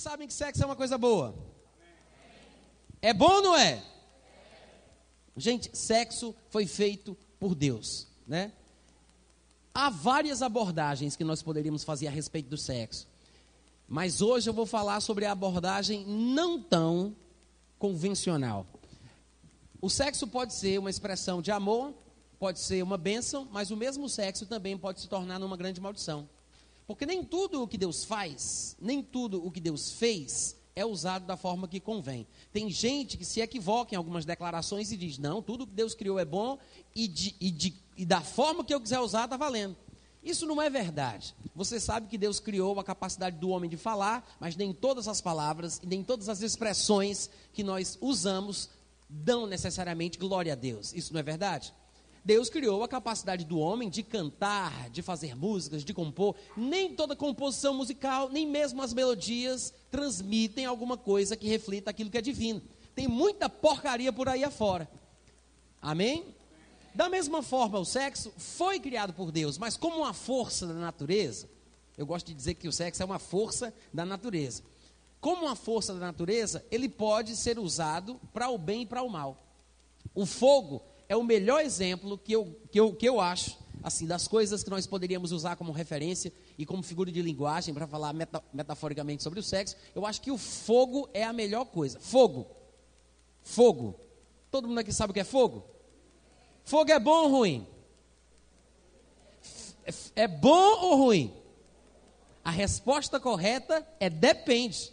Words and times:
Sabem 0.00 0.26
que 0.26 0.32
sexo 0.32 0.62
é 0.62 0.64
uma 0.64 0.74
coisa 0.74 0.96
boa? 0.96 1.34
É 3.02 3.12
bom 3.12 3.30
ou 3.30 3.42
não 3.42 3.54
é? 3.54 3.84
Gente, 5.36 5.76
sexo 5.76 6.34
foi 6.48 6.66
feito 6.66 7.14
por 7.38 7.54
Deus, 7.54 8.06
né? 8.26 8.50
Há 9.74 9.90
várias 9.90 10.40
abordagens 10.40 11.16
que 11.16 11.22
nós 11.22 11.42
poderíamos 11.42 11.84
fazer 11.84 12.06
a 12.06 12.10
respeito 12.10 12.48
do 12.48 12.56
sexo. 12.56 13.06
Mas 13.86 14.22
hoje 14.22 14.48
eu 14.48 14.54
vou 14.54 14.64
falar 14.64 15.02
sobre 15.02 15.26
a 15.26 15.32
abordagem 15.32 16.06
não 16.06 16.58
tão 16.58 17.14
convencional. 17.78 18.66
O 19.82 19.90
sexo 19.90 20.26
pode 20.26 20.54
ser 20.54 20.78
uma 20.78 20.88
expressão 20.88 21.42
de 21.42 21.50
amor, 21.50 21.92
pode 22.38 22.58
ser 22.58 22.82
uma 22.82 22.96
bênção, 22.96 23.46
mas 23.52 23.70
o 23.70 23.76
mesmo 23.76 24.08
sexo 24.08 24.46
também 24.46 24.78
pode 24.78 25.02
se 25.02 25.08
tornar 25.08 25.38
numa 25.38 25.58
grande 25.58 25.78
maldição. 25.78 26.26
Porque 26.90 27.06
nem 27.06 27.22
tudo 27.22 27.62
o 27.62 27.68
que 27.68 27.78
Deus 27.78 28.04
faz, 28.04 28.76
nem 28.80 29.00
tudo 29.00 29.46
o 29.46 29.48
que 29.48 29.60
Deus 29.60 29.92
fez 29.92 30.56
é 30.74 30.84
usado 30.84 31.24
da 31.24 31.36
forma 31.36 31.68
que 31.68 31.78
convém. 31.78 32.26
Tem 32.52 32.68
gente 32.68 33.16
que 33.16 33.24
se 33.24 33.40
equivoca 33.40 33.94
em 33.94 33.96
algumas 33.96 34.24
declarações 34.24 34.90
e 34.90 34.96
diz: 34.96 35.16
não, 35.16 35.40
tudo 35.40 35.68
que 35.68 35.72
Deus 35.72 35.94
criou 35.94 36.18
é 36.18 36.24
bom 36.24 36.58
e, 36.92 37.06
de, 37.06 37.36
e, 37.40 37.48
de, 37.52 37.76
e 37.96 38.04
da 38.04 38.20
forma 38.20 38.64
que 38.64 38.74
eu 38.74 38.80
quiser 38.80 38.98
usar 38.98 39.26
está 39.26 39.36
valendo. 39.36 39.76
Isso 40.20 40.44
não 40.46 40.60
é 40.60 40.68
verdade. 40.68 41.32
Você 41.54 41.78
sabe 41.78 42.08
que 42.08 42.18
Deus 42.18 42.40
criou 42.40 42.80
a 42.80 42.82
capacidade 42.82 43.36
do 43.38 43.50
homem 43.50 43.70
de 43.70 43.76
falar, 43.76 44.28
mas 44.40 44.56
nem 44.56 44.72
todas 44.72 45.06
as 45.06 45.20
palavras 45.20 45.80
e 45.84 45.86
nem 45.86 46.02
todas 46.02 46.28
as 46.28 46.42
expressões 46.42 47.30
que 47.52 47.62
nós 47.62 47.96
usamos 48.00 48.68
dão 49.08 49.46
necessariamente 49.46 50.18
glória 50.18 50.54
a 50.54 50.56
Deus. 50.56 50.92
Isso 50.92 51.12
não 51.12 51.20
é 51.20 51.22
verdade? 51.22 51.72
Deus 52.24 52.50
criou 52.50 52.82
a 52.82 52.88
capacidade 52.88 53.44
do 53.44 53.58
homem 53.58 53.88
de 53.88 54.02
cantar, 54.02 54.90
de 54.90 55.00
fazer 55.02 55.34
músicas, 55.34 55.84
de 55.84 55.94
compor. 55.94 56.36
Nem 56.56 56.94
toda 56.94 57.16
composição 57.16 57.74
musical, 57.74 58.28
nem 58.28 58.46
mesmo 58.46 58.82
as 58.82 58.92
melodias 58.92 59.72
transmitem 59.90 60.66
alguma 60.66 60.96
coisa 60.96 61.36
que 61.36 61.48
reflita 61.48 61.90
aquilo 61.90 62.10
que 62.10 62.18
é 62.18 62.22
divino. 62.22 62.62
Tem 62.94 63.08
muita 63.08 63.48
porcaria 63.48 64.12
por 64.12 64.28
aí 64.28 64.44
afora. 64.44 64.88
Amém? 65.80 66.34
Da 66.94 67.08
mesma 67.08 67.42
forma, 67.42 67.78
o 67.78 67.84
sexo 67.84 68.32
foi 68.36 68.78
criado 68.78 69.14
por 69.14 69.32
Deus, 69.32 69.56
mas 69.56 69.76
como 69.76 69.98
uma 69.98 70.12
força 70.12 70.66
da 70.66 70.74
natureza, 70.74 71.48
eu 71.96 72.04
gosto 72.04 72.26
de 72.26 72.34
dizer 72.34 72.54
que 72.54 72.68
o 72.68 72.72
sexo 72.72 73.02
é 73.02 73.06
uma 73.06 73.18
força 73.18 73.72
da 73.92 74.04
natureza. 74.04 74.62
Como 75.20 75.46
uma 75.46 75.56
força 75.56 75.94
da 75.94 76.00
natureza, 76.00 76.64
ele 76.70 76.88
pode 76.88 77.36
ser 77.36 77.58
usado 77.58 78.20
para 78.32 78.50
o 78.50 78.58
bem 78.58 78.82
e 78.82 78.86
para 78.86 79.02
o 79.02 79.08
mal. 79.08 79.36
O 80.14 80.26
fogo 80.26 80.82
é 81.10 81.16
o 81.16 81.24
melhor 81.24 81.60
exemplo 81.60 82.16
que 82.16 82.32
eu, 82.32 82.56
que 82.70 82.78
eu, 82.78 82.94
que 82.94 83.08
eu 83.08 83.20
acho, 83.20 83.58
assim, 83.82 84.06
das 84.06 84.28
coisas 84.28 84.62
que 84.62 84.70
nós 84.70 84.86
poderíamos 84.86 85.32
usar 85.32 85.56
como 85.56 85.72
referência 85.72 86.32
e 86.56 86.64
como 86.64 86.84
figura 86.84 87.10
de 87.10 87.20
linguagem 87.20 87.74
para 87.74 87.84
falar 87.84 88.12
meta, 88.12 88.40
metaforicamente 88.54 89.20
sobre 89.20 89.40
o 89.40 89.42
sexo. 89.42 89.74
Eu 89.92 90.06
acho 90.06 90.22
que 90.22 90.30
o 90.30 90.38
fogo 90.38 91.10
é 91.12 91.24
a 91.24 91.32
melhor 91.32 91.64
coisa. 91.64 91.98
Fogo. 91.98 92.46
Fogo. 93.42 93.98
Todo 94.52 94.68
mundo 94.68 94.78
aqui 94.78 94.92
sabe 94.92 95.10
o 95.10 95.14
que 95.14 95.18
é 95.18 95.24
fogo? 95.24 95.64
Fogo 96.62 96.92
é 96.92 97.00
bom 97.00 97.24
ou 97.24 97.28
ruim? 97.28 97.66
É 100.14 100.28
bom 100.28 100.78
ou 100.80 100.96
ruim? 100.96 101.34
A 102.44 102.52
resposta 102.52 103.18
correta 103.18 103.84
é 103.98 104.08
depende. 104.08 104.92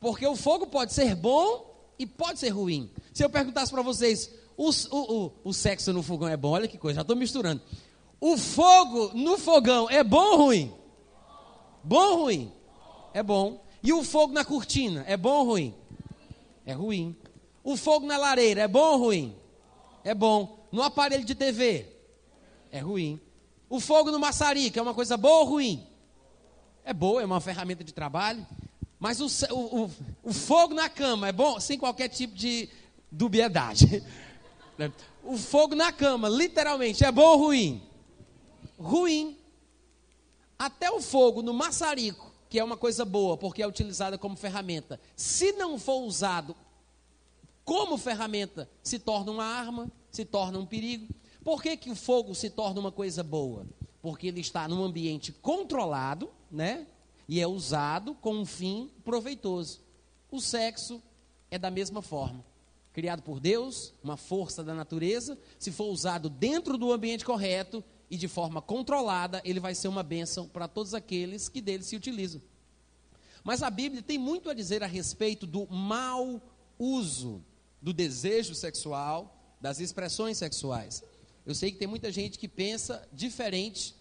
Porque 0.00 0.26
o 0.26 0.34
fogo 0.34 0.66
pode 0.66 0.92
ser 0.92 1.14
bom 1.14 1.72
e 1.96 2.04
pode 2.04 2.40
ser 2.40 2.48
ruim. 2.48 2.90
Se 3.12 3.22
eu 3.22 3.30
perguntasse 3.30 3.70
para 3.70 3.80
vocês, 3.80 4.28
o, 4.56 4.70
o, 4.70 5.24
o, 5.24 5.32
o 5.44 5.52
sexo 5.52 5.92
no 5.92 6.02
fogão 6.02 6.28
é 6.28 6.36
bom, 6.36 6.50
olha 6.50 6.68
que 6.68 6.78
coisa, 6.78 6.96
já 6.96 7.02
estou 7.02 7.16
misturando. 7.16 7.60
O 8.20 8.36
fogo 8.36 9.10
no 9.14 9.36
fogão 9.36 9.88
é 9.90 10.02
bom 10.02 10.24
ou 10.24 10.36
ruim? 10.36 10.74
Bom 11.82 11.96
ou 11.96 12.22
ruim? 12.22 12.52
É 13.12 13.22
bom. 13.22 13.62
E 13.82 13.92
o 13.92 14.02
fogo 14.02 14.32
na 14.32 14.44
cortina 14.44 15.04
é 15.06 15.16
bom 15.16 15.40
ou 15.40 15.44
ruim? 15.44 15.74
É 16.64 16.72
ruim. 16.72 17.16
O 17.62 17.76
fogo 17.76 18.06
na 18.06 18.16
lareira 18.16 18.62
é 18.62 18.68
bom 18.68 18.92
ou 18.92 18.98
ruim? 18.98 19.36
É 20.02 20.14
bom. 20.14 20.66
No 20.72 20.82
aparelho 20.82 21.24
de 21.24 21.34
TV? 21.34 21.86
É 22.70 22.80
ruim. 22.80 23.20
O 23.68 23.80
fogo 23.80 24.10
no 24.10 24.18
maçarico 24.18 24.78
é 24.78 24.82
uma 24.82 24.94
coisa 24.94 25.16
boa 25.16 25.40
ou 25.40 25.44
ruim? 25.44 25.86
É 26.84 26.92
boa, 26.92 27.22
é 27.22 27.24
uma 27.24 27.40
ferramenta 27.40 27.82
de 27.82 27.92
trabalho. 27.92 28.46
Mas 28.98 29.20
o, 29.20 29.26
o, 29.52 29.84
o, 29.84 29.90
o 30.22 30.32
fogo 30.32 30.74
na 30.74 30.88
cama 30.88 31.28
é 31.28 31.32
bom? 31.32 31.60
Sem 31.60 31.78
qualquer 31.78 32.08
tipo 32.08 32.34
de 32.34 32.68
dubiedade. 33.10 34.02
Né? 34.76 34.92
O 35.22 35.36
fogo 35.36 35.74
na 35.74 35.92
cama, 35.92 36.28
literalmente, 36.28 37.04
é 37.04 37.12
bom 37.12 37.22
ou 37.22 37.38
ruim? 37.38 37.82
Ruim. 38.78 39.38
Até 40.58 40.90
o 40.90 41.00
fogo 41.00 41.42
no 41.42 41.52
maçarico, 41.52 42.32
que 42.48 42.58
é 42.58 42.64
uma 42.64 42.76
coisa 42.76 43.04
boa, 43.04 43.36
porque 43.36 43.62
é 43.62 43.66
utilizada 43.66 44.18
como 44.18 44.36
ferramenta, 44.36 45.00
se 45.16 45.52
não 45.52 45.78
for 45.78 46.02
usado 46.02 46.54
como 47.64 47.96
ferramenta, 47.96 48.68
se 48.82 48.98
torna 48.98 49.32
uma 49.32 49.44
arma, 49.44 49.90
se 50.10 50.24
torna 50.24 50.58
um 50.58 50.66
perigo. 50.66 51.12
Por 51.42 51.62
que, 51.62 51.76
que 51.76 51.90
o 51.90 51.96
fogo 51.96 52.34
se 52.34 52.50
torna 52.50 52.80
uma 52.80 52.92
coisa 52.92 53.22
boa? 53.22 53.66
Porque 54.02 54.26
ele 54.28 54.40
está 54.40 54.68
num 54.68 54.82
ambiente 54.84 55.32
controlado, 55.32 56.30
né? 56.50 56.86
E 57.26 57.40
é 57.40 57.46
usado 57.46 58.14
com 58.14 58.34
um 58.34 58.44
fim 58.44 58.90
proveitoso. 59.02 59.80
O 60.30 60.40
sexo 60.40 61.02
é 61.50 61.58
da 61.58 61.70
mesma 61.70 62.02
forma 62.02 62.44
criado 62.94 63.22
por 63.22 63.40
Deus, 63.40 63.92
uma 64.02 64.16
força 64.16 64.62
da 64.62 64.72
natureza, 64.72 65.36
se 65.58 65.72
for 65.72 65.86
usado 65.86 66.30
dentro 66.30 66.78
do 66.78 66.92
ambiente 66.92 67.24
correto 67.24 67.82
e 68.08 68.16
de 68.16 68.28
forma 68.28 68.62
controlada, 68.62 69.42
ele 69.44 69.58
vai 69.58 69.74
ser 69.74 69.88
uma 69.88 70.04
bênção 70.04 70.48
para 70.48 70.68
todos 70.68 70.94
aqueles 70.94 71.48
que 71.48 71.60
dele 71.60 71.82
se 71.82 71.96
utilizam. 71.96 72.40
Mas 73.42 73.64
a 73.64 73.68
Bíblia 73.68 74.00
tem 74.00 74.16
muito 74.16 74.48
a 74.48 74.54
dizer 74.54 74.84
a 74.84 74.86
respeito 74.86 75.44
do 75.44 75.66
mau 75.66 76.40
uso 76.78 77.44
do 77.82 77.92
desejo 77.92 78.54
sexual, 78.54 79.36
das 79.60 79.80
expressões 79.80 80.38
sexuais. 80.38 81.02
Eu 81.44 81.54
sei 81.54 81.72
que 81.72 81.78
tem 81.78 81.88
muita 81.88 82.12
gente 82.12 82.38
que 82.38 82.46
pensa 82.46 83.06
diferente. 83.12 83.96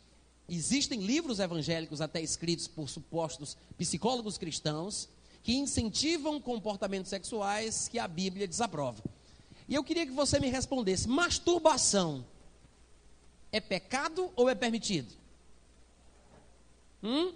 Existem 0.48 1.02
livros 1.02 1.40
evangélicos 1.40 2.00
até 2.00 2.22
escritos 2.22 2.68
por 2.68 2.88
supostos 2.88 3.58
psicólogos 3.75 4.38
cristãos 4.38 5.10
que 5.44 5.54
incentivam 5.54 6.40
comportamentos 6.40 7.09
sexuais 7.09 7.90
que 7.90 8.00
a 8.00 8.08
Bíblia 8.08 8.48
desaprova. 8.48 9.04
E 9.68 9.76
eu 9.76 9.84
queria 9.84 10.06
que 10.06 10.12
você 10.12 10.40
me 10.40 10.48
respondesse: 10.48 11.08
masturbação 11.08 12.26
é 13.52 13.59
pecado 13.59 14.31
ou 14.36 14.50
é 14.50 14.56
permitido? 14.56 15.14
Hum? 17.04 17.34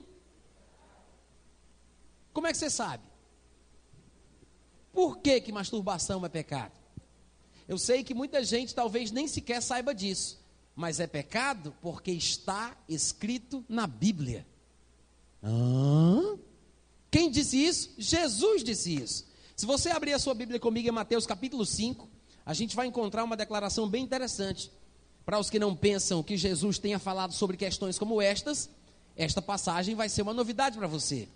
Como 2.34 2.48
é 2.48 2.52
que 2.52 2.58
você 2.58 2.70
sabe? 2.70 3.04
Por 4.94 5.18
que, 5.20 5.42
que 5.42 5.52
masturbação 5.52 6.26
é 6.26 6.30
pecado? 6.30 6.72
Eu 7.68 7.78
sei 7.78 8.04
que 8.04 8.14
muita 8.14 8.44
gente 8.44 8.74
talvez 8.74 9.12
nem 9.12 9.28
sequer 9.28 9.62
saiba 9.62 9.94
disso, 9.94 10.40
mas 10.76 11.02
é 11.02 11.08
pecado 11.08 11.76
porque 11.82 12.12
está 12.12 12.78
escrito 12.88 13.66
na 13.68 13.86
Bíblia. 13.86 14.48
Hã? 15.44 16.40
Quem 17.18 17.32
disse 17.32 17.58
isso? 17.58 17.90
Jesus 17.98 18.64
disse 18.64 18.94
isso. 18.94 19.26
Se 19.56 19.66
você 19.66 19.90
abrir 19.90 20.14
a 20.14 20.20
sua 20.20 20.36
Bíblia 20.36 20.60
comigo 20.60 20.88
em 20.88 20.92
Mateus 20.92 21.26
capítulo 21.26 21.66
5, 21.66 22.08
a 22.46 22.54
gente 22.54 22.76
vai 22.76 22.86
encontrar 22.86 23.24
uma 23.24 23.36
declaração 23.36 23.90
bem 23.90 24.04
interessante. 24.04 24.72
Para 25.26 25.40
os 25.40 25.50
que 25.50 25.58
não 25.58 25.76
pensam 25.76 26.22
que 26.22 26.38
Jesus 26.38 26.78
tenha 26.78 27.00
falado 27.00 27.34
sobre 27.34 27.58
questões 27.58 27.98
como 27.98 28.22
estas, 28.22 28.70
esta 29.16 29.42
passagem 29.42 29.96
vai 29.96 30.10
ser 30.10 30.22
uma 30.22 30.32
novidade 30.32 30.78
para 30.78 30.86
você. 30.86 31.28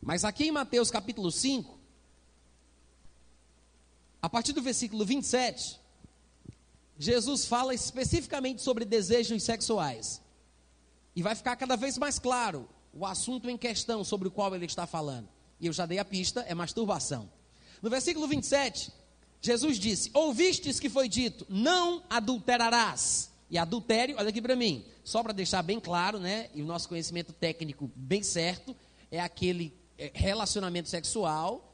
Mas 0.00 0.24
aqui 0.24 0.46
em 0.46 0.50
Mateus 0.50 0.90
capítulo 0.90 1.30
5, 1.30 1.78
a 4.20 4.28
partir 4.28 4.52
do 4.52 4.62
versículo 4.62 5.04
27, 5.04 5.78
Jesus 6.98 7.44
fala 7.44 7.72
especificamente 7.72 8.62
sobre 8.62 8.84
desejos 8.84 9.44
sexuais. 9.44 10.20
E 11.14 11.22
vai 11.22 11.36
ficar 11.36 11.54
cada 11.54 11.76
vez 11.76 11.96
mais 11.96 12.18
claro 12.18 12.68
o 12.92 13.06
assunto 13.06 13.48
em 13.48 13.56
questão 13.56 14.04
sobre 14.04 14.28
o 14.28 14.30
qual 14.30 14.54
ele 14.54 14.66
está 14.66 14.86
falando. 14.86 15.28
E 15.60 15.66
eu 15.66 15.72
já 15.72 15.86
dei 15.86 15.98
a 15.98 16.04
pista, 16.04 16.40
é 16.42 16.54
masturbação. 16.54 17.30
No 17.80 17.88
versículo 17.88 18.28
27, 18.28 18.92
Jesus 19.40 19.78
disse: 19.78 20.10
Ouvistes 20.14 20.78
que 20.78 20.88
foi 20.88 21.08
dito, 21.08 21.46
não 21.48 22.02
adulterarás. 22.08 23.30
E 23.50 23.58
adultério, 23.58 24.16
olha 24.18 24.30
aqui 24.30 24.40
para 24.40 24.56
mim, 24.56 24.84
só 25.04 25.22
para 25.22 25.32
deixar 25.32 25.62
bem 25.62 25.78
claro, 25.78 26.18
né? 26.18 26.48
E 26.54 26.62
o 26.62 26.64
nosso 26.64 26.88
conhecimento 26.88 27.32
técnico 27.32 27.90
bem 27.94 28.22
certo, 28.22 28.74
é 29.10 29.20
aquele 29.20 29.74
é, 29.98 30.10
relacionamento 30.14 30.88
sexual. 30.88 31.68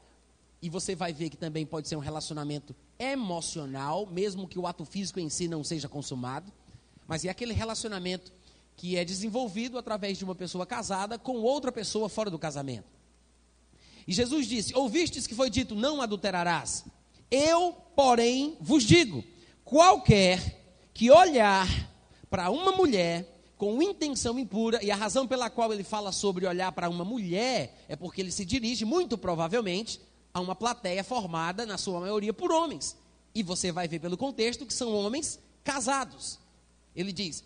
E 0.61 0.69
você 0.69 0.93
vai 0.93 1.13
ver 1.13 1.29
que 1.29 1.37
também 1.37 1.65
pode 1.65 1.87
ser 1.87 1.95
um 1.95 2.01
relacionamento 2.01 2.75
emocional, 2.97 4.05
mesmo 4.07 4.45
que 4.45 4.59
o 4.59 4.67
ato 4.67 4.83
físico 4.83 5.21
em 5.21 5.29
si 5.29 5.47
não 5.47 5.63
seja 5.63 5.87
consumado. 5.87 6.51
Mas 7.07 7.23
é 7.23 7.29
aquele 7.29 7.53
relacionamento 7.53 8.31
que 8.79 8.95
é 8.95 9.03
desenvolvido 9.03 9.77
através 9.77 10.17
de 10.17 10.23
uma 10.23 10.33
pessoa 10.33 10.65
casada 10.65 11.19
com 11.19 11.41
outra 11.41 11.69
pessoa 11.69 12.07
fora 12.07 12.29
do 12.29 12.39
casamento. 12.39 12.87
E 14.07 14.13
Jesus 14.13 14.47
disse: 14.47 14.73
Ouvistes 14.73 15.27
que 15.27 15.35
foi 15.35 15.49
dito, 15.49 15.75
não 15.75 16.01
adulterarás. 16.01 16.85
Eu, 17.29 17.75
porém, 17.93 18.55
vos 18.61 18.83
digo: 18.83 19.21
qualquer 19.65 20.63
que 20.93 21.11
olhar 21.11 21.67
para 22.29 22.49
uma 22.49 22.71
mulher 22.71 23.27
com 23.57 23.83
intenção 23.83 24.39
impura, 24.39 24.81
e 24.81 24.89
a 24.89 24.95
razão 24.95 25.27
pela 25.27 25.49
qual 25.49 25.73
ele 25.73 25.83
fala 25.83 26.13
sobre 26.13 26.47
olhar 26.47 26.71
para 26.71 26.89
uma 26.89 27.03
mulher 27.03 27.83
é 27.89 27.97
porque 27.97 28.21
ele 28.21 28.31
se 28.31 28.45
dirige, 28.45 28.85
muito 28.85 29.17
provavelmente, 29.17 29.99
a 30.33 30.39
uma 30.39 30.55
plateia 30.55 31.03
formada, 31.03 31.65
na 31.65 31.77
sua 31.77 31.99
maioria, 31.99 32.31
por 32.31 32.49
homens. 32.49 32.95
E 33.35 33.43
você 33.43 33.73
vai 33.73 33.89
ver 33.89 33.99
pelo 33.99 34.15
contexto 34.15 34.65
que 34.65 34.73
são 34.73 34.95
homens 34.95 35.37
casados. 35.65 36.39
Ele 36.95 37.11
diz, 37.11 37.43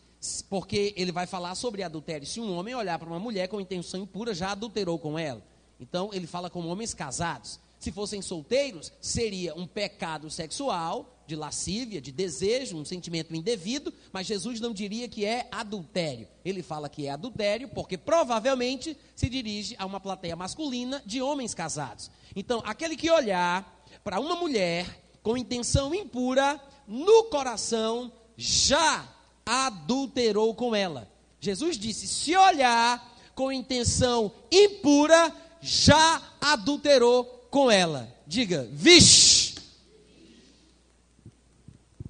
porque 0.50 0.94
ele 0.96 1.12
vai 1.12 1.28
falar 1.28 1.56
sobre 1.56 1.84
adultério. 1.84 2.26
Se 2.26 2.40
um 2.40 2.58
homem 2.58 2.76
olhar 2.76 2.98
para 2.98 3.10
uma 3.10 3.20
mulher 3.20 3.48
com 3.48 3.60
intenção 3.60 4.02
impura, 4.02 4.34
já 4.34 4.52
adulterou 4.52 4.98
com 4.98 5.18
ela. 5.18 5.42
Então, 5.80 6.10
ele 6.14 6.28
fala 6.28 6.50
com 6.50 6.66
homens 6.68 6.94
casados. 6.94 7.60
Se 7.80 7.92
fossem 7.92 8.22
solteiros, 8.22 8.94
seria 9.02 9.54
um 9.56 9.68
pecado 9.68 10.30
sexual, 10.30 11.14
de 11.28 11.36
lascívia, 11.36 12.02
de 12.02 12.12
desejo, 12.12 12.78
um 12.78 12.86
sentimento 12.86 13.36
indevido, 13.36 13.94
mas 14.12 14.28
Jesus 14.28 14.60
não 14.60 14.74
diria 14.74 15.08
que 15.08 15.26
é 15.26 15.48
adultério. 15.52 16.28
Ele 16.44 16.62
fala 16.62 16.90
que 16.90 17.08
é 17.08 17.12
adultério 17.12 17.68
porque 17.70 17.98
provavelmente 17.98 18.98
se 19.16 19.30
dirige 19.30 19.76
a 19.78 19.86
uma 19.86 20.00
plateia 20.00 20.36
masculina 20.36 21.02
de 21.06 21.22
homens 21.22 21.54
casados. 21.54 22.10
Então, 22.36 22.62
aquele 22.66 22.96
que 22.96 23.10
olhar 23.10 23.86
para 24.04 24.20
uma 24.20 24.36
mulher 24.36 25.04
com 25.22 25.38
intenção 25.38 25.94
impura 25.94 26.62
no 26.88 27.26
coração 27.26 28.12
já 28.36 29.13
adulterou 29.46 30.54
com 30.56 30.76
ela. 30.76 31.12
Jesus 31.40 31.78
disse: 31.78 32.08
se 32.08 32.36
olhar 32.36 33.12
com 33.36 33.52
intenção 33.52 34.32
impura, 34.52 35.34
já 35.62 36.22
adulterou 36.40 37.26
com 37.50 37.70
ela. 37.70 38.14
Diga, 38.26 38.68
vixe! 38.72 39.56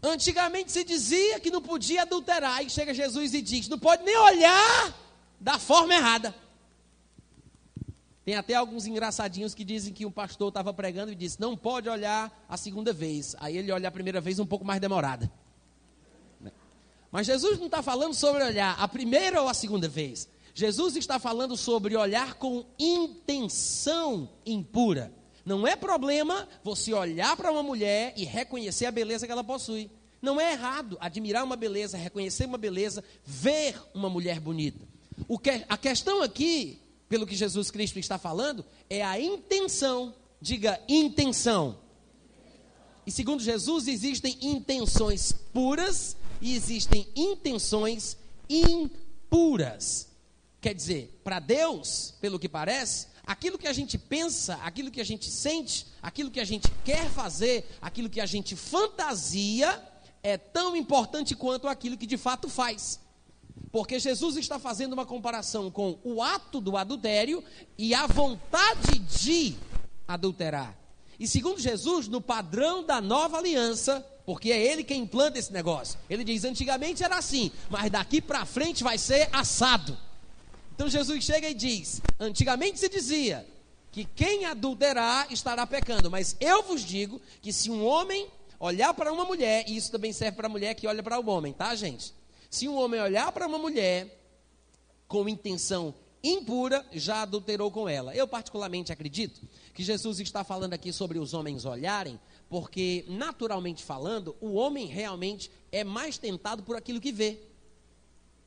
Antigamente 0.01 0.71
se 0.71 0.83
dizia 0.83 1.39
que 1.39 1.49
não 1.49 1.61
podia 1.61 2.01
adulterar, 2.01 2.63
e 2.63 2.69
chega 2.69 2.93
Jesus 2.93 3.33
e 3.33 3.41
diz: 3.41 3.67
não 3.67 3.79
pode 3.79 4.03
nem 4.03 4.17
olhar 4.17 4.93
da 5.39 5.57
forma 5.57 5.93
errada. 5.93 6.35
Tem 8.25 8.35
até 8.35 8.53
alguns 8.53 8.85
engraçadinhos 8.85 9.53
que 9.53 9.65
dizem 9.65 9.93
que 9.93 10.05
um 10.05 10.11
pastor 10.11 10.47
estava 10.47 10.73
pregando 10.73 11.11
e 11.11 11.15
disse: 11.15 11.39
não 11.39 11.57
pode 11.57 11.89
olhar 11.89 12.45
a 12.47 12.55
segunda 12.57 12.93
vez. 12.93 13.35
Aí 13.39 13.57
ele 13.57 13.71
olha 13.71 13.87
a 13.87 13.91
primeira 13.91 14.21
vez 14.21 14.39
um 14.39 14.45
pouco 14.45 14.63
mais 14.63 14.79
demorada. 14.79 15.31
Mas 17.13 17.27
Jesus 17.27 17.59
não 17.59 17.67
está 17.67 17.83
falando 17.83 18.15
sobre 18.15 18.43
olhar 18.43 18.75
a 18.79 18.87
primeira 18.87 19.39
ou 19.39 19.47
a 19.47 19.53
segunda 19.53 19.87
vez. 19.87 20.27
Jesus 20.51 20.95
está 20.95 21.19
falando 21.19 21.55
sobre 21.55 21.95
olhar 21.95 22.33
com 22.33 22.65
intenção 22.79 24.27
impura. 24.43 25.13
Não 25.45 25.67
é 25.67 25.75
problema 25.75 26.49
você 26.63 26.91
olhar 26.91 27.37
para 27.37 27.51
uma 27.51 27.61
mulher 27.61 28.15
e 28.17 28.25
reconhecer 28.25 28.87
a 28.87 28.91
beleza 28.91 29.27
que 29.27 29.31
ela 29.31 29.43
possui. 29.43 29.91
Não 30.19 30.41
é 30.41 30.53
errado 30.53 30.97
admirar 30.99 31.43
uma 31.43 31.55
beleza, 31.55 31.97
reconhecer 31.97 32.45
uma 32.45 32.57
beleza, 32.57 33.03
ver 33.23 33.79
uma 33.93 34.09
mulher 34.09 34.39
bonita. 34.39 34.83
Que, 35.43 35.63
a 35.69 35.77
questão 35.77 36.23
aqui, 36.23 36.81
pelo 37.07 37.27
que 37.27 37.35
Jesus 37.35 37.69
Cristo 37.69 37.99
está 37.99 38.17
falando, 38.17 38.65
é 38.89 39.03
a 39.03 39.21
intenção. 39.21 40.15
Diga 40.41 40.81
intenção. 40.89 41.77
E 43.05 43.11
segundo 43.11 43.43
Jesus, 43.43 43.87
existem 43.87 44.35
intenções 44.41 45.31
puras 45.53 46.17
e 46.43 46.57
existem 46.57 47.07
intenções 47.15 48.17
impuras. 48.49 50.09
Quer 50.59 50.75
dizer, 50.75 51.21
para 51.23 51.39
Deus, 51.39 52.15
pelo 52.19 52.37
que 52.37 52.49
parece, 52.49 53.07
aquilo 53.25 53.57
que 53.57 53.67
a 53.67 53.71
gente 53.71 53.97
pensa, 53.97 54.55
aquilo 54.55 54.91
que 54.91 54.99
a 54.99 55.05
gente 55.05 55.31
sente, 55.31 55.87
aquilo 56.01 56.29
que 56.29 56.41
a 56.41 56.45
gente 56.45 56.69
quer 56.83 57.09
fazer, 57.09 57.65
aquilo 57.81 58.09
que 58.09 58.19
a 58.19 58.25
gente 58.25 58.57
fantasia, 58.57 59.81
é 60.21 60.37
tão 60.37 60.75
importante 60.75 61.33
quanto 61.33 61.65
aquilo 61.65 61.97
que 61.97 62.05
de 62.05 62.17
fato 62.17 62.49
faz. 62.49 62.99
Porque 63.71 63.97
Jesus 63.97 64.35
está 64.35 64.59
fazendo 64.59 64.91
uma 64.91 65.05
comparação 65.05 65.71
com 65.71 65.97
o 66.03 66.21
ato 66.21 66.59
do 66.59 66.75
adultério 66.75 67.41
e 67.77 67.95
a 67.95 68.05
vontade 68.05 68.99
de 68.99 69.55
adulterar. 70.05 70.77
E 71.17 71.25
segundo 71.25 71.61
Jesus, 71.61 72.09
no 72.09 72.19
padrão 72.19 72.83
da 72.83 72.99
nova 72.99 73.37
aliança, 73.37 74.05
porque 74.25 74.51
é 74.51 74.61
ele 74.61 74.83
quem 74.83 75.01
implanta 75.01 75.39
esse 75.39 75.51
negócio. 75.51 75.99
Ele 76.09 76.23
diz: 76.23 76.43
antigamente 76.43 77.03
era 77.03 77.17
assim, 77.17 77.51
mas 77.69 77.91
daqui 77.91 78.21
para 78.21 78.45
frente 78.45 78.83
vai 78.83 78.97
ser 78.97 79.29
assado. 79.31 79.97
Então 80.75 80.89
Jesus 80.89 81.23
chega 81.23 81.49
e 81.49 81.53
diz: 81.53 82.01
Antigamente 82.19 82.79
se 82.79 82.89
dizia 82.89 83.45
que 83.91 84.05
quem 84.05 84.45
adulterar 84.45 85.31
estará 85.31 85.67
pecando, 85.67 86.09
mas 86.09 86.35
eu 86.39 86.63
vos 86.63 86.81
digo 86.81 87.21
que 87.41 87.53
se 87.53 87.69
um 87.69 87.85
homem 87.85 88.27
olhar 88.59 88.93
para 88.93 89.11
uma 89.11 89.25
mulher, 89.25 89.65
e 89.67 89.75
isso 89.75 89.91
também 89.91 90.13
serve 90.13 90.37
para 90.37 90.47
a 90.47 90.49
mulher 90.49 90.73
que 90.73 90.87
olha 90.87 91.03
para 91.03 91.19
o 91.19 91.29
homem, 91.29 91.53
tá, 91.53 91.75
gente? 91.75 92.13
Se 92.49 92.67
um 92.67 92.75
homem 92.75 93.01
olhar 93.01 93.31
para 93.31 93.45
uma 93.45 93.57
mulher 93.57 94.19
com 95.07 95.27
intenção 95.27 95.93
impura, 96.23 96.85
já 96.93 97.23
adulterou 97.23 97.69
com 97.69 97.89
ela. 97.89 98.15
Eu, 98.15 98.27
particularmente, 98.27 98.91
acredito 98.91 99.41
que 99.73 99.83
Jesus 99.83 100.19
está 100.21 100.43
falando 100.43 100.73
aqui 100.73 100.93
sobre 100.93 101.19
os 101.19 101.33
homens 101.33 101.65
olharem, 101.65 102.19
porque, 102.53 103.03
naturalmente 103.07 103.83
falando, 103.83 104.35
o 104.39 104.53
homem 104.53 104.85
realmente 104.85 105.49
é 105.71 105.83
mais 105.83 106.19
tentado 106.19 106.61
por 106.61 106.75
aquilo 106.75 107.01
que 107.01 107.11
vê. 107.11 107.39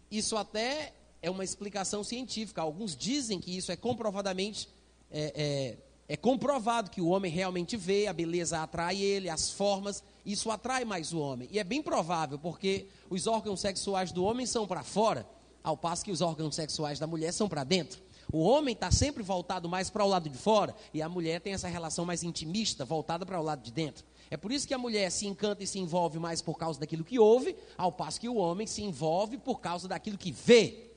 Isso 0.08 0.36
até 0.36 0.94
é 1.20 1.28
uma 1.28 1.42
explicação 1.42 2.04
científica. 2.04 2.62
Alguns 2.62 2.94
dizem 2.94 3.40
que 3.40 3.56
isso 3.56 3.72
é 3.72 3.76
comprovadamente 3.76 4.68
é, 5.10 5.32
é, 5.34 6.14
é, 6.14 6.16
comprovado 6.16 6.88
que 6.88 7.00
o 7.00 7.08
homem 7.08 7.32
realmente 7.32 7.76
vê, 7.76 8.06
a 8.06 8.12
beleza 8.12 8.62
atrai 8.62 8.96
ele, 8.96 9.28
as 9.28 9.50
formas, 9.50 10.04
isso 10.24 10.52
atrai 10.52 10.84
mais 10.84 11.12
o 11.12 11.18
homem. 11.18 11.48
E 11.50 11.58
é 11.58 11.64
bem 11.64 11.82
provável, 11.82 12.38
porque 12.38 12.86
os 13.10 13.26
órgãos 13.26 13.58
sexuais 13.58 14.12
do 14.12 14.22
homem 14.22 14.46
são 14.46 14.68
para 14.68 14.84
fora, 14.84 15.26
ao 15.64 15.76
passo 15.76 16.04
que 16.04 16.12
os 16.12 16.20
órgãos 16.20 16.54
sexuais 16.54 17.00
da 17.00 17.08
mulher 17.08 17.32
são 17.32 17.48
para 17.48 17.64
dentro. 17.64 18.00
O 18.32 18.40
homem 18.40 18.72
está 18.72 18.90
sempre 18.90 19.22
voltado 19.22 19.68
mais 19.68 19.88
para 19.88 20.04
o 20.04 20.08
lado 20.08 20.28
de 20.28 20.36
fora 20.36 20.74
e 20.92 21.00
a 21.00 21.08
mulher 21.08 21.40
tem 21.40 21.52
essa 21.52 21.68
relação 21.68 22.04
mais 22.04 22.22
intimista, 22.22 22.84
voltada 22.84 23.24
para 23.24 23.40
o 23.40 23.42
lado 23.42 23.62
de 23.62 23.70
dentro. 23.70 24.04
É 24.30 24.36
por 24.36 24.50
isso 24.50 24.66
que 24.66 24.74
a 24.74 24.78
mulher 24.78 25.10
se 25.10 25.26
encanta 25.26 25.62
e 25.62 25.66
se 25.66 25.78
envolve 25.78 26.18
mais 26.18 26.42
por 26.42 26.58
causa 26.58 26.80
daquilo 26.80 27.04
que 27.04 27.18
ouve, 27.18 27.56
ao 27.78 27.92
passo 27.92 28.20
que 28.20 28.28
o 28.28 28.36
homem 28.36 28.66
se 28.66 28.82
envolve 28.82 29.38
por 29.38 29.60
causa 29.60 29.86
daquilo 29.86 30.18
que 30.18 30.32
vê. 30.32 30.90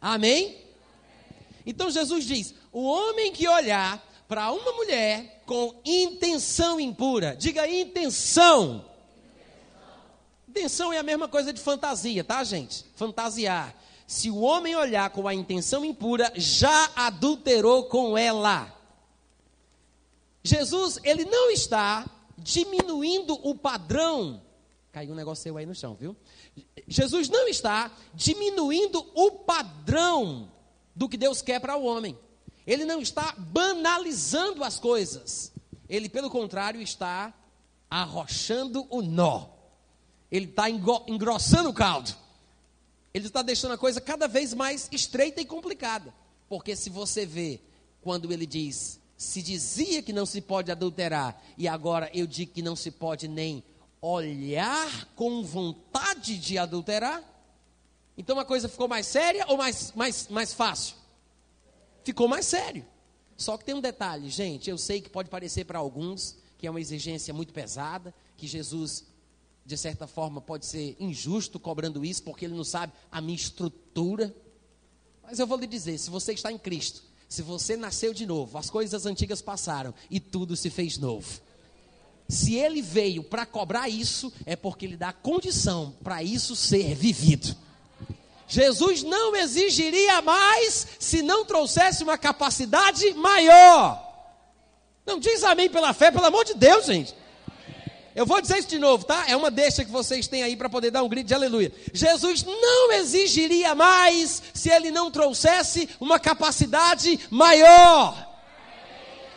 Amém? 0.00 0.64
Então 1.66 1.90
Jesus 1.90 2.24
diz: 2.24 2.54
o 2.72 2.84
homem 2.84 3.32
que 3.32 3.48
olhar 3.48 4.06
para 4.28 4.52
uma 4.52 4.72
mulher 4.72 5.42
com 5.44 5.74
intenção 5.84 6.78
impura, 6.78 7.34
diga 7.34 7.68
intenção. 7.68 8.84
Intenção 10.48 10.92
é 10.92 10.98
a 10.98 11.02
mesma 11.02 11.28
coisa 11.28 11.52
de 11.52 11.60
fantasia, 11.60 12.22
tá, 12.24 12.42
gente? 12.44 12.84
Fantasiar. 12.94 13.74
Se 14.08 14.30
o 14.30 14.40
homem 14.40 14.74
olhar 14.74 15.10
com 15.10 15.28
a 15.28 15.34
intenção 15.34 15.84
impura, 15.84 16.32
já 16.34 16.90
adulterou 16.96 17.84
com 17.90 18.16
ela. 18.16 18.74
Jesus, 20.42 20.98
ele 21.04 21.26
não 21.26 21.50
está 21.50 22.08
diminuindo 22.38 23.34
o 23.46 23.54
padrão. 23.54 24.40
Caiu 24.92 25.12
um 25.12 25.14
negócio 25.14 25.42
seu 25.42 25.58
aí 25.58 25.66
no 25.66 25.74
chão, 25.74 25.94
viu? 25.94 26.16
Jesus 26.86 27.28
não 27.28 27.48
está 27.48 27.92
diminuindo 28.14 29.06
o 29.14 29.30
padrão 29.30 30.50
do 30.96 31.06
que 31.06 31.18
Deus 31.18 31.42
quer 31.42 31.60
para 31.60 31.76
o 31.76 31.84
homem. 31.84 32.18
Ele 32.66 32.86
não 32.86 33.02
está 33.02 33.34
banalizando 33.36 34.64
as 34.64 34.78
coisas. 34.80 35.52
Ele, 35.86 36.08
pelo 36.08 36.30
contrário, 36.30 36.80
está 36.80 37.34
arrochando 37.90 38.86
o 38.88 39.02
nó. 39.02 39.48
Ele 40.32 40.46
está 40.46 40.70
engrossando 40.70 41.68
o 41.68 41.74
caldo. 41.74 42.16
Ele 43.12 43.26
está 43.26 43.42
deixando 43.42 43.72
a 43.72 43.78
coisa 43.78 44.00
cada 44.00 44.28
vez 44.28 44.54
mais 44.54 44.88
estreita 44.92 45.40
e 45.40 45.44
complicada. 45.44 46.12
Porque 46.48 46.76
se 46.76 46.90
você 46.90 47.26
vê, 47.26 47.60
quando 48.02 48.32
ele 48.32 48.46
diz, 48.46 49.00
se 49.16 49.42
dizia 49.42 50.02
que 50.02 50.12
não 50.12 50.24
se 50.24 50.40
pode 50.40 50.70
adulterar, 50.70 51.42
e 51.56 51.66
agora 51.66 52.10
eu 52.14 52.26
digo 52.26 52.52
que 52.52 52.62
não 52.62 52.76
se 52.76 52.90
pode 52.90 53.26
nem 53.26 53.62
olhar 54.00 55.06
com 55.16 55.42
vontade 55.42 56.38
de 56.38 56.56
adulterar? 56.56 57.22
Então 58.16 58.38
a 58.38 58.44
coisa 58.44 58.68
ficou 58.68 58.88
mais 58.88 59.06
séria 59.06 59.44
ou 59.48 59.56
mais, 59.56 59.92
mais, 59.92 60.28
mais 60.28 60.52
fácil? 60.52 60.96
Ficou 62.04 62.28
mais 62.28 62.46
sério. 62.46 62.84
Só 63.36 63.56
que 63.56 63.64
tem 63.64 63.74
um 63.74 63.80
detalhe, 63.80 64.28
gente. 64.28 64.68
Eu 64.68 64.78
sei 64.78 65.00
que 65.00 65.08
pode 65.08 65.28
parecer 65.30 65.64
para 65.64 65.78
alguns 65.78 66.36
que 66.58 66.66
é 66.66 66.70
uma 66.70 66.80
exigência 66.80 67.32
muito 67.32 67.52
pesada, 67.52 68.12
que 68.36 68.46
Jesus, 68.46 69.04
de 69.68 69.76
certa 69.76 70.06
forma, 70.06 70.40
pode 70.40 70.64
ser 70.64 70.96
injusto 70.98 71.60
cobrando 71.60 72.02
isso, 72.02 72.22
porque 72.22 72.46
ele 72.46 72.54
não 72.54 72.64
sabe 72.64 72.90
a 73.12 73.20
minha 73.20 73.36
estrutura. 73.36 74.34
Mas 75.22 75.38
eu 75.38 75.46
vou 75.46 75.58
lhe 75.58 75.66
dizer: 75.66 75.98
se 75.98 76.08
você 76.08 76.32
está 76.32 76.50
em 76.50 76.56
Cristo, 76.56 77.02
se 77.28 77.42
você 77.42 77.76
nasceu 77.76 78.14
de 78.14 78.24
novo, 78.24 78.56
as 78.56 78.70
coisas 78.70 79.04
antigas 79.04 79.42
passaram 79.42 79.92
e 80.10 80.18
tudo 80.18 80.56
se 80.56 80.70
fez 80.70 80.96
novo. 80.96 81.28
Se 82.26 82.54
ele 82.54 82.80
veio 82.80 83.22
para 83.22 83.44
cobrar 83.44 83.90
isso, 83.90 84.32
é 84.46 84.56
porque 84.56 84.86
ele 84.86 84.96
dá 84.96 85.12
condição 85.12 85.94
para 86.02 86.22
isso 86.22 86.56
ser 86.56 86.94
vivido. 86.94 87.54
Jesus 88.46 89.02
não 89.02 89.36
exigiria 89.36 90.22
mais 90.22 90.86
se 90.98 91.20
não 91.20 91.44
trouxesse 91.44 92.02
uma 92.02 92.16
capacidade 92.16 93.12
maior. 93.12 94.02
Não 95.04 95.20
diz 95.20 95.44
amém 95.44 95.68
pela 95.68 95.92
fé, 95.92 96.10
pelo 96.10 96.24
amor 96.24 96.46
de 96.46 96.54
Deus, 96.54 96.86
gente. 96.86 97.14
Eu 98.18 98.26
vou 98.26 98.40
dizer 98.40 98.58
isso 98.58 98.66
de 98.66 98.80
novo, 98.80 99.04
tá? 99.04 99.26
É 99.28 99.36
uma 99.36 99.48
deixa 99.48 99.84
que 99.84 99.92
vocês 99.92 100.26
têm 100.26 100.42
aí 100.42 100.56
para 100.56 100.68
poder 100.68 100.90
dar 100.90 101.04
um 101.04 101.08
grito 101.08 101.28
de 101.28 101.34
aleluia. 101.34 101.72
Jesus 101.94 102.42
não 102.42 102.90
exigiria 102.94 103.76
mais 103.76 104.42
se 104.52 104.68
ele 104.68 104.90
não 104.90 105.08
trouxesse 105.08 105.88
uma 106.00 106.18
capacidade 106.18 107.20
maior. 107.30 108.28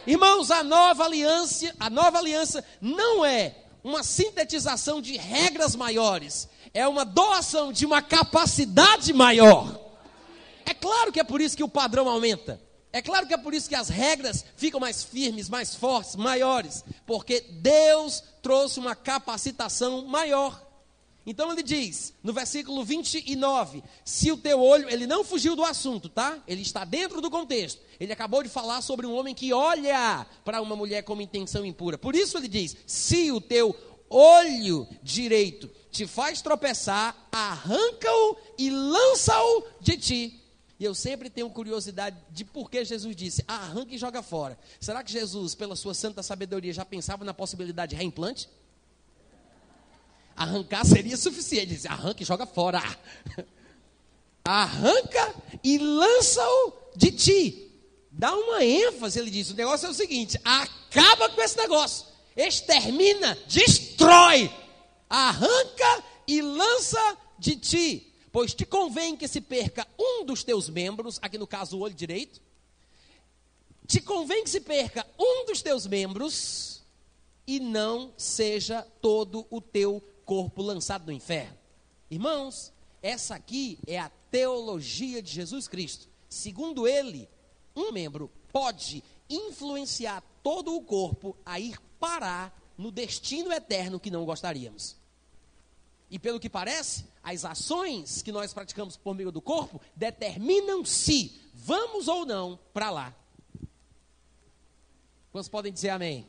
Irmãos, 0.08 0.50
a 0.50 0.64
nova 0.64 1.06
aliança, 1.06 1.72
a 1.80 1.92
nova 1.92 2.18
aliança 2.18 2.66
não 2.82 3.24
é 3.24 3.54
uma 3.84 4.02
sintetização 4.02 5.00
de 5.00 5.16
regras 5.16 5.76
maiores, 5.76 6.50
é 6.74 6.88
uma 6.88 7.06
doação 7.06 7.72
de 7.72 7.86
uma 7.86 8.02
capacidade 8.02 9.14
maior. 9.14 9.80
É 10.66 10.74
claro 10.74 11.12
que 11.12 11.20
é 11.20 11.24
por 11.24 11.40
isso 11.40 11.56
que 11.56 11.64
o 11.64 11.70
padrão 11.70 12.10
aumenta. 12.10 12.60
É 12.94 13.02
claro 13.02 13.26
que 13.26 13.34
é 13.34 13.38
por 13.38 13.54
isso 13.54 13.70
que 13.70 13.76
as 13.76 13.90
regras 13.90 14.46
ficam 14.56 14.80
mais 14.80 15.04
firmes, 15.04 15.48
mais 15.48 15.74
fortes, 15.74 16.16
maiores, 16.16 16.84
porque 17.06 17.42
Deus 17.42 18.22
trouxe 18.42 18.80
uma 18.80 18.96
capacitação 18.96 20.06
maior. 20.06 20.70
Então 21.26 21.52
ele 21.52 21.62
diz, 21.62 22.14
no 22.24 22.34
versículo 22.34 22.84
29, 22.84 23.84
se 24.04 24.32
o 24.32 24.38
teu 24.38 24.60
olho, 24.60 24.90
ele 24.90 25.06
não 25.06 25.24
fugiu 25.24 25.56
do 25.56 25.64
assunto, 25.64 26.10
tá? 26.10 26.40
Ele 26.48 26.64
está 26.64 26.84
dentro 26.84 27.22
do 27.22 27.30
contexto. 27.30 27.80
Ele 28.00 28.12
acabou 28.12 28.42
de 28.42 28.50
falar 28.50 28.82
sobre 28.82 29.06
um 29.06 29.16
homem 29.16 29.36
que 29.36 29.54
olha 29.54 30.26
para 30.44 30.62
uma 30.62 30.76
mulher 30.76 31.04
com 31.04 31.22
intenção 31.22 31.64
impura. 31.64 31.98
Por 31.98 32.16
isso 32.16 32.38
ele 32.38 32.48
diz: 32.48 32.76
se 32.88 33.32
o 33.32 33.40
teu 33.40 33.76
olho 34.10 34.88
direito 35.04 35.70
te 35.92 36.08
faz 36.08 36.42
tropeçar, 36.42 37.16
arranca-o 37.32 38.38
e 38.58 38.72
lança-o 38.72 39.64
de 39.80 39.98
ti. 39.98 40.41
E 40.82 40.84
eu 40.84 40.96
sempre 40.96 41.30
tenho 41.30 41.48
curiosidade 41.48 42.18
de 42.32 42.44
por 42.44 42.68
que 42.68 42.84
Jesus 42.84 43.16
disse: 43.16 43.46
arranca 43.48 43.94
e 43.94 44.00
joga 44.00 44.24
fora. 44.24 44.58
Será 44.80 45.04
que 45.04 45.12
Jesus, 45.12 45.54
pela 45.54 45.76
sua 45.76 45.94
santa 45.94 46.24
sabedoria, 46.24 46.74
já 46.74 46.84
pensava 46.84 47.24
na 47.24 47.36
possibilidade 47.36 47.92
de 47.92 47.96
reimplante? 47.98 48.50
Arrancar 50.36 50.84
seria 50.84 51.16
suficiente. 51.16 51.66
Ele 51.68 51.76
disse, 51.76 51.88
arranca 51.88 52.24
e 52.24 52.26
joga 52.26 52.48
fora. 52.48 52.82
Arranca 54.44 55.36
e 55.64 55.78
lança-o 55.78 56.74
de 56.96 57.12
ti. 57.12 57.72
Dá 58.10 58.36
uma 58.36 58.66
ênfase, 58.66 59.20
ele 59.20 59.30
diz. 59.30 59.52
O 59.52 59.56
negócio 59.56 59.86
é 59.86 59.90
o 59.92 59.94
seguinte: 59.94 60.40
acaba 60.44 61.30
com 61.30 61.42
esse 61.44 61.58
negócio. 61.58 62.08
Extermina, 62.36 63.38
destrói. 63.48 64.52
Arranca 65.08 66.04
e 66.28 66.42
lança 66.42 67.18
de 67.38 67.56
ti 67.56 68.11
pois 68.32 68.54
te 68.54 68.66
convém 68.66 69.16
que 69.16 69.28
se 69.28 69.42
perca 69.42 69.88
um 70.00 70.24
dos 70.26 70.44
teus 70.44 70.70
membros, 70.70 71.20
aqui 71.22 71.38
no 71.38 71.48
caso 71.48 71.78
o 71.78 71.82
olho 71.82 71.94
direito, 71.94 72.42
te 73.88 74.00
convém 74.00 74.44
que 74.44 74.50
se 74.50 74.62
perca 74.62 75.06
um 75.20 75.46
dos 75.46 75.62
teus 75.62 75.86
membros 75.86 76.82
e 77.46 77.60
não 77.60 78.14
seja 78.16 78.84
todo 79.02 79.46
o 79.50 79.60
teu 79.60 80.02
corpo 80.24 80.62
lançado 80.62 81.06
no 81.08 81.12
inferno. 81.12 81.58
Irmãos, 82.10 82.72
essa 83.02 83.36
aqui 83.36 83.78
é 83.86 84.00
a 84.00 84.12
teologia 84.30 85.22
de 85.22 85.32
Jesus 85.32 85.68
Cristo. 85.68 86.08
Segundo 86.30 86.88
ele, 86.88 87.28
um 87.76 87.92
membro 87.92 88.32
pode 88.54 89.04
influenciar 89.30 90.24
todo 90.42 90.76
o 90.76 90.82
corpo 90.82 91.36
a 91.46 91.60
ir 91.60 91.78
parar 92.00 92.58
no 92.78 92.92
destino 92.92 93.52
eterno 93.52 94.00
que 94.00 94.12
não 94.12 94.24
gostaríamos. 94.24 94.96
E 96.12 96.20
pelo 96.20 96.42
que 96.42 96.50
parece, 96.50 97.06
as 97.24 97.46
ações 97.46 98.22
que 98.22 98.34
nós 98.34 98.54
praticamos 98.54 98.98
por 98.98 99.16
meio 99.16 99.32
do 99.32 99.42
corpo 99.42 99.80
determinam 99.96 100.84
se 100.84 101.40
vamos 101.54 102.10
ou 102.10 102.26
não 102.26 102.60
para 102.74 102.90
lá. 102.90 103.16
Quantos 105.32 105.48
podem 105.48 105.72
dizer 105.72 105.90
amém? 105.92 106.28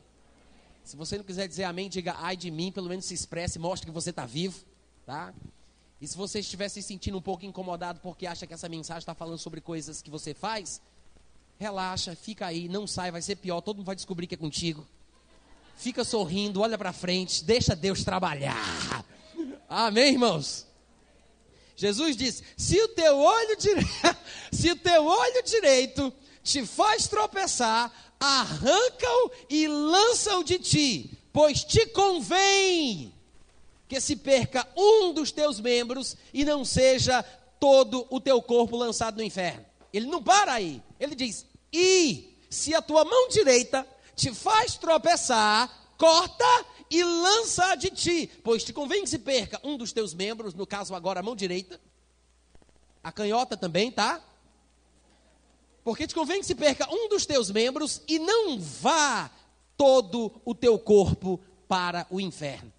Se 0.85 0.95
você 0.95 1.17
não 1.17 1.25
quiser 1.25 1.49
dizer 1.49 1.65
amém, 1.65 1.89
diga 1.89 2.15
ai 2.17 2.37
de 2.37 2.49
mim, 2.49 2.71
pelo 2.71 2.87
menos 2.87 3.03
se 3.03 3.13
expresse, 3.13 3.59
mostre 3.59 3.85
que 3.85 3.93
você 3.93 4.11
está 4.11 4.25
vivo, 4.25 4.63
tá? 5.05 5.33
E 5.99 6.07
se 6.07 6.15
você 6.15 6.39
estiver 6.39 6.69
se 6.69 6.81
sentindo 6.81 7.17
um 7.17 7.21
pouco 7.21 7.45
incomodado 7.45 7.99
porque 7.99 8.25
acha 8.25 8.47
que 8.47 8.53
essa 8.53 8.69
mensagem 8.69 8.99
está 8.99 9.13
falando 9.13 9.37
sobre 9.37 9.59
coisas 9.59 10.01
que 10.01 10.09
você 10.09 10.33
faz, 10.33 10.81
relaxa, 11.59 12.15
fica 12.15 12.45
aí, 12.45 12.69
não 12.69 12.87
sai, 12.87 13.11
vai 13.11 13.21
ser 13.21 13.35
pior, 13.35 13.59
todo 13.59 13.77
mundo 13.77 13.87
vai 13.87 13.95
descobrir 13.95 14.27
que 14.27 14.35
é 14.35 14.37
contigo. 14.37 14.87
Fica 15.75 16.05
sorrindo, 16.05 16.61
olha 16.61 16.77
para 16.77 16.93
frente, 16.93 17.43
deixa 17.43 17.75
Deus 17.75 18.05
trabalhar. 18.05 19.03
Amém, 19.75 20.13
irmãos? 20.13 20.67
Jesus 21.75 22.15
disse: 22.15 22.43
se 22.55 22.79
o 22.79 22.89
teu 22.89 23.17
olho 23.17 23.57
se 24.53 24.69
o 24.69 24.75
teu 24.75 25.03
olho 25.03 25.43
direito 25.43 26.13
te 26.43 26.63
faz 26.63 27.07
tropeçar, 27.07 27.91
arranca-o 28.19 29.31
e 29.49 29.67
lança-o 29.67 30.43
de 30.43 30.59
ti, 30.59 31.17
pois 31.31 31.63
te 31.63 31.87
convém 31.87 33.11
que 33.87 33.99
se 33.99 34.15
perca 34.15 34.67
um 34.77 35.11
dos 35.11 35.31
teus 35.31 35.59
membros 35.59 36.15
e 36.31 36.45
não 36.45 36.63
seja 36.63 37.23
todo 37.59 38.05
o 38.11 38.19
teu 38.19 38.43
corpo 38.43 38.77
lançado 38.77 39.17
no 39.17 39.23
inferno. 39.23 39.65
Ele 39.91 40.05
não 40.05 40.21
para 40.21 40.53
aí. 40.53 40.83
Ele 40.99 41.15
diz: 41.15 41.47
e 41.71 42.37
se 42.47 42.75
a 42.75 42.81
tua 42.81 43.03
mão 43.03 43.27
direita 43.27 43.87
te 44.15 44.31
faz 44.35 44.77
tropeçar, 44.77 45.67
corta 45.97 46.65
e 46.93 47.03
lança 47.03 47.75
de 47.75 47.89
ti, 47.89 48.29
pois 48.43 48.63
te 48.63 48.71
convém 48.71 49.03
que 49.03 49.09
se 49.09 49.17
perca 49.17 49.59
um 49.63 49.75
dos 49.77 49.91
teus 49.91 50.13
membros, 50.13 50.53
no 50.53 50.67
caso 50.67 50.93
agora 50.93 51.21
a 51.21 51.23
mão 51.23 51.35
direita, 51.35 51.81
a 53.03 53.11
canhota 53.11 53.57
também, 53.57 53.91
tá? 53.91 54.23
Porque 55.83 56.05
te 56.05 56.13
convém 56.13 56.39
que 56.39 56.45
se 56.45 56.53
perca 56.53 56.87
um 56.89 57.09
dos 57.09 57.25
teus 57.25 57.49
membros 57.49 58.01
e 58.07 58.19
não 58.19 58.59
vá 58.59 59.31
todo 59.75 60.31
o 60.45 60.53
teu 60.53 60.77
corpo 60.77 61.39
para 61.67 62.05
o 62.11 62.21
inferno. 62.21 62.71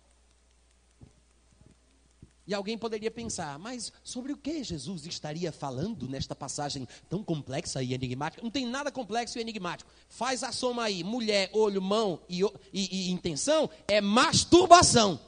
E 2.47 2.53
alguém 2.53 2.77
poderia 2.77 3.11
pensar, 3.11 3.59
mas 3.59 3.91
sobre 4.03 4.33
o 4.33 4.37
que 4.37 4.63
Jesus 4.63 5.07
estaria 5.07 5.51
falando 5.51 6.07
nesta 6.07 6.35
passagem 6.35 6.87
tão 7.09 7.23
complexa 7.23 7.83
e 7.83 7.95
enigmática? 7.95 8.43
Não 8.43 8.51
tem 8.51 8.67
nada 8.67 8.91
complexo 8.91 9.39
e 9.39 9.41
enigmático. 9.41 9.91
Faz 10.11 10.43
a 10.43 10.53
soma 10.53 10.85
aí: 10.85 11.03
mulher, 11.03 11.49
olho, 11.55 11.81
mão 11.81 12.21
e, 12.29 12.43
e, 12.43 13.09
e 13.09 13.11
intenção 13.11 13.71
é 13.89 14.01
masturbação. 14.01 15.19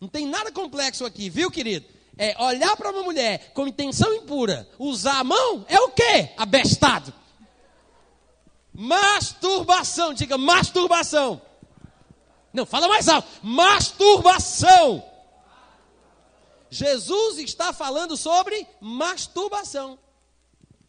Não 0.00 0.08
tem 0.08 0.26
nada 0.26 0.52
complexo 0.52 1.04
aqui, 1.04 1.28
viu, 1.28 1.50
querido? 1.50 1.86
É 2.16 2.40
olhar 2.40 2.76
para 2.76 2.90
uma 2.90 3.02
mulher 3.02 3.50
com 3.52 3.66
intenção 3.66 4.14
impura, 4.14 4.68
usar 4.78 5.18
a 5.18 5.24
mão 5.24 5.64
é 5.68 5.80
o 5.80 5.90
quê? 5.90 6.30
Abestado. 6.36 7.12
Masturbação, 8.72 10.14
diga 10.14 10.38
masturbação. 10.38 11.42
Não, 12.52 12.64
fala 12.64 12.86
mais 12.86 13.08
alto. 13.08 13.28
Masturbação. 13.42 15.13
Jesus 16.74 17.38
está 17.38 17.72
falando 17.72 18.16
sobre 18.16 18.66
masturbação. 18.80 19.96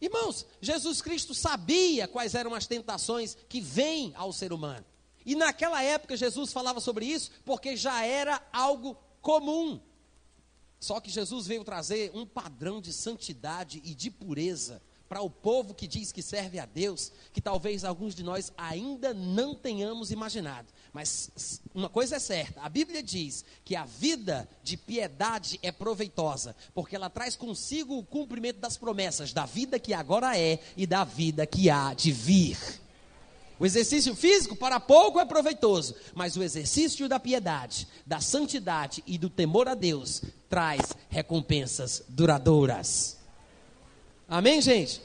Irmãos, 0.00 0.44
Jesus 0.60 1.00
Cristo 1.00 1.32
sabia 1.32 2.08
quais 2.08 2.34
eram 2.34 2.52
as 2.54 2.66
tentações 2.66 3.36
que 3.48 3.60
vêm 3.60 4.12
ao 4.16 4.32
ser 4.32 4.52
humano. 4.52 4.84
E 5.24 5.36
naquela 5.36 5.80
época 5.80 6.16
Jesus 6.16 6.52
falava 6.52 6.80
sobre 6.80 7.06
isso 7.06 7.30
porque 7.44 7.76
já 7.76 8.04
era 8.04 8.42
algo 8.52 8.98
comum. 9.22 9.80
Só 10.80 10.98
que 10.98 11.08
Jesus 11.08 11.46
veio 11.46 11.62
trazer 11.62 12.10
um 12.12 12.26
padrão 12.26 12.80
de 12.80 12.92
santidade 12.92 13.80
e 13.84 13.94
de 13.94 14.10
pureza 14.10 14.82
para 15.08 15.22
o 15.22 15.30
povo 15.30 15.74
que 15.74 15.86
diz 15.86 16.12
que 16.12 16.22
serve 16.22 16.58
a 16.58 16.66
Deus, 16.66 17.12
que 17.32 17.40
talvez 17.40 17.84
alguns 17.84 18.14
de 18.14 18.22
nós 18.22 18.52
ainda 18.56 19.14
não 19.14 19.54
tenhamos 19.54 20.10
imaginado. 20.10 20.68
Mas 20.92 21.60
uma 21.74 21.88
coisa 21.88 22.16
é 22.16 22.18
certa: 22.18 22.60
a 22.62 22.68
Bíblia 22.68 23.02
diz 23.02 23.44
que 23.64 23.76
a 23.76 23.84
vida 23.84 24.48
de 24.62 24.76
piedade 24.76 25.58
é 25.62 25.70
proveitosa, 25.70 26.56
porque 26.74 26.96
ela 26.96 27.10
traz 27.10 27.36
consigo 27.36 27.96
o 27.98 28.04
cumprimento 28.04 28.58
das 28.58 28.76
promessas 28.76 29.32
da 29.32 29.46
vida 29.46 29.78
que 29.78 29.94
agora 29.94 30.38
é 30.38 30.58
e 30.76 30.86
da 30.86 31.04
vida 31.04 31.46
que 31.46 31.70
há 31.70 31.94
de 31.94 32.10
vir. 32.12 32.58
O 33.58 33.64
exercício 33.64 34.14
físico 34.14 34.54
para 34.54 34.78
pouco 34.78 35.18
é 35.18 35.24
proveitoso, 35.24 35.94
mas 36.14 36.36
o 36.36 36.42
exercício 36.42 37.08
da 37.08 37.18
piedade, 37.18 37.88
da 38.04 38.20
santidade 38.20 39.02
e 39.06 39.16
do 39.16 39.30
temor 39.30 39.66
a 39.66 39.74
Deus 39.74 40.22
traz 40.48 40.92
recompensas 41.08 42.02
duradouras. 42.08 43.15
Amém, 44.28 44.60
gente? 44.60 45.00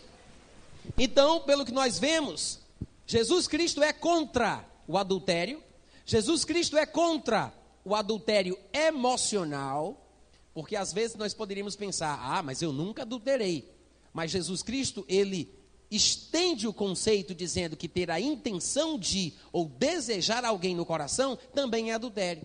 Então, 0.97 1.41
pelo 1.41 1.63
que 1.63 1.71
nós 1.71 1.99
vemos, 1.99 2.59
Jesus 3.05 3.47
Cristo 3.47 3.83
é 3.83 3.93
contra 3.93 4.65
o 4.87 4.97
adultério, 4.97 5.61
Jesus 6.05 6.43
Cristo 6.43 6.75
é 6.75 6.85
contra 6.85 7.53
o 7.85 7.93
adultério 7.95 8.57
emocional, 8.73 10.05
porque 10.53 10.75
às 10.75 10.91
vezes 10.91 11.15
nós 11.15 11.33
poderíamos 11.35 11.75
pensar: 11.75 12.19
ah, 12.19 12.41
mas 12.41 12.61
eu 12.61 12.73
nunca 12.73 13.03
adulterei. 13.03 13.69
Mas 14.11 14.31
Jesus 14.31 14.63
Cristo, 14.63 15.05
ele 15.07 15.53
estende 15.89 16.67
o 16.67 16.73
conceito 16.73 17.35
dizendo 17.35 17.77
que 17.77 17.87
ter 17.87 18.09
a 18.09 18.19
intenção 18.19 18.97
de 18.97 19.33
ou 19.51 19.65
desejar 19.65 20.43
alguém 20.43 20.75
no 20.75 20.85
coração 20.85 21.37
também 21.53 21.91
é 21.91 21.93
adultério. 21.93 22.43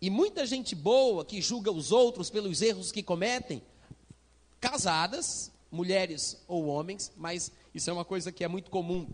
E 0.00 0.10
muita 0.10 0.46
gente 0.46 0.74
boa 0.74 1.24
que 1.24 1.42
julga 1.42 1.72
os 1.72 1.90
outros 1.90 2.30
pelos 2.30 2.62
erros 2.62 2.92
que 2.92 3.02
cometem, 3.02 3.62
casadas, 4.60 5.50
mulheres 5.70 6.42
ou 6.46 6.66
homens, 6.66 7.12
mas 7.16 7.50
isso 7.74 7.90
é 7.90 7.92
uma 7.92 8.04
coisa 8.04 8.32
que 8.32 8.44
é 8.44 8.48
muito 8.48 8.70
comum 8.70 9.08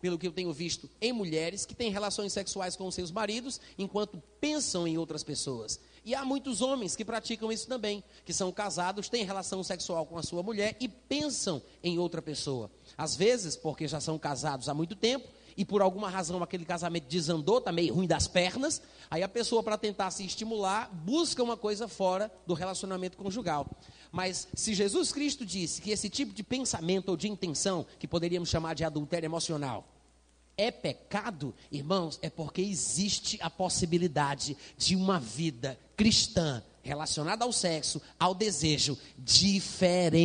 pelo 0.00 0.18
que 0.18 0.26
eu 0.26 0.32
tenho 0.32 0.52
visto 0.52 0.90
em 1.00 1.14
mulheres 1.14 1.64
que 1.64 1.74
têm 1.74 1.90
relações 1.90 2.32
sexuais 2.32 2.76
com 2.76 2.90
seus 2.90 3.10
maridos 3.10 3.58
enquanto 3.78 4.22
pensam 4.38 4.86
em 4.86 4.98
outras 4.98 5.24
pessoas. 5.24 5.80
E 6.04 6.14
há 6.14 6.22
muitos 6.22 6.60
homens 6.60 6.94
que 6.94 7.06
praticam 7.06 7.50
isso 7.50 7.66
também, 7.66 8.04
que 8.22 8.32
são 8.34 8.52
casados, 8.52 9.08
têm 9.08 9.24
relação 9.24 9.64
sexual 9.64 10.04
com 10.04 10.18
a 10.18 10.22
sua 10.22 10.42
mulher 10.42 10.76
e 10.78 10.86
pensam 10.86 11.62
em 11.82 11.98
outra 11.98 12.20
pessoa. 12.20 12.70
Às 12.98 13.16
vezes, 13.16 13.56
porque 13.56 13.88
já 13.88 13.98
são 13.98 14.18
casados 14.18 14.68
há 14.68 14.74
muito 14.74 14.94
tempo, 14.94 15.26
e 15.56 15.64
por 15.64 15.80
alguma 15.80 16.10
razão 16.10 16.42
aquele 16.42 16.64
casamento 16.64 17.06
desandou, 17.08 17.58
está 17.58 17.72
meio 17.72 17.94
ruim 17.94 18.06
das 18.06 18.26
pernas, 18.26 18.82
aí 19.10 19.22
a 19.22 19.28
pessoa, 19.28 19.62
para 19.62 19.78
tentar 19.78 20.10
se 20.10 20.24
estimular, 20.24 20.90
busca 20.92 21.42
uma 21.42 21.56
coisa 21.56 21.88
fora 21.88 22.30
do 22.46 22.54
relacionamento 22.54 23.16
conjugal. 23.16 23.66
Mas 24.14 24.46
se 24.54 24.72
Jesus 24.74 25.10
Cristo 25.10 25.44
disse 25.44 25.82
que 25.82 25.90
esse 25.90 26.08
tipo 26.08 26.32
de 26.32 26.44
pensamento 26.44 27.08
ou 27.08 27.16
de 27.16 27.28
intenção, 27.28 27.84
que 27.98 28.06
poderíamos 28.06 28.48
chamar 28.48 28.74
de 28.74 28.84
adultério 28.84 29.26
emocional, 29.26 29.88
é 30.56 30.70
pecado, 30.70 31.52
irmãos, 31.68 32.20
é 32.22 32.30
porque 32.30 32.62
existe 32.62 33.36
a 33.42 33.50
possibilidade 33.50 34.56
de 34.78 34.94
uma 34.94 35.18
vida 35.18 35.76
cristã 35.96 36.62
relacionada 36.80 37.44
ao 37.44 37.52
sexo, 37.52 38.00
ao 38.16 38.36
desejo, 38.36 38.96
diferenciada. 39.18 40.22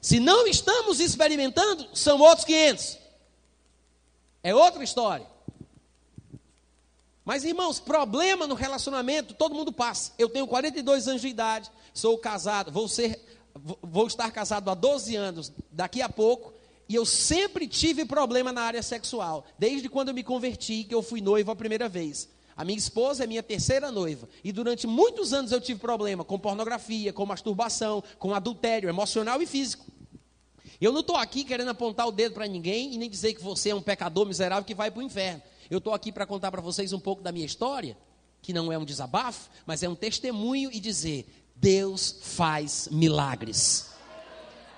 Se 0.00 0.20
não 0.20 0.46
estamos 0.46 1.00
experimentando, 1.00 1.88
são 1.92 2.20
outros 2.20 2.44
500. 2.44 2.98
É 4.44 4.54
outra 4.54 4.84
história. 4.84 5.26
Mas, 7.26 7.44
irmãos, 7.44 7.80
problema 7.80 8.46
no 8.46 8.54
relacionamento, 8.54 9.34
todo 9.34 9.54
mundo 9.54 9.72
passa. 9.72 10.12
Eu 10.16 10.28
tenho 10.28 10.46
42 10.46 11.08
anos 11.08 11.20
de 11.20 11.26
idade, 11.28 11.70
sou 11.92 12.16
casado, 12.16 12.70
vou 12.70 12.88
ser 12.88 13.20
vou 13.82 14.06
estar 14.06 14.30
casado 14.30 14.70
há 14.70 14.74
12 14.74 15.16
anos 15.16 15.52
daqui 15.72 16.02
a 16.02 16.08
pouco, 16.08 16.52
e 16.88 16.94
eu 16.94 17.04
sempre 17.04 17.66
tive 17.66 18.04
problema 18.04 18.52
na 18.52 18.62
área 18.62 18.82
sexual, 18.82 19.44
desde 19.58 19.88
quando 19.88 20.08
eu 20.08 20.14
me 20.14 20.22
converti, 20.22 20.84
que 20.84 20.94
eu 20.94 21.02
fui 21.02 21.20
noivo 21.20 21.50
a 21.50 21.56
primeira 21.56 21.88
vez. 21.88 22.28
A 22.56 22.64
minha 22.64 22.78
esposa 22.78 23.24
é 23.24 23.26
minha 23.26 23.42
terceira 23.42 23.90
noiva. 23.90 24.28
E 24.44 24.52
durante 24.52 24.86
muitos 24.86 25.32
anos 25.32 25.52
eu 25.52 25.60
tive 25.60 25.80
problema 25.80 26.24
com 26.24 26.38
pornografia, 26.38 27.12
com 27.12 27.26
masturbação, 27.26 28.04
com 28.18 28.32
adultério 28.32 28.88
emocional 28.88 29.42
e 29.42 29.46
físico. 29.46 29.84
Eu 30.80 30.92
não 30.92 31.00
estou 31.00 31.16
aqui 31.16 31.44
querendo 31.44 31.68
apontar 31.68 32.06
o 32.06 32.12
dedo 32.12 32.34
para 32.34 32.46
ninguém 32.46 32.94
e 32.94 32.98
nem 32.98 33.10
dizer 33.10 33.34
que 33.34 33.42
você 33.42 33.70
é 33.70 33.74
um 33.74 33.82
pecador 33.82 34.26
miserável 34.26 34.64
que 34.64 34.74
vai 34.74 34.90
para 34.90 35.00
o 35.00 35.02
inferno. 35.02 35.42
Eu 35.70 35.78
estou 35.78 35.92
aqui 35.92 36.12
para 36.12 36.26
contar 36.26 36.50
para 36.50 36.60
vocês 36.60 36.92
um 36.92 37.00
pouco 37.00 37.22
da 37.22 37.32
minha 37.32 37.46
história, 37.46 37.96
que 38.42 38.52
não 38.52 38.72
é 38.72 38.78
um 38.78 38.84
desabafo, 38.84 39.50
mas 39.66 39.82
é 39.82 39.88
um 39.88 39.94
testemunho 39.94 40.70
e 40.72 40.78
dizer: 40.78 41.26
Deus 41.54 42.18
faz 42.22 42.88
milagres. 42.90 43.90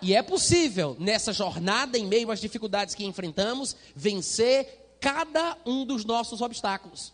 E 0.01 0.15
é 0.15 0.23
possível, 0.23 0.97
nessa 0.99 1.33
jornada, 1.33 1.99
em 1.99 2.07
meio 2.07 2.31
às 2.31 2.41
dificuldades 2.41 2.95
que 2.95 3.05
enfrentamos, 3.05 3.77
vencer 3.95 4.97
cada 5.01 5.57
um 5.67 5.85
dos 5.85 6.05
nossos 6.05 6.41
obstáculos. 6.41 7.13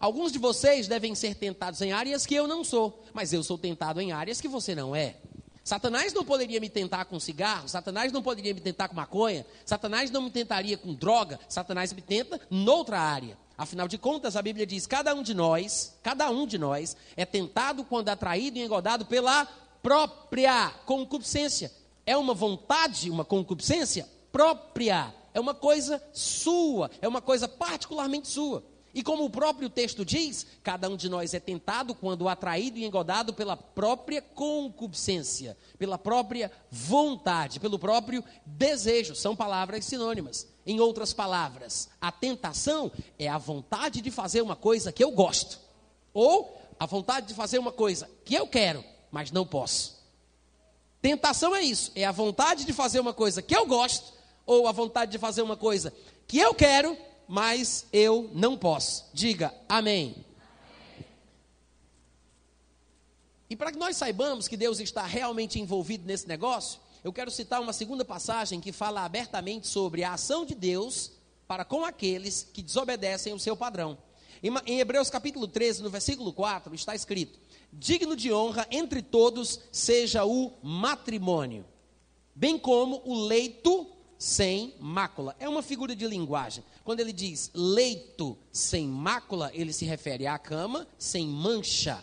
Alguns 0.00 0.32
de 0.32 0.38
vocês 0.38 0.88
devem 0.88 1.14
ser 1.14 1.34
tentados 1.34 1.80
em 1.80 1.92
áreas 1.92 2.26
que 2.26 2.34
eu 2.34 2.46
não 2.46 2.64
sou, 2.64 3.02
mas 3.12 3.32
eu 3.32 3.42
sou 3.42 3.56
tentado 3.56 4.00
em 4.00 4.12
áreas 4.12 4.40
que 4.40 4.48
você 4.48 4.74
não 4.74 4.96
é. 4.96 5.16
Satanás 5.64 6.12
não 6.12 6.22
poderia 6.22 6.60
me 6.60 6.68
tentar 6.68 7.06
com 7.06 7.18
cigarro, 7.18 7.66
Satanás 7.66 8.12
não 8.12 8.22
poderia 8.22 8.52
me 8.52 8.60
tentar 8.60 8.86
com 8.86 8.94
maconha, 8.94 9.46
Satanás 9.64 10.10
não 10.10 10.20
me 10.20 10.30
tentaria 10.30 10.76
com 10.76 10.92
droga, 10.92 11.40
Satanás 11.48 11.90
me 11.90 12.02
tenta 12.02 12.38
noutra 12.50 13.00
área. 13.00 13.38
Afinal 13.56 13.88
de 13.88 13.96
contas, 13.96 14.36
a 14.36 14.42
Bíblia 14.42 14.66
diz: 14.66 14.86
cada 14.86 15.14
um 15.14 15.22
de 15.22 15.32
nós, 15.32 15.96
cada 16.02 16.28
um 16.30 16.46
de 16.46 16.58
nós 16.58 16.94
é 17.16 17.24
tentado 17.24 17.82
quando 17.82 18.10
atraído 18.10 18.58
e 18.58 18.62
engodado 18.62 19.06
pela 19.06 19.46
própria 19.82 20.70
concupiscência. 20.84 21.72
É 22.04 22.14
uma 22.14 22.34
vontade, 22.34 23.10
uma 23.10 23.24
concupiscência 23.24 24.06
própria, 24.30 25.14
é 25.32 25.40
uma 25.40 25.54
coisa 25.54 26.02
sua, 26.12 26.90
é 27.00 27.08
uma 27.08 27.22
coisa 27.22 27.48
particularmente 27.48 28.28
sua. 28.28 28.62
E 28.94 29.02
como 29.02 29.24
o 29.24 29.30
próprio 29.30 29.68
texto 29.68 30.04
diz, 30.04 30.46
cada 30.62 30.88
um 30.88 30.96
de 30.96 31.08
nós 31.08 31.34
é 31.34 31.40
tentado 31.40 31.94
quando 31.94 32.28
atraído 32.28 32.78
e 32.78 32.84
engodado 32.84 33.34
pela 33.34 33.56
própria 33.56 34.22
concupiscência, 34.22 35.56
pela 35.76 35.98
própria 35.98 36.52
vontade, 36.70 37.58
pelo 37.58 37.78
próprio 37.78 38.22
desejo. 38.46 39.16
São 39.16 39.34
palavras 39.34 39.84
sinônimas. 39.84 40.46
Em 40.64 40.78
outras 40.78 41.12
palavras, 41.12 41.90
a 42.00 42.12
tentação 42.12 42.90
é 43.18 43.28
a 43.28 43.36
vontade 43.36 44.00
de 44.00 44.10
fazer 44.12 44.40
uma 44.40 44.56
coisa 44.56 44.92
que 44.92 45.02
eu 45.02 45.10
gosto, 45.10 45.58
ou 46.14 46.62
a 46.78 46.86
vontade 46.86 47.26
de 47.26 47.34
fazer 47.34 47.58
uma 47.58 47.72
coisa 47.72 48.08
que 48.24 48.34
eu 48.34 48.46
quero, 48.46 48.82
mas 49.10 49.30
não 49.30 49.44
posso. 49.44 50.02
Tentação 51.02 51.54
é 51.54 51.62
isso, 51.62 51.92
é 51.94 52.04
a 52.04 52.12
vontade 52.12 52.64
de 52.64 52.72
fazer 52.72 53.00
uma 53.00 53.12
coisa 53.12 53.42
que 53.42 53.54
eu 53.54 53.66
gosto, 53.66 54.14
ou 54.46 54.66
a 54.68 54.72
vontade 54.72 55.10
de 55.10 55.18
fazer 55.18 55.42
uma 55.42 55.56
coisa 55.56 55.92
que 56.26 56.38
eu 56.38 56.54
quero, 56.54 56.96
mas 57.28 57.86
eu 57.92 58.30
não 58.32 58.56
posso. 58.56 59.04
Diga 59.12 59.54
amém. 59.68 60.24
E 63.48 63.56
para 63.56 63.70
que 63.70 63.78
nós 63.78 63.96
saibamos 63.96 64.48
que 64.48 64.56
Deus 64.56 64.80
está 64.80 65.04
realmente 65.04 65.60
envolvido 65.60 66.06
nesse 66.06 66.26
negócio, 66.26 66.80
eu 67.04 67.12
quero 67.12 67.30
citar 67.30 67.60
uma 67.60 67.72
segunda 67.72 68.04
passagem 68.04 68.60
que 68.60 68.72
fala 68.72 69.04
abertamente 69.04 69.66
sobre 69.66 70.02
a 70.02 70.14
ação 70.14 70.44
de 70.44 70.54
Deus 70.54 71.12
para 71.46 71.64
com 71.64 71.84
aqueles 71.84 72.48
que 72.52 72.62
desobedecem 72.62 73.32
o 73.32 73.38
seu 73.38 73.56
padrão. 73.56 73.98
Em 74.66 74.80
Hebreus 74.80 75.08
capítulo 75.08 75.46
13, 75.46 75.82
no 75.82 75.90
versículo 75.90 76.32
4, 76.32 76.74
está 76.74 76.94
escrito: 76.94 77.38
Digno 77.72 78.16
de 78.16 78.32
honra 78.32 78.66
entre 78.70 79.02
todos 79.02 79.60
seja 79.70 80.24
o 80.24 80.52
matrimônio, 80.62 81.64
bem 82.34 82.58
como 82.58 83.02
o 83.04 83.14
leito 83.14 83.93
sem 84.24 84.72
mácula. 84.80 85.36
É 85.38 85.46
uma 85.46 85.60
figura 85.60 85.94
de 85.94 86.06
linguagem. 86.06 86.64
Quando 86.82 87.00
ele 87.00 87.12
diz 87.12 87.50
leito 87.52 88.38
sem 88.50 88.88
mácula, 88.88 89.50
ele 89.52 89.70
se 89.70 89.84
refere 89.84 90.26
à 90.26 90.38
cama 90.38 90.88
sem 90.98 91.26
mancha, 91.26 92.02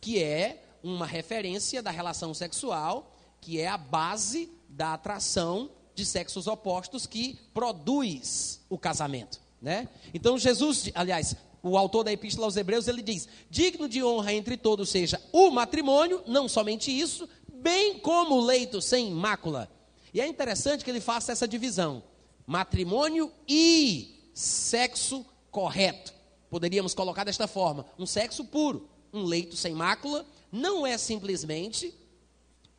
que 0.00 0.20
é 0.20 0.64
uma 0.82 1.06
referência 1.06 1.80
da 1.80 1.92
relação 1.92 2.34
sexual, 2.34 3.16
que 3.40 3.60
é 3.60 3.68
a 3.68 3.78
base 3.78 4.50
da 4.68 4.94
atração 4.94 5.70
de 5.94 6.04
sexos 6.04 6.48
opostos 6.48 7.06
que 7.06 7.38
produz 7.54 8.60
o 8.68 8.76
casamento, 8.76 9.40
né? 9.62 9.88
Então 10.12 10.36
Jesus, 10.36 10.90
aliás, 10.92 11.36
o 11.62 11.78
autor 11.78 12.02
da 12.02 12.12
epístola 12.12 12.48
aos 12.48 12.56
Hebreus, 12.56 12.88
ele 12.88 13.00
diz: 13.00 13.28
"Digno 13.48 13.88
de 13.88 14.02
honra 14.02 14.32
entre 14.32 14.56
todos 14.56 14.88
seja 14.88 15.22
o 15.30 15.50
matrimônio, 15.50 16.20
não 16.26 16.48
somente 16.48 16.90
isso, 16.90 17.28
bem 17.48 18.00
como 18.00 18.34
o 18.34 18.44
leito 18.44 18.82
sem 18.82 19.12
mácula." 19.12 19.70
E 20.14 20.20
é 20.20 20.26
interessante 20.28 20.84
que 20.84 20.90
ele 20.90 21.00
faça 21.00 21.32
essa 21.32 21.48
divisão: 21.48 22.04
matrimônio 22.46 23.32
e 23.48 24.30
sexo 24.32 25.26
correto. 25.50 26.14
Poderíamos 26.48 26.94
colocar 26.94 27.24
desta 27.24 27.48
forma: 27.48 27.84
um 27.98 28.06
sexo 28.06 28.44
puro, 28.44 28.88
um 29.12 29.24
leito 29.24 29.56
sem 29.56 29.74
mácula, 29.74 30.24
não 30.52 30.86
é 30.86 30.96
simplesmente 30.96 31.92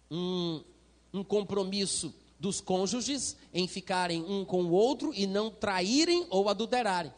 um, 0.09 0.63
um 1.13 1.23
compromisso 1.25 2.15
dos 2.39 2.61
cônjuges 2.61 3.35
em 3.53 3.67
ficarem 3.67 4.23
um 4.23 4.45
com 4.45 4.63
o 4.63 4.71
outro 4.71 5.13
e 5.13 5.27
não 5.27 5.51
traírem 5.51 6.25
ou 6.29 6.47
adulterarem. 6.47 7.13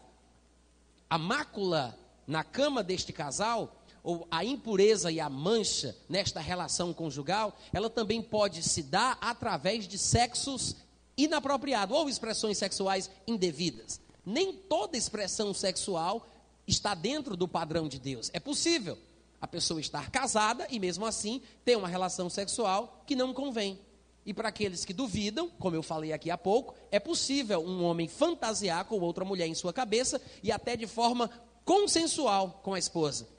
A 1.07 1.17
mácula 1.17 1.97
na 2.25 2.43
cama 2.43 2.83
deste 2.83 3.13
casal 3.13 3.76
ou 4.07 4.25
a 4.31 4.45
impureza 4.45 5.11
e 5.11 5.19
a 5.19 5.29
mancha 5.29 5.93
nesta 6.07 6.39
relação 6.39 6.93
conjugal, 6.93 7.53
ela 7.73 7.89
também 7.89 8.21
pode 8.21 8.63
se 8.63 8.81
dar 8.81 9.17
através 9.19 9.85
de 9.85 9.97
sexos 9.97 10.77
inapropriados 11.17 11.93
ou 11.93 12.07
expressões 12.07 12.57
sexuais 12.57 13.11
indevidas. 13.27 13.99
Nem 14.25 14.53
toda 14.53 14.95
expressão 14.95 15.53
sexual 15.53 16.25
está 16.65 16.95
dentro 16.95 17.35
do 17.35 17.49
padrão 17.49 17.85
de 17.89 17.99
Deus. 17.99 18.31
É 18.31 18.39
possível 18.39 18.97
a 19.41 19.47
pessoa 19.47 19.81
estar 19.81 20.09
casada 20.09 20.65
e 20.69 20.79
mesmo 20.79 21.05
assim 21.05 21.41
ter 21.65 21.75
uma 21.75 21.89
relação 21.89 22.29
sexual 22.29 23.03
que 23.05 23.13
não 23.13 23.33
convém. 23.33 23.77
E 24.25 24.33
para 24.33 24.47
aqueles 24.47 24.85
que 24.85 24.93
duvidam, 24.93 25.49
como 25.59 25.75
eu 25.75 25.83
falei 25.83 26.13
aqui 26.13 26.31
há 26.31 26.37
pouco, 26.37 26.73
é 26.91 26.99
possível 26.99 27.59
um 27.59 27.83
homem 27.83 28.07
fantasiar 28.07 28.85
com 28.85 29.01
outra 29.01 29.25
mulher 29.25 29.47
em 29.47 29.53
sua 29.53 29.73
cabeça 29.73 30.21
e 30.41 30.49
até 30.49 30.77
de 30.77 30.87
forma 30.87 31.29
consensual 31.65 32.61
com 32.63 32.73
a 32.73 32.79
esposa. 32.79 33.35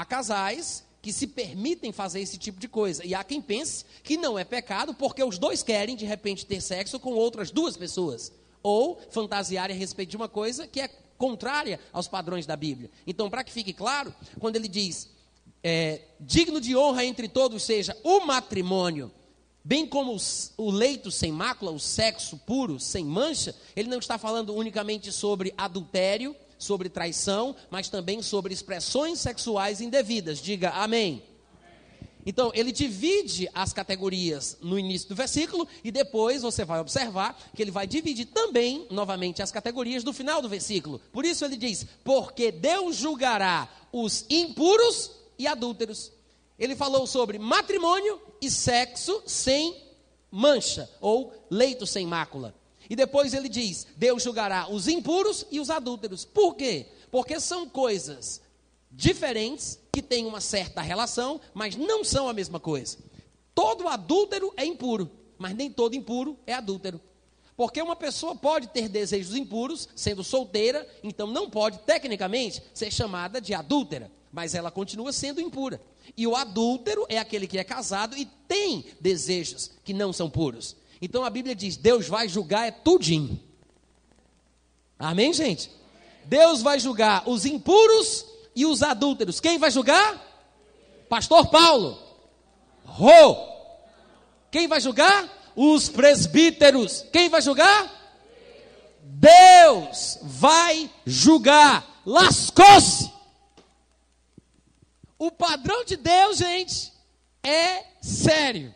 Há 0.00 0.04
casais 0.04 0.84
que 1.00 1.12
se 1.12 1.26
permitem 1.26 1.92
fazer 1.92 2.20
esse 2.20 2.38
tipo 2.38 2.58
de 2.58 2.66
coisa. 2.66 3.04
E 3.04 3.14
há 3.14 3.22
quem 3.22 3.40
pense 3.40 3.84
que 4.02 4.16
não 4.16 4.38
é 4.38 4.44
pecado 4.44 4.94
porque 4.94 5.22
os 5.22 5.38
dois 5.38 5.62
querem, 5.62 5.94
de 5.94 6.04
repente, 6.04 6.46
ter 6.46 6.60
sexo 6.60 6.98
com 6.98 7.12
outras 7.12 7.50
duas 7.50 7.76
pessoas. 7.76 8.32
Ou 8.62 8.98
fantasiar 9.10 9.70
a 9.70 9.74
respeito 9.74 10.10
de 10.10 10.16
uma 10.16 10.28
coisa 10.28 10.66
que 10.66 10.80
é 10.80 10.88
contrária 11.16 11.78
aos 11.92 12.08
padrões 12.08 12.46
da 12.46 12.56
Bíblia. 12.56 12.90
Então, 13.06 13.30
para 13.30 13.44
que 13.44 13.52
fique 13.52 13.72
claro, 13.72 14.12
quando 14.40 14.56
ele 14.56 14.66
diz 14.66 15.10
é, 15.62 16.00
digno 16.18 16.60
de 16.60 16.76
honra 16.76 17.04
entre 17.04 17.28
todos 17.28 17.62
seja 17.62 17.96
o 18.02 18.20
matrimônio, 18.20 19.12
bem 19.62 19.86
como 19.86 20.16
o 20.56 20.70
leito 20.70 21.10
sem 21.10 21.30
mácula, 21.30 21.70
o 21.70 21.78
sexo 21.78 22.36
puro, 22.38 22.80
sem 22.80 23.04
mancha, 23.04 23.54
ele 23.76 23.88
não 23.88 23.98
está 23.98 24.18
falando 24.18 24.54
unicamente 24.54 25.12
sobre 25.12 25.54
adultério, 25.56 26.34
sobre 26.58 26.88
traição, 26.88 27.54
mas 27.70 27.88
também 27.88 28.22
sobre 28.22 28.52
expressões 28.52 29.18
sexuais 29.18 29.80
indevidas. 29.80 30.40
Diga 30.40 30.70
amém. 30.70 31.22
Então, 32.26 32.50
ele 32.54 32.72
divide 32.72 33.48
as 33.54 33.72
categorias 33.72 34.56
no 34.62 34.78
início 34.78 35.08
do 35.08 35.14
versículo 35.14 35.68
e 35.82 35.90
depois 35.90 36.42
você 36.42 36.64
vai 36.64 36.80
observar 36.80 37.38
que 37.54 37.60
ele 37.60 37.70
vai 37.70 37.86
dividir 37.86 38.26
também, 38.26 38.86
novamente, 38.90 39.42
as 39.42 39.52
categorias 39.52 40.02
no 40.04 40.12
final 40.12 40.40
do 40.40 40.48
versículo. 40.48 41.00
Por 41.12 41.24
isso 41.24 41.44
ele 41.44 41.56
diz: 41.56 41.86
Porque 42.02 42.50
Deus 42.50 42.96
julgará 42.96 43.68
os 43.92 44.24
impuros 44.30 45.10
e 45.38 45.46
adúlteros. 45.46 46.12
Ele 46.58 46.74
falou 46.74 47.06
sobre 47.06 47.38
matrimônio 47.38 48.20
e 48.40 48.50
sexo 48.50 49.22
sem 49.26 49.76
mancha 50.30 50.88
ou 51.00 51.32
leito 51.50 51.86
sem 51.86 52.06
mácula. 52.06 52.54
E 52.94 52.96
depois 52.96 53.34
ele 53.34 53.48
diz: 53.48 53.88
Deus 53.96 54.22
julgará 54.22 54.70
os 54.70 54.86
impuros 54.86 55.44
e 55.50 55.58
os 55.58 55.68
adúlteros. 55.68 56.24
Por 56.24 56.54
quê? 56.54 56.86
Porque 57.10 57.40
são 57.40 57.68
coisas 57.68 58.40
diferentes 58.88 59.80
que 59.92 60.00
têm 60.00 60.24
uma 60.24 60.40
certa 60.40 60.80
relação, 60.80 61.40
mas 61.52 61.74
não 61.74 62.04
são 62.04 62.28
a 62.28 62.32
mesma 62.32 62.60
coisa. 62.60 62.98
Todo 63.52 63.88
adúltero 63.88 64.54
é 64.56 64.64
impuro, 64.64 65.10
mas 65.36 65.56
nem 65.56 65.72
todo 65.72 65.96
impuro 65.96 66.38
é 66.46 66.54
adúltero. 66.54 67.00
Porque 67.56 67.82
uma 67.82 67.96
pessoa 67.96 68.36
pode 68.36 68.68
ter 68.68 68.88
desejos 68.88 69.34
impuros, 69.34 69.88
sendo 69.96 70.22
solteira, 70.22 70.88
então 71.02 71.26
não 71.26 71.50
pode, 71.50 71.80
tecnicamente, 71.80 72.62
ser 72.72 72.92
chamada 72.92 73.40
de 73.40 73.54
adúltera, 73.54 74.08
mas 74.30 74.54
ela 74.54 74.70
continua 74.70 75.12
sendo 75.12 75.40
impura. 75.40 75.80
E 76.16 76.28
o 76.28 76.36
adúltero 76.36 77.04
é 77.08 77.18
aquele 77.18 77.48
que 77.48 77.58
é 77.58 77.64
casado 77.64 78.16
e 78.16 78.24
tem 78.46 78.84
desejos 79.00 79.72
que 79.82 79.92
não 79.92 80.12
são 80.12 80.30
puros. 80.30 80.76
Então 81.00 81.24
a 81.24 81.30
Bíblia 81.30 81.54
diz: 81.54 81.76
Deus 81.76 82.08
vai 82.08 82.28
julgar 82.28 82.66
é 82.66 82.70
tudinho. 82.70 83.40
Amém, 84.98 85.32
gente? 85.32 85.70
Deus 86.24 86.62
vai 86.62 86.78
julgar 86.80 87.28
os 87.28 87.44
impuros 87.44 88.24
e 88.54 88.64
os 88.64 88.82
adúlteros. 88.82 89.40
Quem 89.40 89.58
vai 89.58 89.70
julgar? 89.70 90.22
Pastor 91.08 91.48
Paulo. 91.48 91.98
Rô. 92.84 93.36
Quem 94.50 94.66
vai 94.66 94.80
julgar? 94.80 95.28
Os 95.54 95.88
presbíteros. 95.88 97.04
Quem 97.12 97.28
vai 97.28 97.42
julgar? 97.42 97.90
Deus 99.00 100.18
vai 100.22 100.90
julgar. 101.04 102.02
Lascou-se. 102.06 103.12
O 105.18 105.30
padrão 105.30 105.84
de 105.84 105.96
Deus, 105.96 106.38
gente, 106.38 106.92
é 107.42 107.84
sério, 108.00 108.74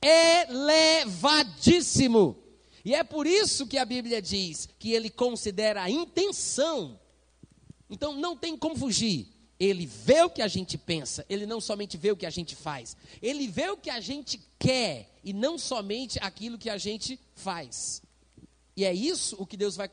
elevadíssimo. 0.00 2.42
E 2.84 2.94
é 2.94 3.02
por 3.04 3.26
isso 3.26 3.66
que 3.66 3.76
a 3.76 3.84
Bíblia 3.84 4.22
diz 4.22 4.68
que 4.78 4.92
ele 4.92 5.10
considera 5.10 5.82
a 5.82 5.90
intenção. 5.90 7.00
Então 7.90 8.14
não 8.14 8.36
tem 8.36 8.56
como 8.56 8.76
fugir. 8.76 9.26
Ele 9.58 9.86
vê 9.86 10.22
o 10.22 10.30
que 10.30 10.40
a 10.40 10.46
gente 10.46 10.78
pensa, 10.78 11.26
ele 11.28 11.44
não 11.44 11.60
somente 11.60 11.96
vê 11.96 12.12
o 12.12 12.16
que 12.16 12.26
a 12.26 12.30
gente 12.30 12.54
faz. 12.54 12.96
Ele 13.20 13.48
vê 13.48 13.68
o 13.70 13.76
que 13.76 13.90
a 13.90 13.98
gente 13.98 14.40
quer 14.56 15.10
e 15.24 15.32
não 15.32 15.58
somente 15.58 16.16
aquilo 16.22 16.56
que 16.56 16.70
a 16.70 16.78
gente 16.78 17.18
faz. 17.34 18.00
E 18.76 18.84
é 18.84 18.94
isso 18.94 19.34
o 19.38 19.44
que 19.44 19.56
Deus 19.56 19.74
vai 19.74 19.90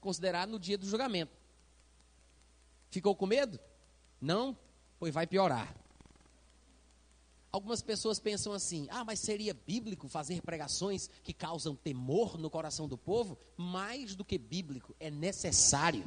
considerar 0.00 0.46
no 0.46 0.60
dia 0.60 0.78
do 0.78 0.88
julgamento. 0.88 1.32
Ficou 2.90 3.16
com 3.16 3.26
medo? 3.26 3.58
Não? 4.20 4.56
Pois 5.00 5.12
vai 5.12 5.26
piorar. 5.26 5.74
Algumas 7.50 7.80
pessoas 7.80 8.18
pensam 8.18 8.52
assim: 8.52 8.86
ah, 8.90 9.04
mas 9.04 9.20
seria 9.20 9.54
bíblico 9.54 10.08
fazer 10.08 10.42
pregações 10.42 11.08
que 11.22 11.32
causam 11.32 11.74
temor 11.74 12.38
no 12.38 12.50
coração 12.50 12.86
do 12.86 12.98
povo? 12.98 13.38
Mais 13.56 14.14
do 14.14 14.24
que 14.24 14.36
bíblico, 14.36 14.94
é 15.00 15.10
necessário. 15.10 16.04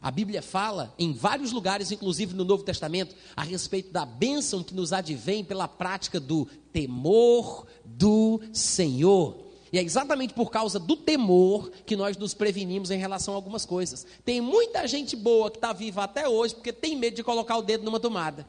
A 0.00 0.10
Bíblia 0.10 0.42
fala 0.42 0.92
em 0.98 1.12
vários 1.12 1.52
lugares, 1.52 1.92
inclusive 1.92 2.34
no 2.34 2.44
Novo 2.44 2.64
Testamento, 2.64 3.14
a 3.36 3.44
respeito 3.44 3.92
da 3.92 4.04
bênção 4.04 4.64
que 4.64 4.74
nos 4.74 4.92
advém 4.92 5.44
pela 5.44 5.68
prática 5.68 6.18
do 6.18 6.46
temor 6.72 7.64
do 7.84 8.40
Senhor. 8.52 9.52
E 9.72 9.78
é 9.78 9.82
exatamente 9.82 10.34
por 10.34 10.50
causa 10.50 10.80
do 10.80 10.96
temor 10.96 11.70
que 11.86 11.94
nós 11.94 12.16
nos 12.16 12.34
prevenimos 12.34 12.90
em 12.90 12.98
relação 12.98 13.32
a 13.32 13.36
algumas 13.36 13.64
coisas. 13.64 14.04
Tem 14.24 14.40
muita 14.40 14.86
gente 14.88 15.14
boa 15.14 15.48
que 15.48 15.56
está 15.58 15.72
viva 15.72 16.02
até 16.02 16.28
hoje 16.28 16.56
porque 16.56 16.72
tem 16.72 16.96
medo 16.96 17.14
de 17.14 17.22
colocar 17.22 17.56
o 17.56 17.62
dedo 17.62 17.84
numa 17.84 18.00
tomada, 18.00 18.46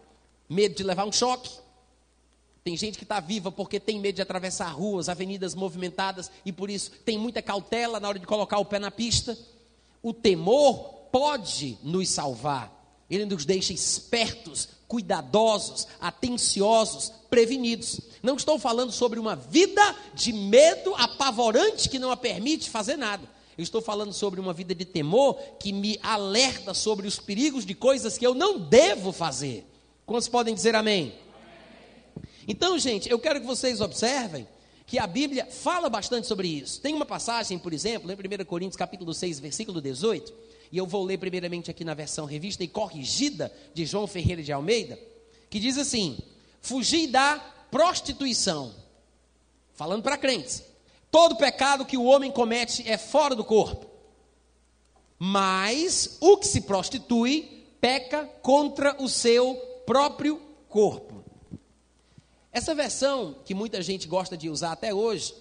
medo 0.50 0.76
de 0.76 0.84
levar 0.84 1.06
um 1.06 1.12
choque. 1.12 1.63
Tem 2.64 2.78
gente 2.78 2.98
que 2.98 3.04
está 3.04 3.20
viva 3.20 3.52
porque 3.52 3.80
tem 3.80 4.00
medo 4.00 4.16
de 4.16 4.22
atravessar 4.22 4.70
ruas, 4.70 5.10
avenidas 5.10 5.54
movimentadas 5.54 6.32
e 6.46 6.52
por 6.52 6.70
isso 6.70 6.92
tem 7.04 7.18
muita 7.18 7.42
cautela 7.42 8.00
na 8.00 8.08
hora 8.08 8.20
de 8.20 8.26
colocar 8.26 8.58
o 8.58 8.66
pé 8.66 8.80
na 8.80 8.90
pista. 8.90 9.38
O 10.02 10.14
temor 10.14 11.04
pode 11.12 11.78
nos 11.84 12.08
salvar. 12.10 12.72
Ele 13.10 13.26
nos 13.26 13.44
deixa 13.44 13.74
espertos, 13.74 14.70
cuidadosos, 14.88 15.88
atenciosos, 16.00 17.12
prevenidos. 17.30 18.00
Não 18.24 18.38
estou 18.38 18.58
falando 18.58 18.94
sobre 18.94 19.20
uma 19.20 19.36
vida 19.36 19.82
de 20.14 20.32
medo 20.32 20.96
apavorante 20.96 21.90
que 21.90 22.00
não 22.00 22.12
a 22.12 22.18
permite 22.18 22.70
fazer 22.70 22.96
nada. 22.96 23.30
Eu 23.58 23.64
estou 23.64 23.82
falando 23.82 24.14
sobre 24.14 24.40
uma 24.40 24.54
vida 24.54 24.74
de 24.74 24.86
temor 24.86 25.36
que 25.60 25.74
me 25.74 26.00
alerta 26.02 26.74
sobre 26.74 27.08
os 27.08 27.20
perigos 27.20 27.66
de 27.66 27.76
coisas 27.76 28.18
que 28.18 28.26
eu 28.26 28.34
não 28.34 28.58
devo 28.58 29.12
fazer. 29.12 29.68
Quantos 30.06 30.28
podem 30.28 30.56
dizer 30.56 30.76
amém? 30.76 31.14
Então, 32.48 32.78
gente, 32.78 33.10
eu 33.10 33.20
quero 33.20 33.40
que 33.40 33.46
vocês 33.46 33.82
observem 33.82 34.48
que 34.86 35.00
a 35.00 35.08
Bíblia 35.08 35.46
fala 35.46 35.90
bastante 35.90 36.28
sobre 36.28 36.48
isso. 36.48 36.82
Tem 36.82 36.94
uma 36.94 37.06
passagem, 37.06 37.58
por 37.58 37.74
exemplo, 37.74 38.12
em 38.12 38.16
1 38.16 38.46
Coríntios 38.46 38.78
capítulo 38.78 39.14
6, 39.14 39.40
versículo 39.40 39.82
18, 39.82 40.34
e 40.72 40.78
eu 40.78 40.86
vou 40.86 41.04
ler 41.04 41.18
primeiramente 41.18 41.70
aqui 41.70 41.84
na 41.84 41.94
versão 41.94 42.26
revista 42.26 42.64
e 42.64 42.68
corrigida 42.68 43.52
de 43.74 43.86
João 43.86 44.08
Ferreira 44.08 44.42
de 44.42 44.52
Almeida, 44.52 45.00
que 45.50 45.60
diz 45.60 45.78
assim: 45.78 46.18
Fugir 46.62 47.08
da 47.08 47.38
prostituição. 47.70 48.74
Falando 49.74 50.04
para 50.04 50.18
crentes. 50.18 50.64
Todo 51.12 51.36
pecado 51.36 51.86
que 51.86 51.98
o 51.98 52.06
homem 52.06 52.32
comete 52.32 52.90
é 52.90 52.98
fora 52.98 53.36
do 53.36 53.44
corpo. 53.44 53.86
Mas 55.20 56.18
o 56.20 56.38
que 56.38 56.48
se 56.48 56.62
prostitui 56.62 57.66
peca 57.80 58.26
contra 58.42 58.96
o 59.00 59.08
seu 59.08 59.56
próprio 59.86 60.42
corpo. 60.70 61.13
Essa 62.54 62.76
versão, 62.76 63.36
que 63.44 63.56
muita 63.56 63.82
gente 63.82 64.08
gosta 64.08 64.38
de 64.38 64.48
usar 64.48 64.74
até 64.74 64.94
hoje, 64.94 65.34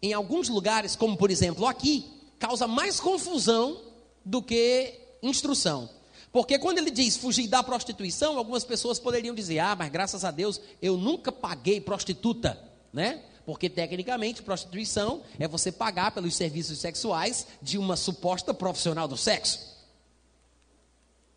em 0.00 0.12
alguns 0.12 0.48
lugares, 0.48 0.94
como 0.94 1.16
por 1.16 1.28
exemplo 1.28 1.66
aqui, 1.66 2.06
causa 2.38 2.68
mais 2.68 3.00
confusão 3.00 3.82
do 4.24 4.40
que 4.40 4.94
instrução. 5.20 5.90
Porque 6.32 6.60
quando 6.60 6.78
ele 6.78 6.92
diz 6.92 7.16
fugir 7.16 7.48
da 7.48 7.60
prostituição, 7.60 8.38
algumas 8.38 8.62
pessoas 8.62 9.00
poderiam 9.00 9.34
dizer: 9.34 9.58
"Ah, 9.58 9.74
mas 9.74 9.90
graças 9.90 10.24
a 10.24 10.30
Deus 10.30 10.60
eu 10.80 10.96
nunca 10.96 11.32
paguei 11.32 11.80
prostituta", 11.80 12.56
né? 12.92 13.24
Porque 13.44 13.68
tecnicamente 13.68 14.42
prostituição 14.42 15.22
é 15.40 15.48
você 15.48 15.72
pagar 15.72 16.12
pelos 16.12 16.36
serviços 16.36 16.78
sexuais 16.78 17.48
de 17.60 17.78
uma 17.78 17.96
suposta 17.96 18.54
profissional 18.54 19.08
do 19.08 19.16
sexo. 19.16 19.58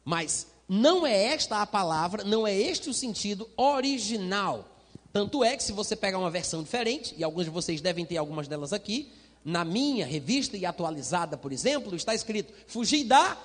Mas 0.05 0.45
não 0.69 1.07
é 1.07 1.33
esta 1.33 1.61
a 1.61 1.65
palavra, 1.65 2.23
não 2.23 2.45
é 2.45 2.55
este 2.55 2.87
o 2.87 2.93
sentido 2.93 3.49
original. 3.57 4.72
Tanto 5.13 5.43
é 5.43 5.55
que 5.55 5.63
se 5.63 5.71
você 5.71 5.95
pegar 5.95 6.17
uma 6.17 6.31
versão 6.31 6.63
diferente, 6.63 7.13
e 7.15 7.23
alguns 7.23 7.45
de 7.45 7.51
vocês 7.51 7.79
devem 7.79 8.03
ter 8.03 8.17
algumas 8.17 8.47
delas 8.47 8.73
aqui, 8.73 9.11
na 9.45 9.63
minha 9.63 10.07
revista 10.07 10.57
e 10.57 10.65
atualizada, 10.65 11.37
por 11.37 11.51
exemplo, 11.53 11.95
está 11.95 12.15
escrito: 12.15 12.51
fugir 12.65 13.03
da 13.03 13.37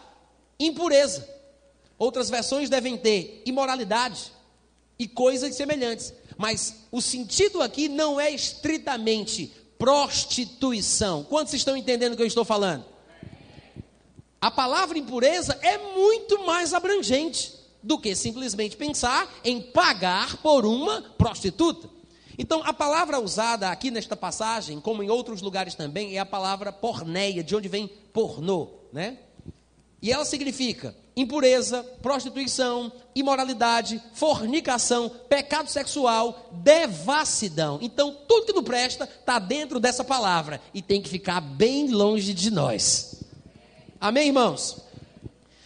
impureza. 0.59 1.28
Outras 1.98 2.31
versões 2.31 2.70
devem 2.70 2.96
ter 2.96 3.42
imoralidade 3.44 4.33
e 4.98 5.07
coisas 5.07 5.54
semelhantes. 5.54 6.14
Mas 6.38 6.76
o 6.90 7.02
sentido 7.02 7.61
aqui 7.61 7.87
não 7.87 8.18
é 8.18 8.31
estritamente 8.31 9.52
prostituição. 9.78 11.22
Quantos 11.24 11.52
estão 11.52 11.76
entendendo 11.76 12.14
o 12.14 12.16
que 12.16 12.22
eu 12.22 12.26
estou 12.26 12.46
falando? 12.46 12.85
A 14.40 14.50
palavra 14.50 14.96
impureza 14.96 15.59
é 15.61 15.76
muito 15.76 16.46
mais 16.46 16.72
abrangente 16.72 17.58
do 17.82 17.98
que 17.98 18.14
simplesmente 18.14 18.76
pensar 18.76 19.28
em 19.44 19.60
pagar 19.60 20.36
por 20.38 20.66
uma 20.66 21.02
prostituta. 21.02 21.88
Então, 22.38 22.62
a 22.64 22.72
palavra 22.72 23.18
usada 23.18 23.68
aqui 23.68 23.90
nesta 23.90 24.16
passagem, 24.16 24.80
como 24.80 25.02
em 25.02 25.10
outros 25.10 25.42
lugares 25.42 25.74
também, 25.74 26.16
é 26.16 26.20
a 26.20 26.26
palavra 26.26 26.72
porneia, 26.72 27.42
de 27.42 27.56
onde 27.56 27.68
vem 27.68 27.88
pornô, 28.12 28.68
né? 28.92 29.18
E 30.00 30.12
ela 30.12 30.24
significa 30.24 30.94
impureza, 31.16 31.82
prostituição, 32.00 32.92
imoralidade, 33.12 34.00
fornicação, 34.14 35.08
pecado 35.28 35.68
sexual, 35.68 36.48
devassidão. 36.52 37.80
Então, 37.82 38.16
tudo 38.28 38.46
que 38.46 38.52
não 38.52 38.62
presta 38.62 39.02
está 39.04 39.40
dentro 39.40 39.80
dessa 39.80 40.04
palavra 40.04 40.60
e 40.72 40.80
tem 40.80 41.02
que 41.02 41.08
ficar 41.08 41.40
bem 41.40 41.88
longe 41.90 42.32
de 42.32 42.52
nós. 42.52 43.24
Amém, 44.00 44.28
irmãos? 44.28 44.88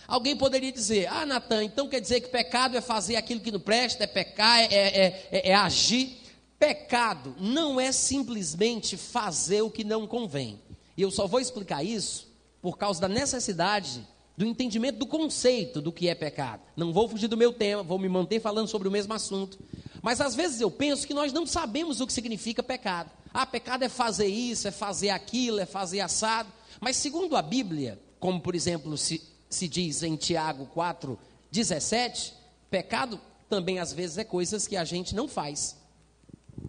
Alguém 0.06 0.36
poderia 0.36 0.72
dizer: 0.72 1.06
Ah, 1.08 1.24
Natan, 1.26 1.64
então 1.64 1.88
quer 1.88 2.00
dizer 2.00 2.20
que 2.20 2.28
pecado 2.28 2.76
é 2.76 2.80
fazer 2.80 3.16
aquilo 3.16 3.40
que 3.40 3.52
não 3.52 3.60
presta, 3.60 4.04
é 4.04 4.06
pecar, 4.06 4.60
é, 4.60 4.66
é, 4.72 5.28
é, 5.30 5.50
é 5.50 5.54
agir. 5.54 6.20
Pecado 6.58 7.34
não 7.40 7.80
é 7.80 7.90
simplesmente 7.90 8.96
fazer 8.96 9.62
o 9.62 9.70
que 9.70 9.82
não 9.82 10.06
convém. 10.06 10.60
E 10.96 11.02
eu 11.02 11.10
só 11.10 11.26
vou 11.26 11.40
explicar 11.40 11.82
isso 11.82 12.32
por 12.60 12.78
causa 12.78 13.00
da 13.00 13.08
necessidade 13.08 14.06
do 14.36 14.46
entendimento 14.46 14.98
do 14.98 15.06
conceito 15.06 15.80
do 15.80 15.92
que 15.92 16.08
é 16.08 16.14
pecado. 16.14 16.62
Não 16.76 16.92
vou 16.92 17.08
fugir 17.08 17.28
do 17.28 17.36
meu 17.36 17.52
tema, 17.52 17.82
vou 17.82 17.98
me 17.98 18.08
manter 18.08 18.40
falando 18.40 18.68
sobre 18.68 18.88
o 18.88 18.90
mesmo 18.90 19.12
assunto. 19.12 19.58
Mas 20.00 20.20
às 20.20 20.34
vezes 20.34 20.60
eu 20.60 20.70
penso 20.70 21.06
que 21.06 21.14
nós 21.14 21.32
não 21.32 21.46
sabemos 21.46 22.00
o 22.00 22.06
que 22.06 22.12
significa 22.12 22.62
pecado. 22.62 23.10
Ah, 23.32 23.46
pecado 23.46 23.84
é 23.84 23.88
fazer 23.88 24.26
isso, 24.26 24.66
é 24.68 24.70
fazer 24.70 25.10
aquilo, 25.10 25.60
é 25.60 25.66
fazer 25.66 26.00
assado. 26.00 26.48
Mas 26.80 26.96
segundo 26.96 27.36
a 27.36 27.42
Bíblia, 27.42 28.00
como 28.18 28.40
por 28.40 28.54
exemplo 28.54 28.96
se, 28.96 29.22
se 29.54 29.68
diz 29.68 30.02
em 30.02 30.16
Tiago 30.16 30.66
4, 30.66 31.18
17, 31.50 32.34
pecado 32.70 33.20
também 33.48 33.78
às 33.78 33.92
vezes 33.92 34.18
é 34.18 34.24
coisas 34.24 34.66
que 34.66 34.76
a 34.76 34.84
gente 34.84 35.14
não 35.14 35.28
faz. 35.28 35.76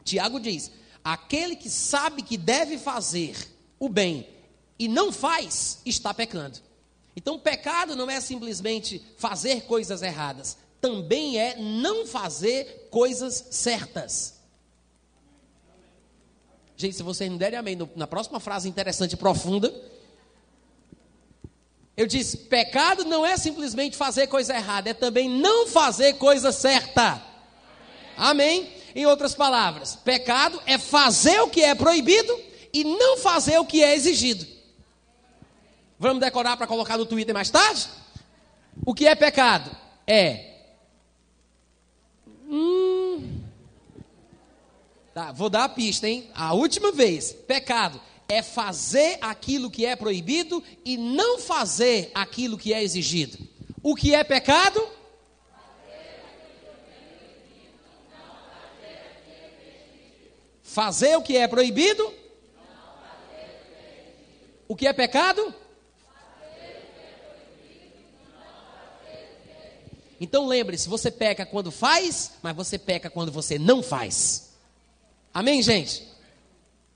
Tiago 0.04 0.40
diz: 0.40 0.72
aquele 1.04 1.56
que 1.56 1.70
sabe 1.70 2.22
que 2.22 2.38
deve 2.38 2.78
fazer 2.78 3.36
o 3.80 3.88
bem 3.88 4.28
e 4.78 4.88
não 4.88 5.12
faz, 5.12 5.80
está 5.86 6.14
pecando. 6.14 6.60
Então, 7.16 7.40
pecado 7.40 7.96
não 7.96 8.10
é 8.10 8.20
simplesmente 8.20 9.02
fazer 9.18 9.62
coisas 9.62 10.02
erradas, 10.02 10.58
também 10.82 11.40
é 11.40 11.56
não 11.58 12.06
fazer 12.06 12.88
coisas 12.90 13.46
certas. 13.52 14.42
Gente, 16.76 16.98
se 16.98 17.04
vocês 17.04 17.30
não 17.30 17.38
derem 17.38 17.58
amém 17.58 17.78
na 17.96 18.08
próxima 18.08 18.40
frase 18.40 18.68
interessante 18.68 19.14
e 19.14 19.18
profunda, 19.18 19.74
eu 21.96 22.08
disse: 22.08 22.38
pecado 22.38 23.06
não 23.06 23.26
é 23.26 23.38
simplesmente 23.38 23.96
fazer 23.96 24.28
coisa 24.28 24.56
errada, 24.56 24.90
é 24.90 24.94
também 24.94 25.30
não 25.30 25.68
fazer 25.68 26.14
coisa 26.14 26.52
certa. 26.52 27.22
Amém? 28.18 28.72
Em 28.96 29.06
outras 29.06 29.34
palavras, 29.34 29.96
pecado 29.96 30.62
é 30.66 30.78
fazer 30.78 31.40
o 31.42 31.50
que 31.50 31.64
é 31.64 31.74
proibido 31.74 32.40
e 32.72 32.84
não 32.84 33.18
fazer 33.18 33.58
o 33.58 33.66
que 33.66 33.84
é 33.84 33.96
exigido. 33.96 34.46
Vamos 35.98 36.20
decorar 36.20 36.58
para 36.58 36.68
colocar 36.68 36.98
no 36.98 37.06
Twitter 37.06 37.34
mais 37.34 37.50
tarde? 37.50 37.88
O 38.86 38.94
que 38.94 39.08
é 39.08 39.16
pecado? 39.16 39.72
É. 40.06 40.52
Hum, 42.48 43.42
tá, 45.14 45.32
vou 45.32 45.50
dar 45.50 45.64
a 45.64 45.70
pista, 45.70 46.08
hein? 46.08 46.30
A 46.36 46.54
última 46.54 46.92
vez. 46.92 47.32
Pecado 47.32 48.00
é 48.28 48.42
fazer 48.42 49.18
aquilo 49.22 49.70
que 49.70 49.86
é 49.86 49.96
proibido 49.96 50.64
e 50.84 50.98
não 50.98 51.40
fazer 51.40 52.12
aquilo 52.14 52.58
que 52.58 52.74
é 52.74 52.84
exigido. 52.84 53.38
O 53.82 53.96
que 53.96 54.16
é 54.16 54.24
pecado? 54.24 54.82
Fazer 60.62 61.16
o 61.16 61.22
que 61.22 61.38
é 61.38 61.48
proibido? 61.48 62.12
O 64.68 64.76
que 64.76 64.88
é 64.88 64.94
pecado? 64.94 65.54
Então 70.20 70.48
lembre-se, 70.48 70.88
você 70.88 71.12
peca 71.12 71.46
quando 71.46 71.70
faz, 71.70 72.32
mas 72.42 72.56
você 72.56 72.80
peca 72.80 73.10
quando 73.10 73.32
você 73.32 73.60
não 73.60 73.84
faz. 73.84 74.54
Amém, 75.34 75.62
gente? 75.62 76.08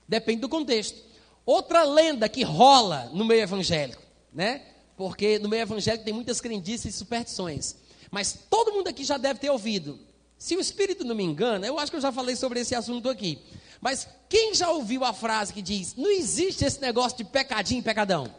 Depende 0.08 0.40
do 0.40 0.48
contexto. 0.48 1.07
Outra 1.48 1.82
lenda 1.82 2.28
que 2.28 2.42
rola 2.42 3.10
no 3.14 3.24
meio 3.24 3.40
evangélico, 3.40 4.02
né? 4.30 4.60
Porque 4.98 5.38
no 5.38 5.48
meio 5.48 5.62
evangélico 5.62 6.04
tem 6.04 6.12
muitas 6.12 6.42
crendices 6.42 6.94
e 6.94 6.98
superstições. 6.98 7.74
Mas 8.10 8.38
todo 8.50 8.70
mundo 8.70 8.88
aqui 8.88 9.02
já 9.02 9.16
deve 9.16 9.40
ter 9.40 9.48
ouvido. 9.48 9.98
Se 10.36 10.54
o 10.54 10.60
espírito 10.60 11.04
não 11.04 11.14
me 11.14 11.24
engana, 11.24 11.66
eu 11.66 11.78
acho 11.78 11.90
que 11.90 11.96
eu 11.96 12.02
já 12.02 12.12
falei 12.12 12.36
sobre 12.36 12.60
esse 12.60 12.74
assunto 12.74 13.08
aqui. 13.08 13.38
Mas 13.80 14.06
quem 14.28 14.54
já 14.54 14.70
ouviu 14.70 15.04
a 15.04 15.14
frase 15.14 15.54
que 15.54 15.62
diz: 15.62 15.94
não 15.96 16.10
existe 16.10 16.66
esse 16.66 16.82
negócio 16.82 17.16
de 17.16 17.24
pecadinho 17.24 17.82
pecadão? 17.82 18.30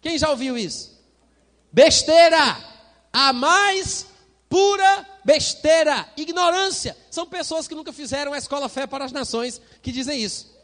Quem 0.00 0.16
já 0.16 0.30
ouviu 0.30 0.56
isso? 0.56 0.98
Besteira! 1.70 2.74
a 3.12 3.32
mais 3.32 4.06
pura 4.48 5.06
besteira, 5.24 6.06
ignorância. 6.16 6.96
São 7.10 7.26
pessoas 7.26 7.66
que 7.66 7.74
nunca 7.74 7.92
fizeram 7.92 8.32
a 8.34 8.38
escola 8.38 8.68
fé 8.68 8.86
para 8.86 9.06
as 9.06 9.12
nações 9.12 9.60
que 9.82 9.90
dizem 9.90 10.22
isso. 10.22 10.55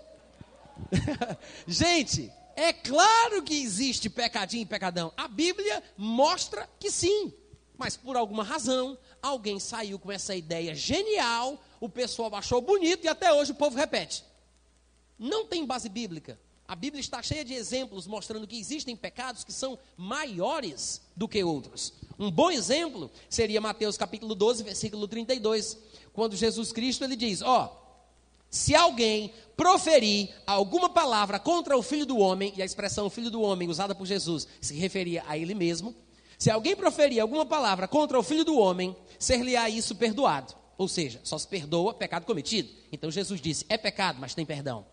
Gente, 1.66 2.32
é 2.54 2.72
claro 2.72 3.42
que 3.42 3.62
existe 3.62 4.10
pecadinho 4.10 4.62
e 4.62 4.66
pecadão. 4.66 5.12
A 5.16 5.28
Bíblia 5.28 5.82
mostra 5.96 6.68
que 6.78 6.90
sim. 6.90 7.32
Mas 7.76 7.96
por 7.96 8.16
alguma 8.16 8.44
razão, 8.44 8.96
alguém 9.20 9.58
saiu 9.58 9.98
com 9.98 10.12
essa 10.12 10.36
ideia 10.36 10.74
genial, 10.74 11.60
o 11.80 11.88
pessoal 11.88 12.32
achou 12.34 12.60
bonito 12.60 13.04
e 13.04 13.08
até 13.08 13.32
hoje 13.32 13.52
o 13.52 13.56
povo 13.56 13.76
repete. 13.76 14.24
Não 15.18 15.46
tem 15.46 15.66
base 15.66 15.88
bíblica. 15.88 16.38
A 16.66 16.76
Bíblia 16.76 17.00
está 17.00 17.22
cheia 17.22 17.44
de 17.44 17.54
exemplos 17.54 18.06
mostrando 18.06 18.46
que 18.46 18.58
existem 18.58 18.94
pecados 18.94 19.44
que 19.44 19.52
são 19.52 19.78
maiores 19.96 21.02
do 21.16 21.26
que 21.26 21.42
outros. 21.42 21.92
Um 22.18 22.30
bom 22.30 22.50
exemplo 22.50 23.10
seria 23.28 23.60
Mateus 23.60 23.96
capítulo 23.96 24.34
12, 24.34 24.62
versículo 24.62 25.08
32, 25.08 25.76
quando 26.12 26.36
Jesus 26.36 26.72
Cristo 26.72 27.04
ele 27.04 27.16
diz: 27.16 27.42
"Ó, 27.42 27.81
se 28.52 28.74
alguém 28.74 29.32
proferir 29.56 30.28
alguma 30.46 30.90
palavra 30.90 31.38
contra 31.38 31.74
o 31.74 31.82
filho 31.82 32.04
do 32.04 32.18
homem, 32.18 32.52
e 32.54 32.60
a 32.60 32.66
expressão 32.66 33.08
filho 33.08 33.30
do 33.30 33.40
homem 33.40 33.70
usada 33.70 33.94
por 33.94 34.06
Jesus 34.06 34.46
se 34.60 34.74
referia 34.74 35.24
a 35.26 35.38
ele 35.38 35.54
mesmo, 35.54 35.94
se 36.38 36.50
alguém 36.50 36.76
proferir 36.76 37.18
alguma 37.18 37.46
palavra 37.46 37.88
contra 37.88 38.18
o 38.18 38.22
filho 38.22 38.44
do 38.44 38.58
homem, 38.58 38.94
ser-lhe-á 39.18 39.70
isso 39.70 39.94
perdoado. 39.94 40.54
Ou 40.76 40.86
seja, 40.86 41.18
só 41.24 41.38
se 41.38 41.48
perdoa 41.48 41.94
pecado 41.94 42.26
cometido. 42.26 42.68
Então 42.92 43.10
Jesus 43.10 43.40
disse: 43.40 43.64
é 43.70 43.78
pecado, 43.78 44.18
mas 44.20 44.34
tem 44.34 44.44
perdão. 44.44 44.84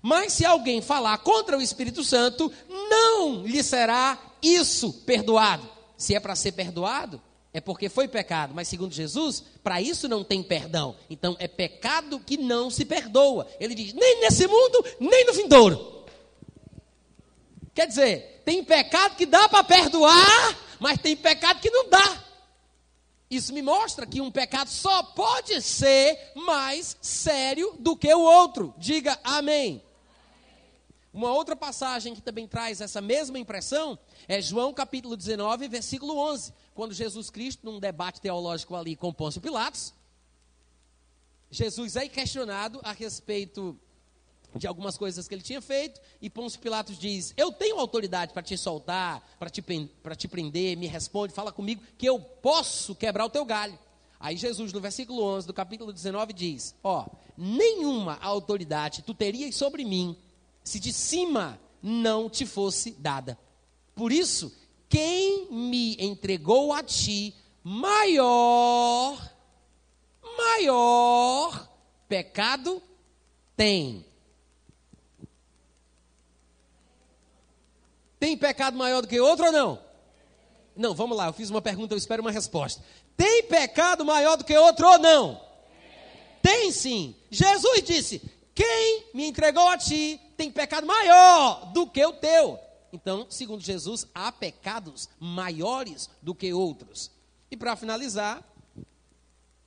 Mas 0.00 0.32
se 0.32 0.44
alguém 0.44 0.80
falar 0.80 1.18
contra 1.18 1.58
o 1.58 1.62
Espírito 1.62 2.04
Santo, 2.04 2.52
não 2.68 3.42
lhe 3.42 3.62
será 3.62 4.18
isso 4.40 4.92
perdoado. 5.04 5.68
Se 5.96 6.14
é 6.14 6.20
para 6.20 6.36
ser 6.36 6.52
perdoado, 6.52 7.20
é 7.52 7.60
porque 7.60 7.88
foi 7.88 8.06
pecado, 8.06 8.54
mas 8.54 8.68
segundo 8.68 8.94
Jesus, 8.94 9.42
para 9.62 9.80
isso 9.80 10.08
não 10.08 10.22
tem 10.22 10.42
perdão. 10.42 10.96
Então 11.08 11.36
é 11.40 11.48
pecado 11.48 12.20
que 12.20 12.36
não 12.36 12.70
se 12.70 12.84
perdoa. 12.84 13.46
Ele 13.58 13.74
diz: 13.74 13.92
nem 13.92 14.20
nesse 14.20 14.46
mundo, 14.46 14.84
nem 15.00 15.24
no 15.26 15.32
vindouro. 15.32 16.04
Quer 17.74 17.86
dizer, 17.86 18.42
tem 18.44 18.62
pecado 18.62 19.16
que 19.16 19.26
dá 19.26 19.48
para 19.48 19.64
perdoar, 19.64 20.58
mas 20.78 20.98
tem 20.98 21.16
pecado 21.16 21.60
que 21.60 21.70
não 21.70 21.88
dá. 21.88 22.24
Isso 23.28 23.52
me 23.52 23.62
mostra 23.62 24.06
que 24.06 24.20
um 24.20 24.30
pecado 24.30 24.68
só 24.68 25.02
pode 25.02 25.60
ser 25.62 26.32
mais 26.34 26.96
sério 27.00 27.74
do 27.78 27.96
que 27.96 28.12
o 28.12 28.20
outro. 28.20 28.74
Diga 28.76 29.18
amém. 29.22 29.82
Uma 31.12 31.32
outra 31.32 31.56
passagem 31.56 32.14
que 32.14 32.20
também 32.20 32.46
traz 32.46 32.80
essa 32.80 33.00
mesma 33.00 33.38
impressão 33.38 33.98
é 34.28 34.40
João 34.40 34.72
capítulo 34.72 35.16
19, 35.16 35.66
versículo 35.68 36.16
11, 36.16 36.52
quando 36.80 36.94
Jesus 36.94 37.28
Cristo, 37.28 37.60
num 37.62 37.78
debate 37.78 38.22
teológico 38.22 38.74
ali 38.74 38.96
com 38.96 39.12
Pôncio 39.12 39.38
Pilatos, 39.38 39.92
Jesus 41.50 41.94
é 41.94 42.08
questionado 42.08 42.80
a 42.82 42.92
respeito 42.92 43.78
de 44.54 44.66
algumas 44.66 44.96
coisas 44.96 45.28
que 45.28 45.34
ele 45.34 45.42
tinha 45.42 45.60
feito, 45.60 46.00
e 46.22 46.30
Pôncio 46.30 46.58
Pilatos 46.58 46.98
diz: 46.98 47.34
Eu 47.36 47.52
tenho 47.52 47.78
autoridade 47.78 48.32
para 48.32 48.42
te 48.42 48.56
soltar, 48.56 49.20
para 49.38 49.50
te, 49.50 49.62
te 50.16 50.26
prender, 50.26 50.74
me 50.78 50.86
responde, 50.86 51.34
fala 51.34 51.52
comigo, 51.52 51.82
que 51.98 52.06
eu 52.06 52.18
posso 52.18 52.94
quebrar 52.94 53.26
o 53.26 53.30
teu 53.30 53.44
galho. 53.44 53.78
Aí 54.18 54.38
Jesus, 54.38 54.72
no 54.72 54.80
versículo 54.80 55.22
11 55.22 55.46
do 55.48 55.52
capítulo 55.52 55.92
19, 55.92 56.32
diz: 56.32 56.74
Ó, 56.82 57.06
nenhuma 57.36 58.18
autoridade 58.22 59.02
tu 59.02 59.12
terias 59.12 59.54
sobre 59.54 59.84
mim 59.84 60.16
se 60.64 60.80
de 60.80 60.94
cima 60.94 61.60
não 61.82 62.30
te 62.30 62.46
fosse 62.46 62.92
dada. 62.92 63.38
Por 63.94 64.10
isso, 64.10 64.50
quem 64.90 65.46
me 65.52 65.96
entregou 66.00 66.72
a 66.72 66.82
ti, 66.82 67.32
maior, 67.62 69.16
maior 70.36 71.70
pecado 72.08 72.82
tem. 73.56 74.04
Tem 78.18 78.36
pecado 78.36 78.76
maior 78.76 79.00
do 79.00 79.06
que 79.06 79.20
outro 79.20 79.46
ou 79.46 79.52
não? 79.52 79.80
Não, 80.74 80.92
vamos 80.92 81.16
lá, 81.16 81.28
eu 81.28 81.32
fiz 81.32 81.50
uma 81.50 81.62
pergunta, 81.62 81.94
eu 81.94 81.98
espero 81.98 82.20
uma 82.20 82.32
resposta. 82.32 82.82
Tem 83.16 83.44
pecado 83.44 84.04
maior 84.04 84.36
do 84.36 84.44
que 84.44 84.58
outro 84.58 84.88
ou 84.88 84.98
não? 84.98 85.40
Tem 86.42 86.72
sim. 86.72 87.14
Jesus 87.30 87.82
disse: 87.84 88.20
Quem 88.52 89.04
me 89.14 89.28
entregou 89.28 89.68
a 89.68 89.78
ti 89.78 90.20
tem 90.36 90.50
pecado 90.50 90.84
maior 90.84 91.66
do 91.72 91.86
que 91.86 92.04
o 92.04 92.14
teu. 92.14 92.58
Então, 92.92 93.26
segundo 93.28 93.62
Jesus, 93.62 94.06
há 94.14 94.32
pecados 94.32 95.08
maiores 95.18 96.10
do 96.20 96.34
que 96.34 96.52
outros. 96.52 97.10
E 97.50 97.56
para 97.56 97.76
finalizar, 97.76 98.44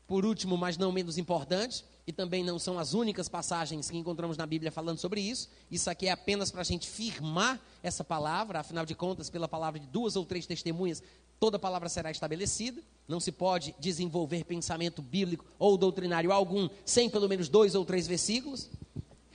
por 0.08 0.26
último, 0.26 0.58
mas 0.58 0.78
não 0.78 0.92
menos 0.92 1.18
importante, 1.18 1.86
e 2.06 2.12
também 2.12 2.44
não 2.44 2.60
são 2.60 2.78
as 2.78 2.94
únicas 2.94 3.30
passagens 3.30 3.90
que 3.90 3.98
encontramos 3.98 4.36
na 4.36 4.46
Bíblia 4.46 4.72
falando 4.72 4.98
sobre 4.98 5.22
isso. 5.22 5.50
Isso 5.72 5.90
aqui 5.90 6.08
é 6.08 6.12
apenas 6.12 6.52
para 6.52 6.62
a 6.62 6.66
gente 6.66 6.90
firmar 6.90 7.60
essa 7.82 8.04
palavra, 8.04 8.60
afinal 8.60 8.86
de 8.86 8.94
contas, 8.94 9.30
pela 9.30 9.48
palavra 9.48 9.80
de 9.80 9.88
duas 9.88 10.16
ou 10.16 10.26
três 10.26 10.46
testemunhas, 10.46 11.02
toda 11.40 11.58
palavra 11.58 11.88
será 11.88 12.12
estabelecida. 12.12 12.82
Não 13.08 13.20
se 13.20 13.32
pode 13.32 13.74
desenvolver 13.80 14.44
pensamento 14.44 15.02
bíblico 15.02 15.46
ou 15.58 15.78
doutrinário 15.78 16.32
algum 16.32 16.70
sem 16.86 17.10
pelo 17.10 17.30
menos 17.30 17.48
dois 17.48 17.74
ou 17.74 17.86
três 17.86 18.06
versículos. 18.06 18.70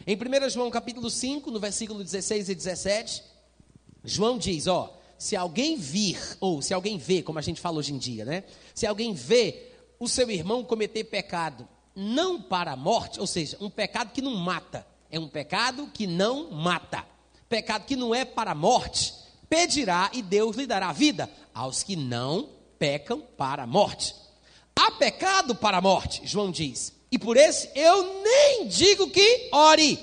Em 0.07 0.16
1 0.16 0.51
João 0.51 0.70
capítulo 0.70 1.11
5, 1.11 1.51
no 1.51 1.61
versículo 1.61 2.03
16 2.03 2.48
e 2.48 2.55
17, 2.55 3.22
João 4.05 4.39
diz, 4.39 4.67
ó, 4.67 4.99
se 5.19 5.35
alguém 5.35 5.77
vir, 5.77 6.19
ou 6.41 6.63
se 6.63 6.73
alguém 6.73 6.97
vê, 6.97 7.23
como 7.23 7.39
a 7.39 7.43
gente 7.43 7.61
fala 7.61 7.79
hoje 7.79 7.93
em 7.93 7.99
dia, 7.99 8.25
né? 8.25 8.45
Se 8.75 8.87
alguém 8.87 9.13
vê 9.13 9.73
o 9.99 10.09
seu 10.09 10.31
irmão 10.31 10.65
cometer 10.65 11.05
pecado 11.05 11.69
não 11.95 12.41
para 12.41 12.73
a 12.73 12.77
morte, 12.77 13.19
ou 13.19 13.27
seja, 13.27 13.57
um 13.61 13.69
pecado 13.69 14.13
que 14.13 14.23
não 14.23 14.37
mata, 14.37 14.87
é 15.11 15.19
um 15.19 15.27
pecado 15.27 15.91
que 15.93 16.07
não 16.07 16.51
mata, 16.53 17.05
pecado 17.49 17.85
que 17.85 17.97
não 17.97 18.15
é 18.15 18.25
para 18.25 18.53
a 18.53 18.55
morte, 18.55 19.13
pedirá 19.49 20.09
e 20.13 20.23
Deus 20.23 20.55
lhe 20.55 20.67
dará 20.67 20.93
vida 20.93 21.29
aos 21.53 21.83
que 21.83 21.97
não 21.97 22.51
pecam 22.79 23.21
para 23.37 23.65
a 23.65 23.67
morte. 23.67 24.15
Há 24.77 24.93
pecado 24.93 25.57
para 25.57 25.79
a 25.79 25.81
morte, 25.81 26.23
João 26.25 26.53
diz, 26.53 26.93
e 27.11 27.19
por 27.19 27.37
esse 27.37 27.69
eu 27.75 28.23
nem 28.23 28.69
digo 28.69 29.11
que 29.11 29.49
ore. 29.51 29.99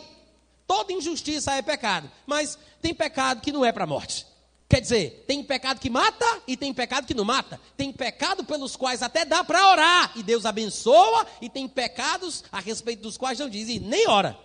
Toda 0.67 0.91
injustiça 0.91 1.53
é 1.53 1.61
pecado, 1.61 2.11
mas 2.25 2.57
tem 2.85 2.93
pecado 2.93 3.41
que 3.41 3.51
não 3.51 3.65
é 3.65 3.71
para 3.71 3.83
a 3.83 3.87
morte. 3.87 4.27
Quer 4.69 4.79
dizer, 4.79 5.23
tem 5.25 5.43
pecado 5.43 5.79
que 5.79 5.89
mata 5.89 6.23
e 6.47 6.55
tem 6.55 6.71
pecado 6.71 7.07
que 7.07 7.15
não 7.15 7.25
mata. 7.25 7.59
Tem 7.75 7.91
pecado 7.91 8.43
pelos 8.43 8.75
quais 8.75 9.01
até 9.01 9.25
dá 9.25 9.43
para 9.43 9.71
orar 9.71 10.11
e 10.15 10.21
Deus 10.21 10.45
abençoa, 10.45 11.25
e 11.41 11.49
tem 11.49 11.67
pecados 11.67 12.43
a 12.51 12.59
respeito 12.59 13.01
dos 13.01 13.17
quais 13.17 13.39
não 13.39 13.49
diz 13.49 13.69
e 13.69 13.79
nem 13.79 14.07
ora. 14.07 14.37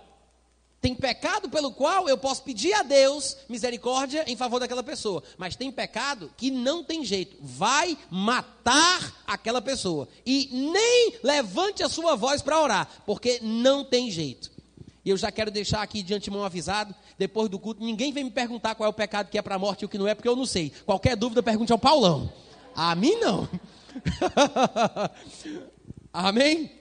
Tem 0.81 0.94
pecado 0.94 1.50
pelo 1.50 1.70
qual 1.70 2.09
eu 2.09 2.16
posso 2.16 2.42
pedir 2.42 2.72
a 2.72 2.83
Deus 2.83 3.37
misericórdia 3.46 4.24
em 4.26 4.37
favor 4.37 4.59
daquela 4.59 4.83
pessoa, 4.83 5.22
mas 5.37 5.55
tem 5.55 5.70
pecado 5.70 6.33
que 6.35 6.50
não 6.50 6.83
tem 6.83 7.05
jeito, 7.05 7.37
vai 7.42 7.98
matar 8.11 9.22
aquela 9.26 9.61
pessoa 9.61 10.09
e 10.24 10.48
nem 10.50 11.18
levante 11.22 11.83
a 11.83 11.90
sua 11.90 12.16
voz 12.16 12.40
para 12.40 12.59
orar, 12.59 12.88
porque 13.05 13.38
não 13.42 13.85
tem 13.85 14.11
jeito. 14.11 14.50
E 15.05 15.11
eu 15.11 15.16
já 15.16 15.33
quero 15.33 15.50
deixar 15.50 15.83
aqui 15.83 16.03
de 16.03 16.14
antemão 16.14 16.44
avisado, 16.44 16.94
depois 17.20 17.50
do 17.50 17.59
culto, 17.59 17.85
ninguém 17.85 18.14
vem 18.14 18.24
me 18.24 18.30
perguntar 18.30 18.74
qual 18.74 18.87
é 18.87 18.88
o 18.88 18.94
pecado 18.94 19.28
que 19.28 19.37
é 19.37 19.42
para 19.42 19.54
a 19.54 19.59
morte 19.59 19.83
e 19.83 19.85
o 19.85 19.88
que 19.90 19.98
não 19.98 20.09
é, 20.09 20.14
porque 20.14 20.26
eu 20.26 20.35
não 20.35 20.46
sei. 20.46 20.72
Qualquer 20.87 21.14
dúvida, 21.14 21.42
pergunte 21.42 21.70
ao 21.70 21.78
Paulão. 21.78 22.33
A 22.74 22.94
mim 22.94 23.14
não. 23.16 23.46
Amém? 26.11 26.72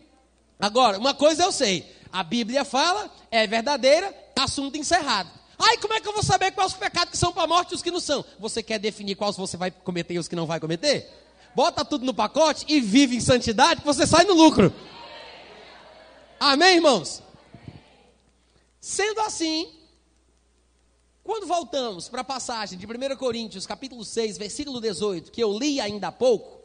Agora, 0.57 0.97
uma 0.97 1.13
coisa 1.13 1.43
eu 1.43 1.51
sei. 1.51 1.93
A 2.09 2.23
Bíblia 2.23 2.63
fala, 2.63 3.13
é 3.29 3.45
verdadeira, 3.45 4.15
assunto 4.33 4.77
encerrado. 4.77 5.29
Ai, 5.59 5.77
como 5.79 5.93
é 5.93 5.99
que 5.99 6.07
eu 6.07 6.13
vou 6.13 6.23
saber 6.23 6.51
quais 6.51 6.71
os 6.71 6.77
pecados 6.77 7.11
que 7.11 7.17
são 7.17 7.33
para 7.33 7.43
a 7.43 7.47
morte 7.47 7.73
e 7.73 7.75
os 7.75 7.81
que 7.81 7.91
não 7.91 7.99
são? 7.99 8.23
Você 8.39 8.63
quer 8.63 8.79
definir 8.79 9.15
quais 9.15 9.35
você 9.35 9.57
vai 9.57 9.69
cometer 9.69 10.13
e 10.13 10.19
os 10.19 10.29
que 10.29 10.37
não 10.37 10.45
vai 10.45 10.61
cometer? 10.61 11.05
Bota 11.53 11.83
tudo 11.83 12.05
no 12.05 12.13
pacote 12.13 12.63
e 12.69 12.79
vive 12.79 13.17
em 13.17 13.19
santidade 13.19 13.81
que 13.81 13.85
você 13.85 14.07
sai 14.07 14.23
no 14.23 14.35
lucro. 14.35 14.73
Amém, 16.39 16.75
irmãos? 16.75 17.21
Sendo 18.79 19.19
assim, 19.19 19.78
quando 21.29 21.45
voltamos 21.45 22.09
para 22.09 22.21
a 22.21 22.23
passagem 22.23 22.75
de 22.75 22.87
1 22.87 23.15
Coríntios, 23.15 23.67
capítulo 23.67 24.03
6, 24.03 24.35
versículo 24.39 24.81
18, 24.81 25.31
que 25.31 25.43
eu 25.43 25.55
li 25.55 25.79
ainda 25.79 26.07
há 26.07 26.11
pouco, 26.11 26.59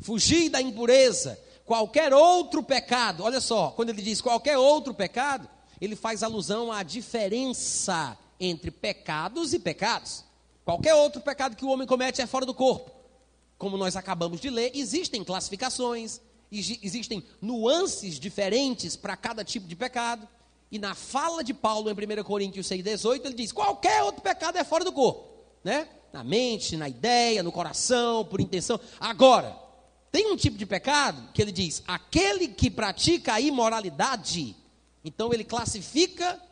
fugir 0.00 0.48
da 0.48 0.62
impureza, 0.62 1.36
qualquer 1.64 2.14
outro 2.14 2.62
pecado, 2.62 3.24
olha 3.24 3.40
só, 3.40 3.72
quando 3.72 3.88
ele 3.88 4.00
diz 4.00 4.20
qualquer 4.20 4.56
outro 4.56 4.94
pecado, 4.94 5.50
ele 5.80 5.96
faz 5.96 6.22
alusão 6.22 6.70
à 6.70 6.84
diferença 6.84 8.16
entre 8.38 8.70
pecados 8.70 9.52
e 9.52 9.58
pecados. 9.58 10.24
Qualquer 10.64 10.94
outro 10.94 11.20
pecado 11.20 11.56
que 11.56 11.64
o 11.64 11.68
homem 11.70 11.84
comete 11.84 12.22
é 12.22 12.26
fora 12.28 12.46
do 12.46 12.54
corpo. 12.54 12.92
Como 13.58 13.76
nós 13.76 13.96
acabamos 13.96 14.40
de 14.40 14.48
ler, 14.48 14.70
existem 14.76 15.24
classificações, 15.24 16.20
existem 16.52 17.24
nuances 17.42 18.20
diferentes 18.20 18.94
para 18.94 19.16
cada 19.16 19.42
tipo 19.42 19.66
de 19.66 19.74
pecado. 19.74 20.28
E 20.74 20.78
na 20.80 20.92
fala 20.92 21.44
de 21.44 21.54
Paulo 21.54 21.88
em 21.88 21.92
1 21.92 22.24
Coríntios 22.24 22.66
6,18, 22.66 23.26
ele 23.26 23.34
diz: 23.34 23.52
qualquer 23.52 24.02
outro 24.02 24.20
pecado 24.20 24.58
é 24.58 24.64
fora 24.64 24.82
do 24.82 24.92
corpo, 24.92 25.24
né? 25.62 25.88
Na 26.12 26.24
mente, 26.24 26.76
na 26.76 26.88
ideia, 26.88 27.44
no 27.44 27.52
coração, 27.52 28.24
por 28.24 28.40
intenção. 28.40 28.80
Agora, 28.98 29.56
tem 30.10 30.32
um 30.32 30.34
tipo 30.34 30.58
de 30.58 30.66
pecado 30.66 31.30
que 31.32 31.40
ele 31.40 31.52
diz: 31.52 31.80
aquele 31.86 32.48
que 32.48 32.68
pratica 32.68 33.34
a 33.34 33.40
imoralidade, 33.40 34.56
então 35.04 35.32
ele 35.32 35.44
classifica, 35.44 36.42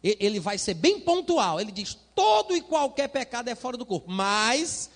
ele 0.00 0.38
vai 0.38 0.58
ser 0.58 0.74
bem 0.74 1.00
pontual. 1.00 1.60
Ele 1.60 1.72
diz: 1.72 1.98
todo 2.14 2.54
e 2.56 2.60
qualquer 2.60 3.08
pecado 3.08 3.48
é 3.48 3.56
fora 3.56 3.76
do 3.76 3.84
corpo, 3.84 4.08
mas 4.08 4.90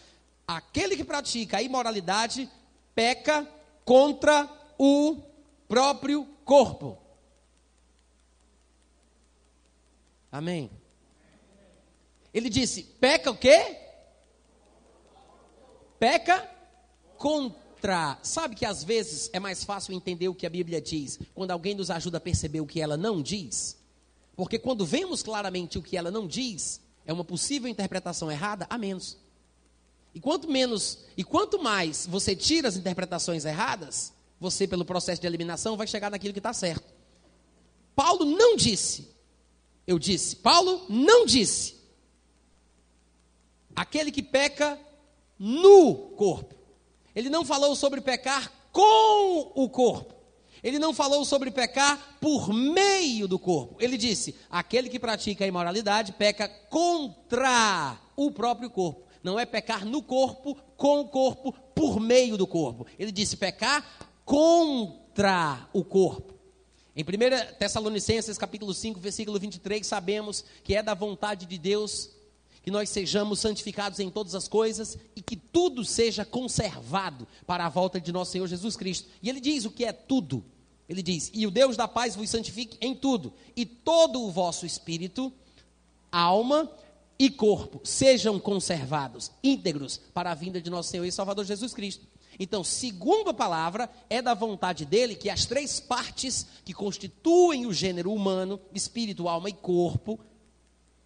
aquele 0.47 0.95
que 0.95 1.03
pratica 1.03 1.57
a 1.57 1.63
imoralidade 1.63 2.49
peca 2.95 3.49
contra 3.85 4.49
o 4.79 5.17
próprio 5.67 6.25
corpo. 6.45 7.05
Amém. 10.37 10.71
Ele 12.33 12.51
disse: 12.51 12.83
peca 13.01 13.31
o 13.31 13.37
quê? 13.37 13.79
Peca 15.99 16.47
contra. 17.17 18.19
Sabe 18.23 18.55
que 18.55 18.67
às 18.67 18.85
vezes 18.85 19.31
é 19.33 19.41
mais 19.41 19.65
fácil 19.65 19.95
entender 19.95 20.29
o 20.29 20.35
que 20.35 20.47
a 20.47 20.51
Bíblia 20.51 20.79
diz 20.79 21.19
quando 21.35 21.53
alguém 21.53 21.75
nos 21.75 21.91
ajuda 21.91 22.19
a 22.19 22.21
perceber 22.21 22.61
o 22.61 22.67
que 22.67 22.83
ela 22.83 22.99
não 22.99 23.23
diz? 23.23 23.79
Porque 24.35 24.59
quando 24.59 24.85
vemos 24.85 25.23
claramente 25.23 25.79
o 25.79 25.83
que 25.83 25.97
ela 25.97 26.11
não 26.11 26.27
diz, 26.27 26.83
é 27.07 27.13
uma 27.15 27.25
possível 27.25 27.67
interpretação 27.67 28.31
errada, 28.31 28.67
a 28.69 28.77
menos. 28.77 29.17
E 30.15 30.21
quanto 30.21 30.51
menos, 30.51 30.99
e 31.17 31.25
quanto 31.25 31.63
mais 31.63 32.07
você 32.07 32.37
tira 32.37 32.69
as 32.69 32.77
interpretações 32.77 33.47
erradas, 33.47 34.13
você, 34.39 34.69
pelo 34.69 34.85
processo 34.85 35.23
de 35.23 35.27
eliminação, 35.27 35.79
vai 35.79 35.87
chegar 35.87 36.11
naquilo 36.11 36.35
que 36.35 36.41
está 36.41 36.53
certo. 36.53 36.93
Paulo 37.95 38.27
não 38.27 38.55
disse 38.55 39.16
eu 39.87 39.99
disse. 39.99 40.37
Paulo 40.37 40.85
não 40.89 41.25
disse. 41.25 41.77
Aquele 43.75 44.11
que 44.11 44.23
peca 44.23 44.79
no 45.39 45.95
corpo. 46.17 46.55
Ele 47.15 47.31
não 47.31 47.45
falou 47.45 47.75
sobre 47.75 48.01
pecar 48.01 48.53
com 48.73 49.53
o 49.55 49.69
corpo. 49.69 50.15
Ele 50.63 50.79
não 50.79 50.93
falou 50.93 51.25
sobre 51.25 51.51
pecar 51.51 52.19
por 52.21 52.53
meio 52.53 53.29
do 53.29 53.39
corpo. 53.39 53.77
Ele 53.79 53.97
disse: 53.97 54.35
aquele 54.51 54.89
que 54.89 54.99
pratica 54.99 55.45
a 55.45 55.49
imoralidade 55.49 56.13
peca 56.13 56.49
contra 56.49 57.99
o 58.17 58.31
próprio 58.31 58.71
corpo. 58.71 59.07
Não 59.23 59.39
é 59.39 59.45
pecar 59.45 59.85
no 59.85 60.03
corpo, 60.03 60.57
com 60.77 61.01
o 61.01 61.09
corpo, 61.09 61.53
por 61.75 62.01
meio 62.01 62.37
do 62.37 62.47
corpo. 62.47 62.87
Ele 62.99 63.13
disse 63.13 63.37
pecar 63.37 63.85
contra 64.25 65.69
o 65.73 65.85
corpo. 65.85 66.36
Em 66.97 67.03
1 67.03 67.57
Tessalonicenses 67.59 68.39
capítulo 68.39 68.73
5, 68.73 68.99
versículo 68.99 69.39
23, 69.39 69.87
sabemos 69.87 70.43
que 70.65 70.75
é 70.75 70.83
da 70.83 70.95
vontade 70.95 71.45
de 71.45 71.59
Deus 71.59 72.09
que 72.63 72.71
nós 72.71 72.89
sejamos 72.89 73.39
santificados 73.39 74.01
em 74.01 74.09
todas 74.09 74.35
as 74.35 74.49
coisas 74.49 74.97
e 75.15 75.21
que 75.21 75.37
tudo 75.37 75.85
seja 75.85 76.25
conservado 76.25 77.29
para 77.47 77.67
a 77.67 77.69
volta 77.69 78.01
de 78.01 78.11
nosso 78.11 78.33
Senhor 78.33 78.47
Jesus 78.47 78.79
Cristo. 78.79 79.11
E 79.23 79.29
ele 79.29 79.41
diz 79.41 79.67
o 79.67 79.71
que 79.71 79.85
é 79.85 79.93
tudo. 79.93 80.43
Ele 80.89 81.03
diz: 81.03 81.31
"E 81.35 81.47
o 81.47 81.51
Deus 81.51 81.77
da 81.77 81.87
paz 81.87 82.17
vos 82.17 82.31
santifique 82.31 82.79
em 82.81 82.95
tudo, 82.95 83.31
e 83.55 83.67
todo 83.67 84.23
o 84.23 84.31
vosso 84.31 84.65
espírito, 84.65 85.31
alma 86.11 86.71
e 87.19 87.29
corpo 87.29 87.79
sejam 87.85 88.41
conservados 88.41 89.31
íntegros 89.45 90.01
para 90.15 90.31
a 90.31 90.35
vinda 90.35 90.63
de 90.63 90.71
nosso 90.71 90.89
Senhor 90.89 91.05
e 91.05 91.13
Salvador 91.13 91.45
Jesus 91.45 91.75
Cristo." 91.75 92.07
Então, 92.39 92.63
segundo 92.63 93.31
a 93.31 93.35
palavra, 93.35 93.91
é 94.11 94.21
da 94.21 94.35
vontade 94.35 94.85
dele 94.85 95.15
que 95.15 95.31
as 95.31 95.47
três 95.47 95.81
partes 95.81 96.47
que 96.65 96.75
constituem 96.75 97.67
o 97.67 97.73
gênero 97.73 98.13
humano, 98.13 98.61
espírito, 98.75 99.29
alma 99.29 99.49
e 99.49 99.55
corpo, 99.55 100.21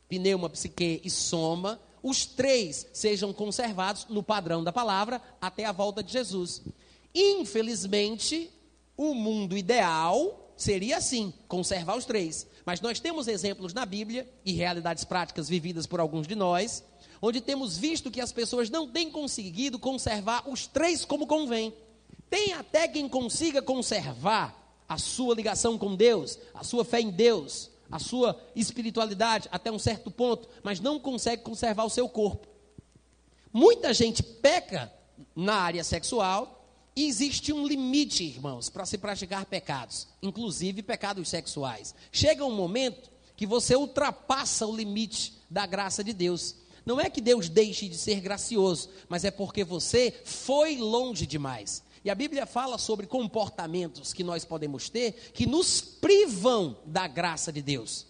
pneuma, 0.08 0.50
psique 0.50 1.00
e 1.04 1.10
soma, 1.10 1.80
os 2.02 2.26
três 2.26 2.86
sejam 2.92 3.32
conservados 3.32 4.06
no 4.08 4.22
padrão 4.22 4.64
da 4.64 4.72
palavra 4.72 5.22
até 5.40 5.64
a 5.64 5.72
volta 5.72 6.02
de 6.02 6.12
Jesus. 6.12 6.62
Infelizmente, 7.14 8.50
o 8.96 9.14
mundo 9.14 9.56
ideal 9.56 10.52
seria 10.56 10.98
assim, 10.98 11.32
conservar 11.48 11.96
os 11.96 12.04
três. 12.04 12.46
Mas 12.66 12.80
nós 12.80 13.00
temos 13.00 13.28
exemplos 13.28 13.72
na 13.72 13.86
Bíblia 13.86 14.28
e 14.44 14.52
realidades 14.52 15.04
práticas 15.04 15.48
vividas 15.48 15.86
por 15.86 16.00
alguns 16.00 16.26
de 16.26 16.34
nós 16.34 16.84
onde 17.20 17.40
temos 17.40 17.76
visto 17.76 18.10
que 18.10 18.20
as 18.20 18.32
pessoas 18.32 18.70
não 18.70 18.88
têm 18.88 19.10
conseguido 19.10 19.78
conservar 19.78 20.48
os 20.48 20.66
três 20.66 21.04
como 21.04 21.26
convém. 21.26 21.74
Tem 22.28 22.52
até 22.52 22.86
quem 22.86 23.08
consiga 23.08 23.60
conservar 23.60 24.56
a 24.88 24.98
sua 24.98 25.34
ligação 25.34 25.76
com 25.78 25.94
Deus, 25.94 26.38
a 26.54 26.64
sua 26.64 26.84
fé 26.84 27.00
em 27.00 27.10
Deus, 27.10 27.70
a 27.90 27.98
sua 27.98 28.40
espiritualidade 28.54 29.48
até 29.50 29.70
um 29.70 29.78
certo 29.78 30.10
ponto, 30.10 30.48
mas 30.62 30.80
não 30.80 30.98
consegue 30.98 31.42
conservar 31.42 31.84
o 31.84 31.90
seu 31.90 32.08
corpo. 32.08 32.46
Muita 33.52 33.92
gente 33.92 34.22
peca 34.22 34.92
na 35.34 35.54
área 35.54 35.82
sexual 35.82 36.64
e 36.94 37.06
existe 37.06 37.52
um 37.52 37.66
limite, 37.66 38.24
irmãos, 38.24 38.68
para 38.68 38.86
se 38.86 38.96
praticar 38.96 39.44
pecados, 39.46 40.06
inclusive 40.22 40.82
pecados 40.82 41.28
sexuais. 41.28 41.94
Chega 42.12 42.44
um 42.44 42.54
momento 42.54 43.10
que 43.36 43.46
você 43.46 43.74
ultrapassa 43.74 44.66
o 44.66 44.76
limite 44.76 45.32
da 45.48 45.66
graça 45.66 46.04
de 46.04 46.12
Deus. 46.12 46.56
Não 46.90 47.00
é 47.00 47.08
que 47.08 47.20
Deus 47.20 47.48
deixe 47.48 47.88
de 47.88 47.96
ser 47.96 48.18
gracioso, 48.18 48.88
mas 49.08 49.24
é 49.24 49.30
porque 49.30 49.62
você 49.62 50.12
foi 50.24 50.76
longe 50.76 51.24
demais. 51.24 51.84
E 52.04 52.10
a 52.10 52.16
Bíblia 52.16 52.46
fala 52.46 52.78
sobre 52.78 53.06
comportamentos 53.06 54.12
que 54.12 54.24
nós 54.24 54.44
podemos 54.44 54.88
ter 54.88 55.12
que 55.32 55.46
nos 55.46 55.80
privam 55.80 56.76
da 56.84 57.06
graça 57.06 57.52
de 57.52 57.62
Deus. 57.62 58.08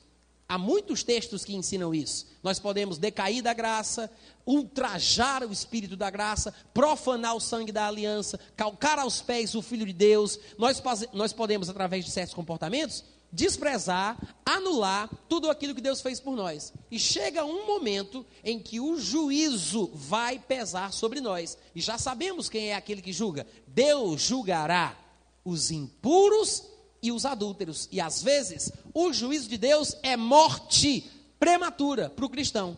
Há 0.49 0.57
muitos 0.57 1.03
textos 1.03 1.45
que 1.45 1.55
ensinam 1.55 1.95
isso. 1.95 2.27
Nós 2.43 2.59
podemos 2.59 2.97
decair 2.97 3.43
da 3.43 3.53
graça, 3.53 4.11
ultrajar 4.47 5.45
o 5.45 5.53
espírito 5.53 5.95
da 5.95 6.09
graça, 6.09 6.51
profanar 6.73 7.37
o 7.37 7.41
sangue 7.41 7.73
da 7.73 7.87
aliança, 7.87 8.41
calcar 8.57 8.99
aos 8.99 9.21
pés 9.21 9.55
o 9.55 9.61
Filho 9.61 9.85
de 9.85 9.93
Deus. 9.93 10.41
Nós, 10.57 10.83
nós 11.13 11.35
podemos, 11.35 11.69
através 11.69 12.07
de 12.07 12.11
certos 12.11 12.33
comportamentos, 12.33 13.05
desprezar, 13.33 14.19
anular 14.45 15.09
tudo 15.29 15.51
aquilo 15.51 15.75
que 15.75 15.81
Deus 15.81 16.01
fez 16.01 16.19
por 16.19 16.37
nós. 16.37 16.73
E 16.91 16.99
chega 16.99 17.45
um 17.45 17.67
momento 17.67 18.27
em 18.43 18.59
que 18.59 18.81
o 18.81 18.99
juízo 18.99 19.91
vai 19.95 20.39
pesar 20.39 20.93
sobre 20.93 21.21
nós. 21.21 21.57
E 21.75 21.81
já 21.81 21.99
sabemos 21.99 22.49
quem 22.49 22.71
é 22.71 22.75
aquele 22.75 23.03
que 23.03 23.13
julga. 23.13 23.47
Deus 23.67 24.23
julgará 24.23 24.97
os 25.45 25.71
impuros 25.71 26.65
e 27.03 27.13
os 27.13 27.25
adúlteros. 27.25 27.89
E 27.91 28.01
às 28.01 28.23
vezes, 28.23 28.73
o 28.93 29.13
juízo 29.13 29.49
de 29.49 29.57
Deus 29.57 29.97
é 30.03 30.17
morte 30.17 31.11
prematura 31.39 32.11
para 32.11 32.25
o 32.25 32.31
cristão. 32.31 32.77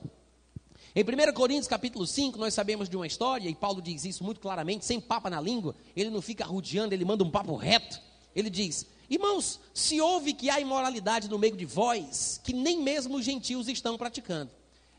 Em 0.95 1.03
1 1.03 1.33
Coríntios 1.33 1.67
capítulo 1.67 2.07
5, 2.07 2.39
nós 2.39 2.53
sabemos 2.53 2.87
de 2.87 2.97
uma 2.97 3.07
história, 3.07 3.49
e 3.49 3.55
Paulo 3.55 3.81
diz 3.81 4.05
isso 4.05 4.23
muito 4.23 4.41
claramente, 4.41 4.85
sem 4.85 5.01
papa 5.01 5.31
na 5.31 5.41
língua, 5.41 5.75
ele 5.97 6.11
não 6.11 6.21
fica 6.21 6.45
rodeando, 6.45 6.95
ele 6.95 7.05
manda 7.05 7.25
um 7.25 7.31
papo 7.31 7.57
reto. 7.57 7.99
Ele 8.35 8.51
diz: 8.51 8.87
Irmãos, 9.09 9.61
se 9.75 10.01
ouve 10.01 10.33
que 10.33 10.49
há 10.51 10.61
imoralidade 10.61 11.29
no 11.29 11.39
meio 11.39 11.57
de 11.57 11.65
vós, 11.65 12.41
que 12.43 12.53
nem 12.53 12.81
mesmo 12.81 13.17
os 13.17 13.25
gentios 13.25 13.69
estão 13.69 13.99
praticando. 13.99 14.51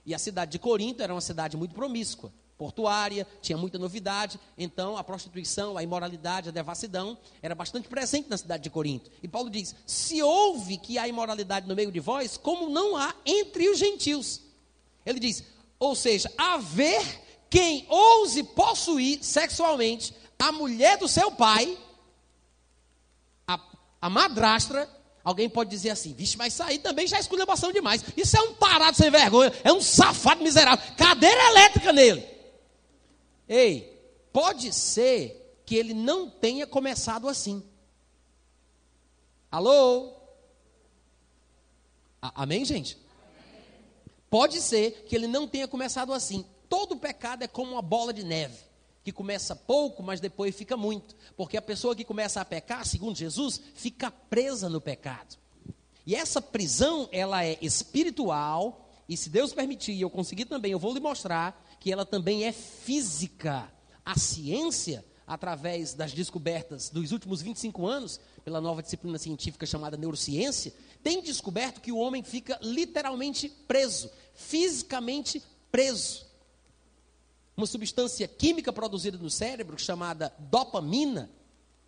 E 0.06 0.14
a 0.14 0.20
cidade 0.20 0.52
de 0.52 0.60
Corinto 0.60 1.02
era 1.02 1.14
uma 1.14 1.22
cidade 1.22 1.56
muito 1.58 1.74
promíscua 1.74 2.32
portuária, 2.58 3.28
tinha 3.42 3.58
muita 3.58 3.78
novidade, 3.78 4.40
então 4.58 4.96
a 4.96 5.04
prostituição, 5.04 5.78
a 5.78 5.84
imoralidade, 5.84 6.50
a 6.50 6.52
devassidão 6.52 7.18
era 7.42 7.56
bastante 7.56 7.88
presente 7.88 8.30
na 8.30 8.38
cidade 8.38 8.64
de 8.64 8.70
Corinto. 8.70 9.12
E 9.22 9.28
Paulo 9.28 9.50
diz: 9.50 9.76
se 9.86 10.22
houve 10.22 10.78
que 10.78 10.98
há 10.98 11.08
imoralidade 11.08 11.68
no 11.68 11.76
meio 11.76 11.92
de 11.92 12.00
vós, 12.00 12.38
como 12.38 12.70
não 12.70 12.96
há 12.96 13.14
entre 13.26 13.68
os 13.70 13.78
gentios. 13.78 14.42
Ele 15.06 15.20
diz: 15.20 15.44
ou 15.80 15.96
seja, 15.96 16.32
haver 16.38 17.04
quem 17.50 17.86
ouse 17.90 18.44
possuir 18.44 19.24
sexualmente 19.24 20.14
a 20.40 20.52
mulher 20.52 20.98
do 20.98 21.08
seu 21.08 21.32
pai, 21.32 21.78
a, 24.04 24.10
madrastra, 24.10 24.90
Alguém 25.24 25.50
pode 25.50 25.70
dizer 25.70 25.90
assim, 25.90 26.14
vixe, 26.14 26.38
mas 26.38 26.52
isso 26.52 26.64
aí 26.64 26.78
também 26.78 27.08
já 27.08 27.16
é 27.16 27.20
esculhambação 27.22 27.72
demais. 27.72 28.04
Isso 28.18 28.36
é 28.36 28.42
um 28.42 28.56
parado 28.56 28.98
sem 28.98 29.10
vergonha, 29.10 29.54
é 29.64 29.72
um 29.72 29.80
safado 29.80 30.44
miserável. 30.44 30.86
Cadeira 30.98 31.42
elétrica 31.50 31.94
nele. 31.94 32.28
Ei, 33.48 33.98
pode 34.34 34.74
ser 34.74 35.62
que 35.66 35.76
ele 35.76 35.94
não 35.94 36.30
tenha 36.30 36.68
começado 36.68 37.30
assim. 37.30 37.64
Alô? 39.50 40.14
A 42.22 42.44
amém, 42.44 42.66
gente? 42.66 42.98
Pode 44.30 44.60
ser 44.60 45.06
que 45.08 45.16
ele 45.16 45.28
não 45.28 45.48
tenha 45.48 45.70
começado 45.70 46.12
assim. 46.12 46.46
Todo 46.68 46.98
pecado 46.98 47.44
é 47.44 47.48
como 47.48 47.72
uma 47.72 47.82
bola 47.82 48.12
de 48.12 48.26
neve, 48.26 48.58
que 49.04 49.12
começa 49.12 49.56
pouco, 49.56 50.02
mas 50.02 50.20
depois 50.20 50.56
fica 50.56 50.78
muito. 50.78 51.16
Porque 51.36 51.58
a 51.58 51.62
pessoa 51.62 51.96
que 51.96 52.06
começa 52.06 52.40
a 52.40 52.46
pecar, 52.46 52.86
segundo 52.86 53.18
Jesus, 53.18 53.60
fica 53.76 54.10
presa 54.10 54.70
no 54.70 54.80
pecado. 54.80 55.38
E 56.06 56.16
essa 56.16 56.42
prisão, 56.42 57.08
ela 57.12 57.46
é 57.46 57.58
espiritual, 57.62 58.90
e 59.08 59.18
se 59.18 59.30
Deus 59.30 59.54
permitir, 59.54 59.94
e 59.94 60.02
eu 60.02 60.10
conseguir 60.10 60.46
também, 60.46 60.72
eu 60.72 60.80
vou 60.80 60.94
lhe 60.94 61.00
mostrar 61.00 61.62
que 61.80 61.92
ela 61.92 62.06
também 62.06 62.46
é 62.46 62.52
física. 62.52 63.72
A 64.06 64.18
ciência, 64.18 65.04
através 65.26 65.94
das 65.94 66.14
descobertas 66.14 66.90
dos 66.90 67.12
últimos 67.12 67.42
25 67.42 67.86
anos, 67.86 68.20
pela 68.44 68.60
nova 68.60 68.82
disciplina 68.82 69.18
científica 69.18 69.66
chamada 69.66 69.96
neurociência, 69.96 70.74
tem 71.02 71.22
descoberto 71.22 71.82
que 71.82 71.92
o 71.92 71.98
homem 71.98 72.24
fica 72.24 72.58
literalmente 72.62 73.50
preso, 73.50 74.10
fisicamente 74.34 75.42
preso. 75.72 76.23
Uma 77.56 77.68
substância 77.68 78.28
química 78.28 78.74
produzida 78.74 79.18
no 79.18 79.30
cérebro, 79.30 79.78
chamada 79.78 80.34
dopamina, 80.40 81.30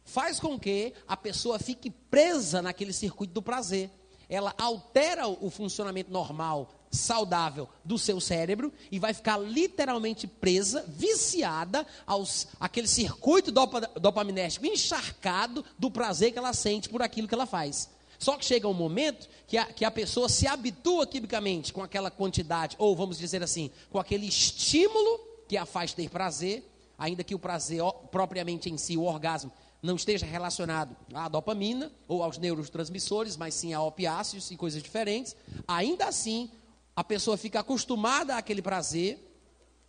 faz 0.03 0.39
com 0.39 0.59
que 0.59 0.93
a 1.07 1.17
pessoa 1.17 1.57
fique 1.57 1.89
presa 1.89 2.61
naquele 2.61 2.93
circuito 2.93 3.33
do 3.33 3.41
prazer. 3.41 3.89
Ela 4.29 4.53
altera 4.57 5.27
o 5.27 5.49
funcionamento 5.49 6.11
normal 6.11 6.71
saudável 6.91 7.67
do 7.83 7.97
seu 7.97 8.19
cérebro 8.21 8.71
e 8.91 8.99
vai 8.99 9.13
ficar 9.13 9.37
literalmente 9.37 10.27
presa, 10.27 10.85
viciada 10.87 11.85
aos 12.05 12.47
aquele 12.59 12.87
circuito 12.87 13.51
dopa, 13.51 13.81
dopaminérgico 13.99 14.65
encharcado 14.65 15.63
do 15.77 15.91
prazer 15.91 16.31
que 16.31 16.39
ela 16.39 16.53
sente 16.53 16.89
por 16.89 17.01
aquilo 17.01 17.27
que 17.27 17.33
ela 17.33 17.45
faz. 17.45 17.89
Só 18.17 18.37
que 18.37 18.45
chega 18.45 18.67
um 18.67 18.73
momento 18.73 19.27
que 19.45 19.57
a, 19.57 19.65
que 19.65 19.83
a 19.83 19.91
pessoa 19.91 20.29
se 20.29 20.47
habitua 20.47 21.05
quimicamente 21.05 21.73
com 21.73 21.83
aquela 21.83 22.09
quantidade, 22.09 22.75
ou 22.79 22.95
vamos 22.95 23.17
dizer 23.17 23.43
assim, 23.43 23.69
com 23.89 23.99
aquele 23.99 24.27
estímulo 24.27 25.34
que 25.47 25.57
a 25.57 25.65
faz 25.65 25.93
ter 25.93 26.09
prazer, 26.09 26.63
ainda 26.97 27.23
que 27.23 27.35
o 27.35 27.39
prazer 27.39 27.81
propriamente 28.11 28.69
em 28.69 28.77
si, 28.77 28.97
o 28.97 29.03
orgasmo, 29.03 29.51
não 29.81 29.95
esteja 29.95 30.25
relacionado 30.25 30.95
à 31.13 31.29
dopamina 31.29 31.91
ou 32.07 32.23
aos 32.23 32.37
neurotransmissores, 32.37 33.37
mas 33.37 33.53
sim 33.53 33.73
a 33.73 33.81
opiáceos 33.81 34.49
e 34.49 34.57
coisas 34.57 34.81
diferentes, 34.81 35.35
ainda 35.67 36.05
assim 36.07 36.49
a 36.95 37.03
pessoa 37.03 37.37
fica 37.37 37.59
acostumada 37.59 38.35
àquele 38.35 38.61
prazer 38.61 39.19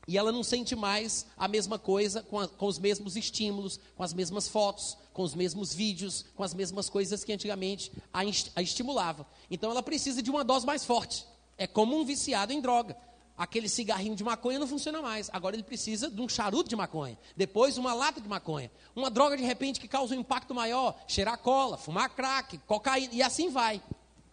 e 0.09 0.16
ela 0.16 0.30
não 0.30 0.44
sente 0.44 0.76
mais 0.76 1.26
a 1.36 1.48
mesma 1.48 1.78
coisa 1.78 2.22
com, 2.22 2.38
a, 2.38 2.46
com, 2.46 2.66
os 2.66 2.78
mesmos 2.78 3.16
estímulos, 3.16 3.80
com 3.96 4.02
as 4.02 4.12
mesmas 4.12 4.48
fotos, 4.48 4.96
com 5.12 5.22
os 5.22 5.34
mesmos 5.34 5.74
vídeos, 5.74 6.24
com 6.36 6.44
as 6.44 6.54
mesmas 6.54 6.88
coisas 6.88 7.24
que 7.24 7.32
antigamente 7.32 7.90
a, 8.12 8.20
a 8.54 8.62
estimulava. 8.62 9.26
Então 9.50 9.70
ela 9.70 9.82
precisa 9.82 10.22
de 10.22 10.30
uma 10.30 10.44
dose 10.44 10.64
mais 10.64 10.84
forte. 10.84 11.26
É 11.59 11.66
como 11.66 11.96
um 11.98 12.04
viciado 12.04 12.52
em 12.52 12.61
droga. 12.61 12.96
Aquele 13.37 13.68
cigarrinho 13.68 14.16
de 14.16 14.24
maconha 14.24 14.59
não 14.59 14.66
funciona 14.66 15.03
mais. 15.03 15.28
Agora 15.30 15.55
ele 15.55 15.62
precisa 15.62 16.11
de 16.11 16.20
um 16.22 16.28
charuto 16.28 16.70
de 16.70 16.76
maconha. 16.76 17.18
Depois 17.37 17.76
uma 17.76 17.93
lata 17.93 18.20
de 18.20 18.28
maconha. 18.28 18.70
Uma 18.95 19.11
droga 19.11 19.37
de 19.37 19.43
repente 19.43 19.78
que 19.78 19.87
causa 19.87 20.14
um 20.14 20.20
impacto 20.20 20.55
maior. 20.55 20.99
Cheirar 21.07 21.39
cola, 21.39 21.76
fumar 21.76 22.09
crack, 22.11 22.57
cocaína 22.66 23.12
e 23.12 23.22
assim 23.22 23.51
vai. 23.51 23.82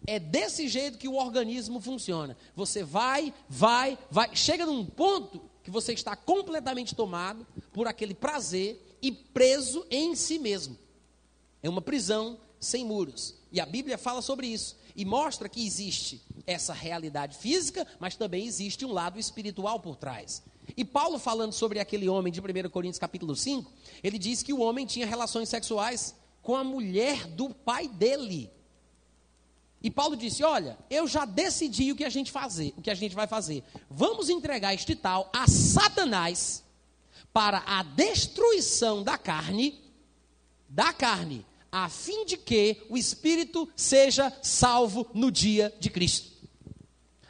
É 0.07 0.19
desse 0.19 0.69
jeito 0.69 0.97
que 0.97 1.07
o 1.07 1.15
organismo 1.15 1.81
funciona. 1.81 2.37
Você 2.55 2.81
vai, 2.83 3.33
vai, 3.49 3.97
vai, 4.09 4.33
chega 4.35 4.65
num 4.65 4.85
ponto 4.85 5.41
que 5.63 5.71
você 5.71 5.93
está 5.93 6.15
completamente 6.15 6.95
tomado 6.95 7.45
por 7.73 7.87
aquele 7.87 8.13
prazer 8.13 8.97
e 9.01 9.11
preso 9.11 9.85
em 9.91 10.15
si 10.15 10.39
mesmo. 10.39 10.77
É 11.61 11.69
uma 11.69 11.81
prisão 11.81 12.37
sem 12.57 12.85
muros. 12.85 13.35
E 13.51 13.59
a 13.59 13.65
Bíblia 13.65 13.97
fala 13.97 14.21
sobre 14.21 14.47
isso 14.47 14.77
e 14.95 15.03
mostra 15.03 15.49
que 15.49 15.65
existe 15.65 16.21
essa 16.45 16.73
realidade 16.73 17.37
física, 17.37 17.87
mas 17.99 18.15
também 18.15 18.45
existe 18.45 18.85
um 18.85 18.91
lado 18.91 19.19
espiritual 19.19 19.79
por 19.79 19.95
trás. 19.95 20.43
E 20.75 20.83
Paulo 20.83 21.19
falando 21.19 21.53
sobre 21.53 21.79
aquele 21.79 22.07
homem 22.09 22.31
de 22.31 22.39
1 22.39 22.69
Coríntios 22.69 22.99
capítulo 22.99 23.35
5, 23.35 23.71
ele 24.03 24.17
diz 24.17 24.43
que 24.43 24.53
o 24.53 24.61
homem 24.61 24.85
tinha 24.85 25.05
relações 25.05 25.49
sexuais 25.49 26.15
com 26.41 26.55
a 26.55 26.63
mulher 26.63 27.25
do 27.27 27.49
pai 27.49 27.87
dele. 27.87 28.51
E 29.81 29.91
Paulo 29.91 30.15
disse: 30.15 30.43
Olha, 30.43 30.77
eu 30.89 31.07
já 31.07 31.25
decidi 31.25 31.91
o 31.91 31.95
que 31.95 32.05
a 32.05 32.09
gente 32.09 32.31
fazer, 32.31 32.73
o 32.77 32.81
que 32.81 32.89
a 32.89 32.95
gente 32.95 33.13
vai 33.13 33.27
fazer. 33.27 33.63
Vamos 33.89 34.29
entregar 34.29 34.73
este 34.73 34.95
tal 34.95 35.29
a 35.33 35.45
Satanás 35.47 36.63
para 37.33 37.63
a 37.65 37.83
destruição 37.83 39.03
da 39.03 39.17
carne, 39.17 39.81
da 40.69 40.93
carne, 40.93 41.45
a 41.71 41.89
fim 41.89 42.25
de 42.25 42.37
que 42.37 42.83
o 42.89 42.97
espírito 42.97 43.67
seja 43.75 44.31
salvo 44.41 45.07
no 45.13 45.31
dia 45.31 45.73
de 45.79 45.89
Cristo. 45.89 46.32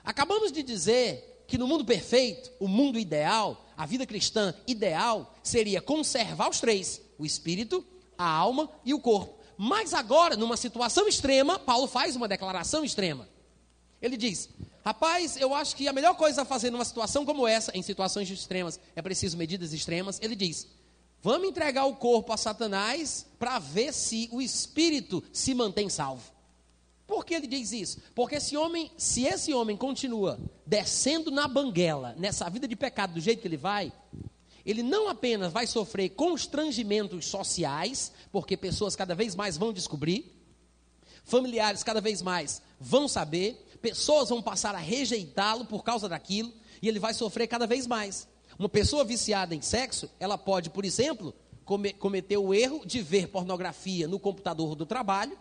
Acabamos 0.03 0.51
de 0.51 0.61
dizer 0.61 1.43
que 1.47 1.57
no 1.57 1.67
mundo 1.67 1.85
perfeito, 1.85 2.51
o 2.59 2.67
mundo 2.67 2.99
ideal, 2.99 3.65
a 3.77 3.85
vida 3.85 4.05
cristã 4.05 4.53
ideal 4.67 5.33
seria 5.43 5.81
conservar 5.81 6.49
os 6.49 6.59
três: 6.59 7.01
o 7.17 7.25
espírito, 7.25 7.85
a 8.17 8.29
alma 8.29 8.69
e 8.83 8.93
o 8.93 8.99
corpo. 8.99 9.41
Mas 9.57 9.93
agora, 9.93 10.35
numa 10.35 10.57
situação 10.57 11.07
extrema, 11.07 11.59
Paulo 11.59 11.87
faz 11.87 12.15
uma 12.15 12.27
declaração 12.27 12.83
extrema. 12.83 13.27
Ele 14.01 14.17
diz: 14.17 14.49
Rapaz, 14.83 15.37
eu 15.37 15.53
acho 15.53 15.75
que 15.75 15.87
a 15.87 15.93
melhor 15.93 16.15
coisa 16.15 16.41
a 16.41 16.45
fazer 16.45 16.69
numa 16.69 16.83
situação 16.83 17.25
como 17.25 17.47
essa, 17.47 17.71
em 17.77 17.81
situações 17.81 18.29
extremas, 18.29 18.79
é 18.95 19.01
preciso 19.01 19.37
medidas 19.37 19.71
extremas. 19.71 20.19
Ele 20.21 20.35
diz: 20.35 20.67
Vamos 21.21 21.47
entregar 21.47 21.85
o 21.85 21.95
corpo 21.95 22.33
a 22.33 22.37
Satanás 22.37 23.25
para 23.39 23.59
ver 23.59 23.93
se 23.93 24.27
o 24.31 24.41
espírito 24.41 25.23
se 25.31 25.53
mantém 25.53 25.87
salvo. 25.87 26.32
Por 27.05 27.25
que 27.25 27.33
ele 27.33 27.47
diz 27.47 27.71
isso? 27.71 27.99
Porque 28.15 28.35
esse 28.35 28.55
homem, 28.55 28.91
se 28.97 29.25
esse 29.25 29.53
homem 29.53 29.75
continua 29.75 30.39
descendo 30.65 31.29
na 31.29 31.47
banguela, 31.47 32.15
nessa 32.17 32.49
vida 32.49 32.67
de 32.67 32.75
pecado 32.75 33.13
do 33.13 33.19
jeito 33.19 33.41
que 33.41 33.47
ele 33.47 33.57
vai, 33.57 33.91
ele 34.65 34.81
não 34.81 35.09
apenas 35.09 35.51
vai 35.51 35.67
sofrer 35.67 36.09
constrangimentos 36.09 37.25
sociais, 37.25 38.13
porque 38.31 38.55
pessoas 38.55 38.95
cada 38.95 39.13
vez 39.13 39.35
mais 39.35 39.57
vão 39.57 39.73
descobrir, 39.73 40.33
familiares 41.25 41.83
cada 41.83 41.99
vez 41.99 42.21
mais 42.21 42.61
vão 42.79 43.07
saber, 43.07 43.67
pessoas 43.81 44.29
vão 44.29 44.41
passar 44.41 44.73
a 44.73 44.79
rejeitá-lo 44.79 45.65
por 45.65 45.83
causa 45.83 46.07
daquilo, 46.07 46.53
e 46.81 46.87
ele 46.87 46.99
vai 46.99 47.13
sofrer 47.13 47.47
cada 47.47 47.67
vez 47.67 47.85
mais. 47.85 48.27
Uma 48.57 48.69
pessoa 48.69 49.03
viciada 49.03 49.53
em 49.53 49.61
sexo, 49.61 50.09
ela 50.19 50.37
pode, 50.37 50.69
por 50.69 50.85
exemplo, 50.85 51.33
cometer 51.99 52.37
o 52.37 52.53
erro 52.53 52.85
de 52.85 53.01
ver 53.01 53.27
pornografia 53.27 54.07
no 54.07 54.19
computador 54.19 54.75
do 54.75 54.85
trabalho 54.85 55.37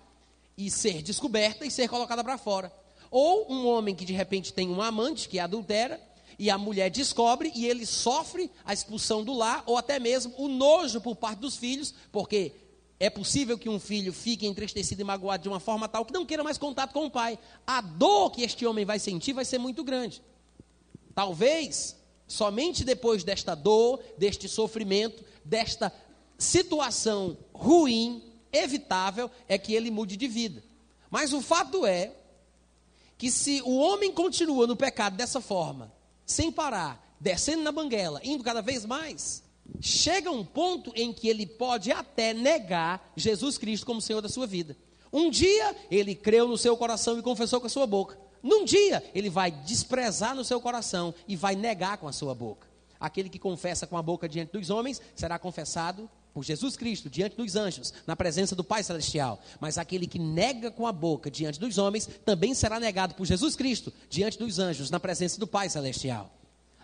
e 0.57 0.71
ser 0.71 1.03
descoberta 1.03 1.65
e 1.65 1.71
ser 1.71 1.89
colocada 1.89 2.23
para 2.23 2.39
fora. 2.39 2.73
Ou 3.11 3.53
um 3.53 3.67
homem 3.67 3.95
que 3.95 4.05
de 4.05 4.13
repente 4.13 4.53
tem 4.53 4.69
um 4.69 4.81
amante 4.81 5.29
que 5.29 5.39
adultera, 5.39 6.01
e 6.39 6.51
a 6.51 6.59
mulher 6.59 6.91
descobre 6.91 7.53
e 7.55 7.67
ele 7.67 7.87
sofre 7.87 8.51
a 8.65 8.73
expulsão 8.73 9.23
do 9.23 9.33
lar, 9.33 9.63
ou 9.67 9.77
até 9.77 9.99
mesmo 9.99 10.35
o 10.37 10.49
nojo 10.49 11.01
por 11.01 11.15
parte 11.15 11.39
dos 11.39 11.57
filhos, 11.57 11.95
porque 12.11 12.53
é 12.99 13.11
possível 13.11 13.59
que 13.59 13.69
um 13.69 13.79
filho 13.79 14.13
fique 14.13 14.47
entristecido 14.47 15.01
e 15.01 15.05
magoado 15.05 15.43
de 15.43 15.49
uma 15.49 15.61
forma 15.61 15.89
tal 15.89 16.05
que 16.05 16.13
não 16.13 16.25
queira 16.25 16.45
mais 16.45 16.59
contato 16.59 16.93
com 16.93 17.07
o 17.07 17.11
pai. 17.11 17.39
A 17.67 17.81
dor 17.81 18.31
que 18.31 18.43
este 18.43 18.65
homem 18.65 18.85
vai 18.85 18.99
sentir 18.99 19.33
vai 19.33 19.45
ser 19.45 19.59
muito 19.59 19.85
grande. 19.85 20.23
Talvez, 21.15 21.97
somente 22.27 22.85
depois 22.85 23.25
desta 23.25 23.55
dor, 23.55 24.01
deste 24.17 24.49
sofrimento, 24.49 25.25
desta 25.45 25.93
situação 26.39 27.37
ruim, 27.53 28.32
evitável, 28.53 29.31
é 29.49 29.57
que 29.57 29.75
ele 29.75 29.91
mude 29.91 30.17
de 30.17 30.29
vida. 30.29 30.63
Mas 31.11 31.33
o 31.33 31.41
fato 31.41 31.87
é 31.87 32.13
que 33.17 33.31
se 33.31 33.63
o 33.63 33.77
homem 33.79 34.13
continua 34.13 34.67
no 34.67 34.77
pecado 34.77 35.17
dessa 35.17 35.41
forma, 35.41 35.93
sem 36.27 36.51
parar, 36.51 37.17
descendo 37.21 37.63
na 37.63 37.71
banguela, 37.71 38.21
indo 38.25 38.43
cada 38.43 38.61
vez 38.61 38.85
mais, 38.85 39.43
chega 39.81 40.31
um 40.31 40.45
ponto 40.45 40.93
em 40.95 41.13
que 41.13 41.29
ele 41.29 41.47
pode 41.47 41.93
até 41.93 42.33
negar 42.35 43.13
Jesus 43.17 43.59
Cristo 43.59 43.87
como 43.87 44.01
Senhor 44.01 44.21
da 44.21 44.29
sua 44.29 44.47
vida. 44.47 44.77
Um 45.13 45.31
dia 45.31 45.77
ele 45.91 46.15
creu 46.15 46.49
no 46.49 46.57
seu 46.57 46.77
coração 46.77 47.19
e 47.19 47.23
confessou 47.23 47.61
com 47.61 47.67
a 47.67 47.71
sua 47.71 47.87
boca. 47.87 48.19
Num 48.43 48.65
dia 48.65 49.05
ele 49.15 49.31
vai 49.31 49.51
desprezar 49.51 50.35
no 50.35 50.45
seu 50.45 50.61
coração 50.61 51.15
e 51.29 51.37
vai 51.37 51.55
negar 51.55 51.99
com 51.99 52.09
a 52.09 52.13
sua 52.13 52.35
boca. 52.35 52.67
Aquele 52.99 53.29
que 53.29 53.39
confessa 53.39 53.87
com 53.87 53.97
a 53.97 54.03
boca 54.03 54.29
diante 54.29 54.53
dos 54.53 54.71
homens 54.71 55.01
será 55.15 55.39
confessado 55.39 56.09
por 56.33 56.45
Jesus 56.45 56.77
Cristo 56.77 57.11
diante 57.11 57.37
dos 57.37 57.57
anjos, 57.57 57.93
na 58.07 58.17
presença 58.17 58.55
do 58.55 58.65
Pai 58.65 58.83
Celestial. 58.83 59.41
Mas 59.61 59.79
aquele 59.79 60.07
que 60.07 60.19
nega 60.19 60.71
com 60.71 60.87
a 60.87 60.93
boca 60.93 61.31
diante 61.31 61.61
dos 61.61 61.79
homens 61.79 62.09
também 62.25 62.55
será 62.55 62.81
negado 62.81 63.15
por 63.15 63.27
Jesus 63.27 63.57
Cristo 63.57 63.93
diante 64.09 64.39
dos 64.39 64.59
anjos, 64.59 64.91
na 64.91 65.01
presença 65.01 65.39
do 65.39 65.47
Pai 65.47 65.69
Celestial. 65.69 66.31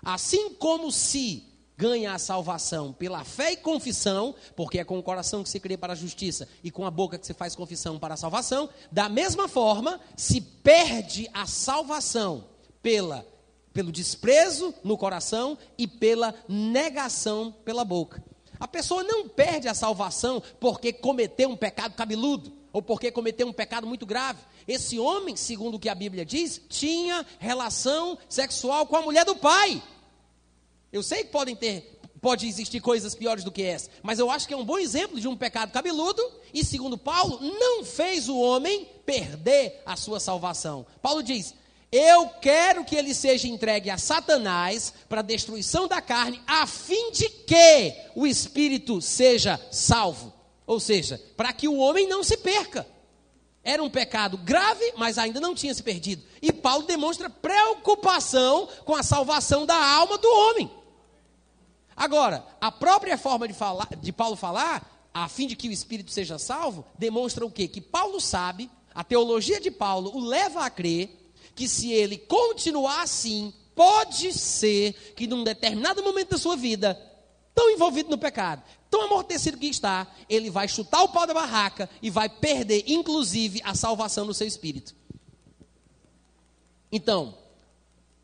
Assim 0.03 0.55
como 0.55 0.93
se 0.93 1.45
ganha 1.77 2.13
a 2.13 2.19
salvação 2.19 2.93
pela 2.93 3.23
fé 3.25 3.53
e 3.53 3.57
confissão, 3.57 4.35
porque 4.57 4.81
é 4.81 4.85
com 4.85 4.99
o 4.99 5.03
coração 5.03 5.45
que 5.45 5.49
se 5.49 5.61
crê 5.61 5.77
para 5.77 5.93
a 5.93 5.97
justiça 5.97 6.49
e 6.63 6.73
com 6.73 6.85
a 6.85 6.91
boca 6.91 7.17
que 7.17 7.27
se 7.27 7.33
faz 7.33 7.55
confissão 7.55 8.01
para 8.01 8.15
a 8.15 8.17
salvação, 8.17 8.69
da 8.91 9.09
mesma 9.09 9.47
forma, 9.47 10.01
se 10.17 10.41
perde 10.41 11.31
a 11.33 11.47
salvação 11.47 12.47
pela 12.83 13.25
pelo 13.73 13.93
desprezo 13.93 14.75
no 14.83 14.99
coração 14.99 15.57
e 15.77 15.87
pela 15.87 16.35
negação 16.49 17.55
pela 17.65 17.85
boca. 17.85 18.21
A 18.59 18.67
pessoa 18.67 19.03
não 19.03 19.29
perde 19.29 19.69
a 19.69 19.75
salvação 19.75 20.43
porque 20.59 20.93
cometeu 20.93 21.49
um 21.49 21.57
pecado 21.57 21.95
cabeludo 21.95 22.53
ou 22.73 22.83
porque 22.83 23.11
cometeu 23.11 23.47
um 23.47 23.53
pecado 23.53 23.87
muito 23.87 24.05
grave. 24.05 24.41
Esse 24.67 24.99
homem, 24.99 25.37
segundo 25.37 25.77
o 25.77 25.79
que 25.79 25.89
a 25.89 25.95
Bíblia 25.95 26.25
diz, 26.25 26.61
tinha 26.69 27.25
relação 27.39 28.19
sexual 28.29 28.87
com 28.87 28.97
a 28.97 29.03
mulher 29.03 29.25
do 29.25 29.37
pai. 29.37 29.83
Eu 30.93 31.03
sei 31.03 31.25
que 31.25 31.31
podem 31.31 31.57
ter, 31.57 31.99
pode 32.21 32.47
existir 32.47 32.81
coisas 32.81 33.15
piores 33.15 33.45
do 33.45 33.51
que 33.53 33.63
essa, 33.63 33.91
mas 34.03 34.19
eu 34.19 34.31
acho 34.31 34.47
que 34.47 34.55
é 34.55 34.57
um 34.57 34.65
bom 34.65 34.79
exemplo 34.79 35.21
de 35.21 35.29
um 35.29 35.37
pecado 35.37 35.73
cabeludo 35.73 36.23
e, 36.53 36.65
segundo 36.65 36.99
Paulo, 36.99 37.39
não 37.41 37.85
fez 37.85 38.29
o 38.29 38.39
homem 38.39 38.87
perder 39.05 39.83
a 39.87 39.97
sua 39.97 40.21
salvação. 40.21 40.87
Paulo 41.01 41.23
diz: 41.23 41.55
Eu 41.91 42.28
quero 42.28 42.84
que 42.84 42.95
ele 42.95 43.14
seja 43.14 43.49
entregue 43.49 43.89
a 43.89 43.97
Satanás 43.97 44.93
para 45.09 45.20
a 45.20 45.24
destruição 45.24 45.89
da 45.89 46.03
carne, 46.03 46.41
a 46.47 46.66
fim 46.66 47.11
de 47.12 47.28
que 47.28 47.95
o 48.14 48.26
espírito 48.26 49.01
seja 49.01 49.59
salvo. 49.70 50.32
Ou 50.66 50.78
seja, 50.78 51.20
para 51.34 51.53
que 51.53 51.66
o 51.66 51.78
homem 51.78 52.07
não 52.07 52.22
se 52.22 52.36
perca. 52.36 52.86
Era 53.64 53.82
um 53.82 53.89
pecado 53.89 54.36
grave, 54.36 54.93
mas 54.97 55.16
ainda 55.16 55.41
não 55.41 55.55
tinha 55.55 55.74
se 55.74 55.82
perdido. 55.82 56.22
E 56.43 56.53
Paulo 56.53 56.86
demonstra 56.86 57.30
preocupação 57.30 58.68
com 58.84 58.95
a 58.95 59.03
salvação 59.03 59.64
da 59.64 59.76
alma 59.76 60.18
do 60.18 60.28
homem. 60.28 60.70
Agora, 61.97 62.45
a 62.61 62.70
própria 62.70 63.16
forma 63.16 63.49
de, 63.49 63.55
falar, 63.55 63.89
de 64.01 64.12
Paulo 64.12 64.36
falar, 64.36 65.09
a 65.12 65.26
fim 65.28 65.47
de 65.47 65.57
que 65.57 65.68
o 65.68 65.72
espírito 65.72 66.11
seja 66.11 66.39
salvo, 66.39 66.84
demonstra 66.99 67.45
o 67.45 67.51
quê? 67.51 67.66
Que 67.66 67.80
Paulo 67.80 68.20
sabe, 68.20 68.70
a 68.95 69.03
teologia 69.03 69.61
de 69.61 69.70
Paulo 69.70 70.14
o 70.14 70.20
leva 70.20 70.64
a 70.64 70.70
crer 70.70 71.18
que 71.59 71.67
se 71.67 71.91
ele 71.91 72.17
continuar 72.17 73.03
assim, 73.03 73.53
pode 73.75 74.33
ser 74.33 74.93
que 75.17 75.27
num 75.27 75.43
determinado 75.43 76.05
momento 76.05 76.31
da 76.31 76.39
sua 76.39 76.57
vida, 76.57 76.95
tão 77.53 77.69
envolvido 77.69 78.09
no 78.09 78.17
pecado, 78.17 78.63
tão 78.89 79.03
amortecido 79.03 79.59
que 79.59 79.67
está, 79.67 80.07
ele 80.29 80.51
vai 80.51 80.69
chutar 80.69 81.03
o 81.03 81.09
pau 81.09 81.27
da 81.27 81.35
barraca 81.35 81.91
e 82.01 82.11
vai 82.11 82.29
perder, 82.29 82.85
inclusive, 82.87 83.61
a 83.65 83.75
salvação 83.75 84.25
do 84.25 84.33
seu 84.33 84.47
espírito. 84.47 84.95
Então, 86.93 87.37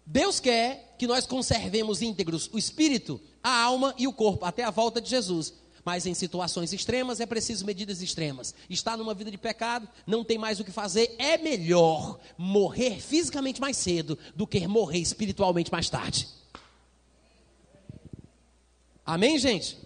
Deus 0.07 0.39
quer 0.39 0.95
que 0.97 1.09
nós 1.09 1.27
conservemos 1.27 2.03
íntegros 2.03 2.49
o 2.53 2.57
espírito, 2.57 3.21
a 3.43 3.63
alma 3.65 3.97
e 3.99 4.07
o 4.07 4.13
corpo 4.13 4.45
até 4.45 4.63
a 4.63 4.71
volta 4.71 5.01
de 5.01 5.11
Jesus. 5.11 5.55
Mas 5.85 6.07
em 6.07 6.15
situações 6.15 6.73
extremas 6.73 7.21
é 7.21 7.27
preciso 7.27 7.67
medidas 7.67 8.01
extremas. 8.01 8.55
Está 8.71 8.97
numa 8.97 9.15
vida 9.15 9.31
de 9.31 9.37
pecado, 9.37 9.89
não 10.07 10.25
tem 10.25 10.39
mais 10.39 10.59
o 10.59 10.65
que 10.65 10.73
fazer, 10.73 11.15
é 11.19 11.37
melhor 11.37 12.19
morrer 12.39 13.01
fisicamente 13.01 13.61
mais 13.61 13.77
cedo 13.77 14.19
do 14.35 14.47
que 14.47 14.67
morrer 14.67 15.01
espiritualmente 15.01 15.71
mais 15.71 15.91
tarde. 15.91 16.29
Amém, 19.05 19.39
gente? 19.39 19.79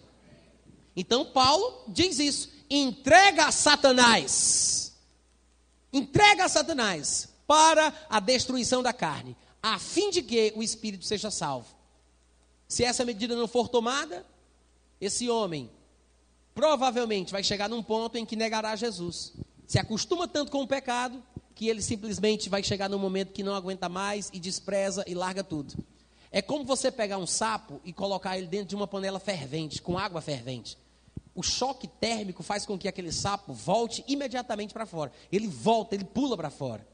Então 0.94 1.24
Paulo 1.24 1.84
diz 1.88 2.18
isso: 2.18 2.50
entrega 2.70 3.46
a 3.46 3.52
Satanás. 3.52 4.94
Entrega 5.92 6.44
a 6.44 6.48
Satanás 6.48 7.28
para 7.46 7.92
a 8.10 8.20
destruição 8.20 8.82
da 8.82 8.92
carne 8.92 9.34
a 9.62 9.78
fim 9.78 10.10
de 10.10 10.22
que 10.22 10.52
o 10.56 10.62
espírito 10.62 11.04
seja 11.04 11.30
salvo. 11.30 11.68
Se 12.66 12.84
essa 12.84 13.04
medida 13.04 13.34
não 13.34 13.48
for 13.48 13.68
tomada, 13.68 14.24
esse 15.00 15.28
homem 15.28 15.70
provavelmente 16.58 17.30
vai 17.30 17.44
chegar 17.44 17.68
num 17.68 17.80
ponto 17.80 18.18
em 18.18 18.26
que 18.26 18.34
negará 18.34 18.74
Jesus. 18.74 19.32
Se 19.64 19.78
acostuma 19.78 20.26
tanto 20.26 20.50
com 20.50 20.60
o 20.60 20.66
pecado 20.66 21.22
que 21.54 21.68
ele 21.68 21.80
simplesmente 21.80 22.48
vai 22.48 22.64
chegar 22.64 22.88
num 22.90 22.98
momento 22.98 23.32
que 23.32 23.44
não 23.44 23.54
aguenta 23.54 23.88
mais 23.88 24.28
e 24.32 24.40
despreza 24.40 25.04
e 25.06 25.14
larga 25.14 25.44
tudo. 25.44 25.72
É 26.32 26.42
como 26.42 26.64
você 26.64 26.90
pegar 26.90 27.16
um 27.16 27.28
sapo 27.28 27.80
e 27.84 27.92
colocar 27.92 28.36
ele 28.36 28.48
dentro 28.48 28.66
de 28.66 28.74
uma 28.74 28.88
panela 28.88 29.20
fervente, 29.20 29.80
com 29.80 29.96
água 29.96 30.20
fervente. 30.20 30.76
O 31.32 31.44
choque 31.44 31.86
térmico 31.86 32.42
faz 32.42 32.66
com 32.66 32.76
que 32.76 32.88
aquele 32.88 33.12
sapo 33.12 33.52
volte 33.52 34.04
imediatamente 34.08 34.74
para 34.74 34.84
fora. 34.84 35.12
Ele 35.30 35.46
volta, 35.46 35.94
ele 35.94 36.04
pula 36.04 36.36
para 36.36 36.50
fora. 36.50 36.84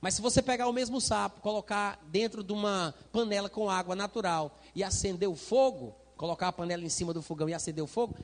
Mas 0.00 0.14
se 0.14 0.22
você 0.22 0.40
pegar 0.40 0.68
o 0.68 0.72
mesmo 0.72 1.00
sapo, 1.00 1.40
colocar 1.40 2.00
dentro 2.06 2.44
de 2.44 2.52
uma 2.52 2.94
panela 3.10 3.48
com 3.48 3.68
água 3.68 3.96
natural 3.96 4.56
e 4.76 4.84
acender 4.84 5.28
o 5.28 5.34
fogo, 5.34 5.92
colocar 6.16 6.46
a 6.46 6.52
panela 6.52 6.84
em 6.84 6.88
cima 6.88 7.12
do 7.12 7.20
fogão 7.20 7.48
e 7.48 7.54
acender 7.54 7.82
o 7.82 7.88
fogo, 7.88 8.14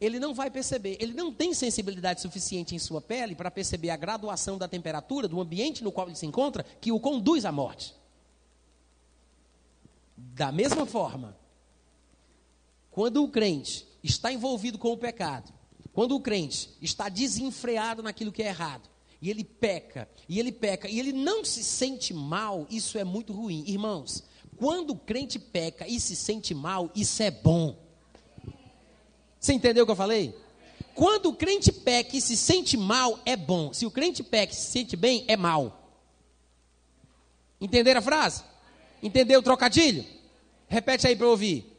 ele 0.00 0.18
não 0.18 0.34
vai 0.34 0.50
perceber, 0.50 0.96
ele 1.00 1.14
não 1.14 1.32
tem 1.32 1.54
sensibilidade 1.54 2.20
suficiente 2.20 2.74
em 2.74 2.78
sua 2.78 3.00
pele 3.00 3.34
para 3.34 3.50
perceber 3.50 3.90
a 3.90 3.96
graduação 3.96 4.58
da 4.58 4.68
temperatura 4.68 5.28
do 5.28 5.40
ambiente 5.40 5.84
no 5.84 5.92
qual 5.92 6.08
ele 6.08 6.16
se 6.16 6.26
encontra 6.26 6.64
que 6.80 6.92
o 6.92 7.00
conduz 7.00 7.44
à 7.44 7.52
morte. 7.52 7.94
Da 10.16 10.50
mesma 10.50 10.84
forma, 10.84 11.36
quando 12.90 13.22
o 13.22 13.28
crente 13.28 13.86
está 14.02 14.32
envolvido 14.32 14.78
com 14.78 14.92
o 14.92 14.96
pecado, 14.96 15.52
quando 15.92 16.14
o 16.14 16.20
crente 16.20 16.70
está 16.82 17.08
desenfreado 17.08 18.02
naquilo 18.02 18.32
que 18.32 18.42
é 18.42 18.48
errado, 18.48 18.88
e 19.22 19.30
ele 19.30 19.44
peca, 19.44 20.08
e 20.28 20.38
ele 20.38 20.52
peca, 20.52 20.88
e 20.88 20.98
ele 20.98 21.12
não 21.12 21.44
se 21.44 21.64
sente 21.64 22.12
mal, 22.12 22.66
isso 22.68 22.98
é 22.98 23.04
muito 23.04 23.32
ruim. 23.32 23.64
Irmãos, 23.66 24.24
quando 24.56 24.90
o 24.90 24.96
crente 24.96 25.38
peca 25.38 25.88
e 25.88 25.98
se 25.98 26.14
sente 26.14 26.52
mal, 26.52 26.90
isso 26.94 27.22
é 27.22 27.30
bom. 27.30 27.83
Você 29.44 29.52
entendeu 29.52 29.82
o 29.82 29.86
que 29.86 29.92
eu 29.92 29.96
falei? 29.96 30.34
Quando 30.94 31.26
o 31.26 31.34
crente 31.34 31.70
peca 31.70 32.16
e 32.16 32.20
se 32.22 32.34
sente 32.34 32.78
mal, 32.78 33.18
é 33.26 33.36
bom. 33.36 33.74
Se 33.74 33.84
o 33.84 33.90
crente 33.90 34.22
peca 34.22 34.54
e 34.54 34.56
se 34.56 34.70
sente 34.70 34.96
bem, 34.96 35.22
é 35.28 35.36
mal. 35.36 35.86
Entenderam 37.60 37.98
a 37.98 38.02
frase? 38.02 38.42
Entendeu 39.02 39.40
o 39.40 39.42
trocadilho? 39.42 40.02
Repete 40.66 41.06
aí 41.06 41.14
para 41.14 41.26
eu 41.26 41.30
ouvir. 41.32 41.70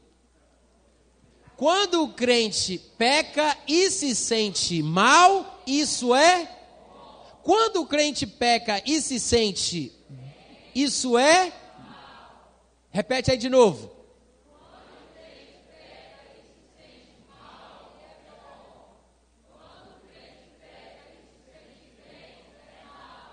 Quando 1.57 2.03
o 2.03 2.13
crente 2.13 2.77
peca 2.99 3.57
e 3.67 3.89
se 3.89 4.15
sente 4.15 4.83
mal, 4.83 5.63
isso 5.65 6.13
é 6.13 6.47
quando 7.41 7.81
o 7.81 7.87
crente 7.87 8.27
peca 8.27 8.79
e 8.85 9.01
se 9.01 9.19
sente, 9.19 9.91
isso 10.75 11.17
é? 11.17 11.51
Repete 12.91 13.31
aí 13.31 13.37
de 13.37 13.49
novo. 13.49 13.94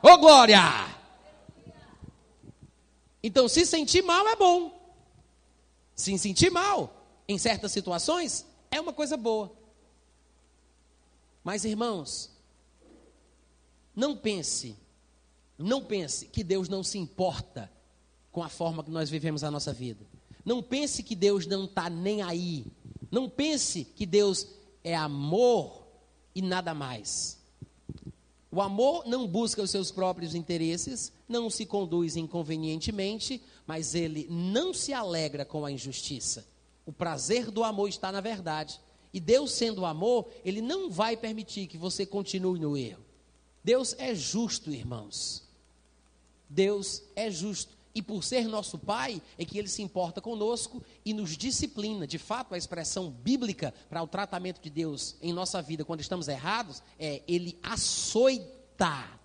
Ô 0.03 0.09
oh, 0.09 0.19
glória! 0.19 0.59
Então, 3.23 3.47
se 3.49 3.65
sentir 3.65 4.03
mal 4.03 4.27
é 4.27 4.35
bom. 4.35 4.81
Se 5.95 6.19
sentir 6.19 6.51
mal, 6.51 7.23
em 7.29 7.39
certas 7.39 7.71
situações, 7.71 8.45
é 8.71 8.81
uma 8.81 8.93
coisa 8.93 9.17
boa. 9.17 9.53
Mas, 11.45 11.65
irmãos, 11.65 12.31
não 13.95 14.17
pense 14.17 14.77
Não 15.59 15.85
pense 15.85 16.27
que 16.27 16.43
Deus 16.43 16.69
não 16.69 16.83
se 16.83 16.99
importa 16.99 17.71
com 18.33 18.43
a 18.43 18.49
forma 18.49 18.83
que 18.83 18.91
nós 18.91 19.09
vivemos 19.09 19.45
a 19.45 19.51
nossa 19.51 19.73
vida. 19.73 20.05
Não 20.45 20.63
pense 20.63 21.03
que 21.03 21.15
Deus 21.15 21.47
não 21.47 21.67
está 21.67 21.89
nem 21.89 22.23
aí. 22.23 22.67
Não 23.11 23.29
pense 23.29 23.85
que 23.85 24.05
Deus 24.05 24.49
é 24.83 24.97
amor 24.97 25.87
e 26.35 26.43
nada 26.43 26.75
mais. 26.75 27.42
O 28.55 28.61
amor 28.61 29.07
não 29.07 29.27
busca 29.27 29.63
os 29.63 29.71
seus 29.71 29.91
próprios 29.91 30.35
interesses, 30.35 31.11
não 31.27 31.49
se 31.49 31.65
conduz 31.65 32.17
inconvenientemente, 32.17 33.43
mas 33.67 33.95
ele 33.95 34.27
não 34.29 34.75
se 34.75 34.93
alegra 34.93 35.43
com 35.43 35.65
a 35.65 35.73
injustiça. 35.73 36.47
O 36.85 36.93
prazer 36.93 37.51
do 37.51 37.65
amor 37.65 37.89
está 37.89 38.13
na 38.13 38.21
verdade. 38.21 38.79
E 39.11 39.19
Deus, 39.19 39.53
sendo 39.53 39.87
amor, 39.87 40.29
ele 40.45 40.61
não 40.61 40.91
vai 40.91 41.17
permitir 41.17 41.67
que 41.67 41.79
você 41.79 42.05
continue 42.05 42.61
no 42.61 42.77
erro. 42.77 43.03
Deus 43.65 43.95
é 43.99 44.15
justo, 44.15 44.71
irmãos. 44.71 45.49
Deus 46.47 47.03
é 47.17 47.31
justo. 47.31 47.75
E 47.95 48.01
por 48.01 48.25
ser 48.25 48.49
nosso 48.49 48.79
Pai, 48.79 49.21
é 49.37 49.45
que 49.45 49.59
Ele 49.59 49.69
se 49.69 49.83
importa 49.83 50.21
conosco 50.21 50.83
e 51.05 51.13
nos 51.13 51.37
disciplina. 51.37 52.07
De 52.07 52.19
fato, 52.19 52.55
a 52.55 52.59
expressão 52.59 53.11
bíblica 53.11 53.75
para 53.89 54.03
o 54.03 54.07
tratamento 54.07 54.63
de 54.63 54.71
Deus 54.71 55.17
em 55.21 55.33
nossa 55.33 55.61
vida 55.61 55.85
quando 55.85 56.01
estamos 56.01 56.27
errados 56.29 56.83
é 56.99 57.23
Ele 57.29 57.59
açoita 57.63 59.21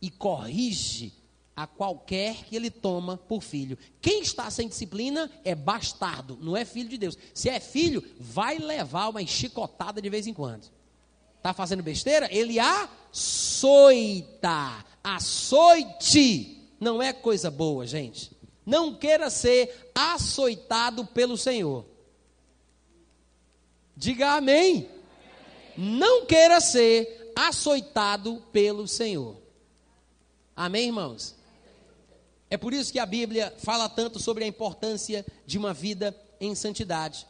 e 0.00 0.10
corrige 0.10 1.12
a 1.56 1.66
qualquer 1.66 2.44
que 2.44 2.54
Ele 2.54 2.70
toma 2.70 3.16
por 3.16 3.42
filho. 3.42 3.78
Quem 4.00 4.20
está 4.20 4.50
sem 4.50 4.68
disciplina 4.68 5.30
é 5.42 5.54
bastardo, 5.54 6.38
não 6.40 6.56
é 6.56 6.64
filho 6.66 6.90
de 6.90 6.98
Deus. 6.98 7.16
Se 7.32 7.48
é 7.48 7.58
filho, 7.58 8.04
vai 8.20 8.58
levar 8.58 9.08
uma 9.08 9.26
chicotada 9.26 10.02
de 10.02 10.10
vez 10.10 10.26
em 10.26 10.34
quando. 10.34 10.68
Está 11.36 11.54
fazendo 11.54 11.82
besteira? 11.82 12.28
Ele 12.30 12.58
açoita. 12.60 14.04
Açoite 15.02 16.57
não 16.80 17.02
é 17.02 17.12
coisa 17.12 17.50
boa, 17.50 17.86
gente. 17.86 18.30
Não 18.64 18.94
queira 18.94 19.30
ser 19.30 19.90
açoitado 19.94 21.04
pelo 21.06 21.36
Senhor. 21.36 21.86
Diga 23.96 24.32
amém. 24.32 24.88
Não 25.76 26.26
queira 26.26 26.60
ser 26.60 27.32
açoitado 27.34 28.42
pelo 28.52 28.86
Senhor. 28.86 29.36
Amém, 30.54 30.86
irmãos? 30.86 31.34
É 32.50 32.56
por 32.56 32.72
isso 32.72 32.92
que 32.92 32.98
a 32.98 33.06
Bíblia 33.06 33.54
fala 33.58 33.88
tanto 33.88 34.20
sobre 34.20 34.44
a 34.44 34.46
importância 34.46 35.24
de 35.46 35.58
uma 35.58 35.72
vida 35.74 36.16
em 36.40 36.54
santidade. 36.54 37.26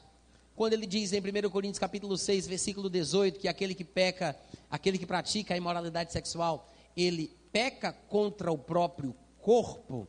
Quando 0.54 0.72
ele 0.72 0.86
diz 0.86 1.12
em 1.12 1.20
1 1.20 1.50
Coríntios 1.50 1.78
capítulo 1.78 2.16
6, 2.18 2.46
versículo 2.46 2.90
18, 2.90 3.38
que 3.38 3.48
aquele 3.48 3.74
que 3.74 3.84
peca, 3.84 4.36
aquele 4.70 4.98
que 4.98 5.06
pratica 5.06 5.54
a 5.54 5.56
imoralidade 5.56 6.12
sexual, 6.12 6.72
ele 6.96 7.36
peca 7.52 7.92
contra 7.92 8.50
o 8.50 8.58
próprio 8.58 9.14
corpo, 9.48 10.06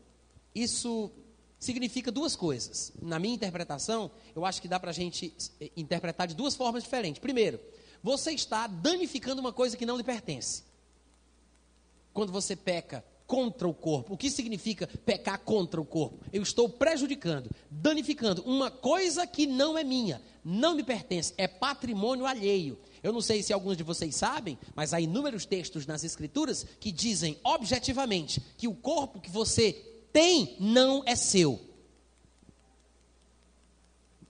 isso 0.53 1.09
significa 1.57 2.11
duas 2.11 2.35
coisas. 2.35 2.91
Na 3.01 3.17
minha 3.17 3.33
interpretação, 3.33 4.11
eu 4.35 4.43
acho 4.43 4.61
que 4.61 4.67
dá 4.67 4.77
para 4.77 4.89
a 4.89 4.93
gente 4.93 5.33
eh, 5.61 5.71
interpretar 5.77 6.27
de 6.27 6.35
duas 6.35 6.57
formas 6.57 6.83
diferentes. 6.83 7.21
Primeiro, 7.21 7.57
você 8.03 8.31
está 8.31 8.67
danificando 8.67 9.39
uma 9.39 9.53
coisa 9.53 9.77
que 9.77 9.85
não 9.85 9.95
lhe 9.95 10.03
pertence. 10.03 10.65
Quando 12.11 12.33
você 12.33 12.53
peca 12.53 13.01
contra 13.30 13.67
o 13.67 13.73
corpo. 13.75 14.15
O 14.15 14.17
que 14.17 14.27
significa 14.27 14.89
pecar 15.05 15.38
contra 15.38 15.80
o 15.80 15.86
corpo? 15.86 16.25
Eu 16.34 16.41
estou 16.41 16.67
prejudicando, 16.67 17.47
danificando 17.69 18.41
uma 18.41 18.71
coisa 18.71 19.27
que 19.27 19.45
não 19.45 19.77
é 19.77 19.84
minha, 19.84 20.19
não 20.43 20.75
me 20.75 20.82
pertence, 20.82 21.36
é 21.38 21.47
patrimônio 21.47 22.25
alheio. 22.25 22.80
Eu 23.03 23.13
não 23.13 23.21
sei 23.21 23.43
se 23.43 23.53
alguns 23.53 23.77
de 23.77 23.84
vocês 23.84 24.15
sabem, 24.15 24.57
mas 24.73 24.95
há 24.95 24.99
inúmeros 24.99 25.45
textos 25.45 25.86
nas 25.86 26.03
Escrituras 26.03 26.65
que 26.80 26.91
dizem 26.91 27.38
objetivamente 27.43 28.41
que 28.57 28.67
o 28.67 28.73
corpo 28.73 29.21
que 29.21 29.30
você 29.30 29.73
tem 30.11 30.55
não 30.59 31.03
é 31.05 31.15
seu. 31.15 31.61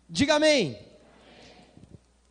Diga 0.09 0.35
amém. 0.35 0.77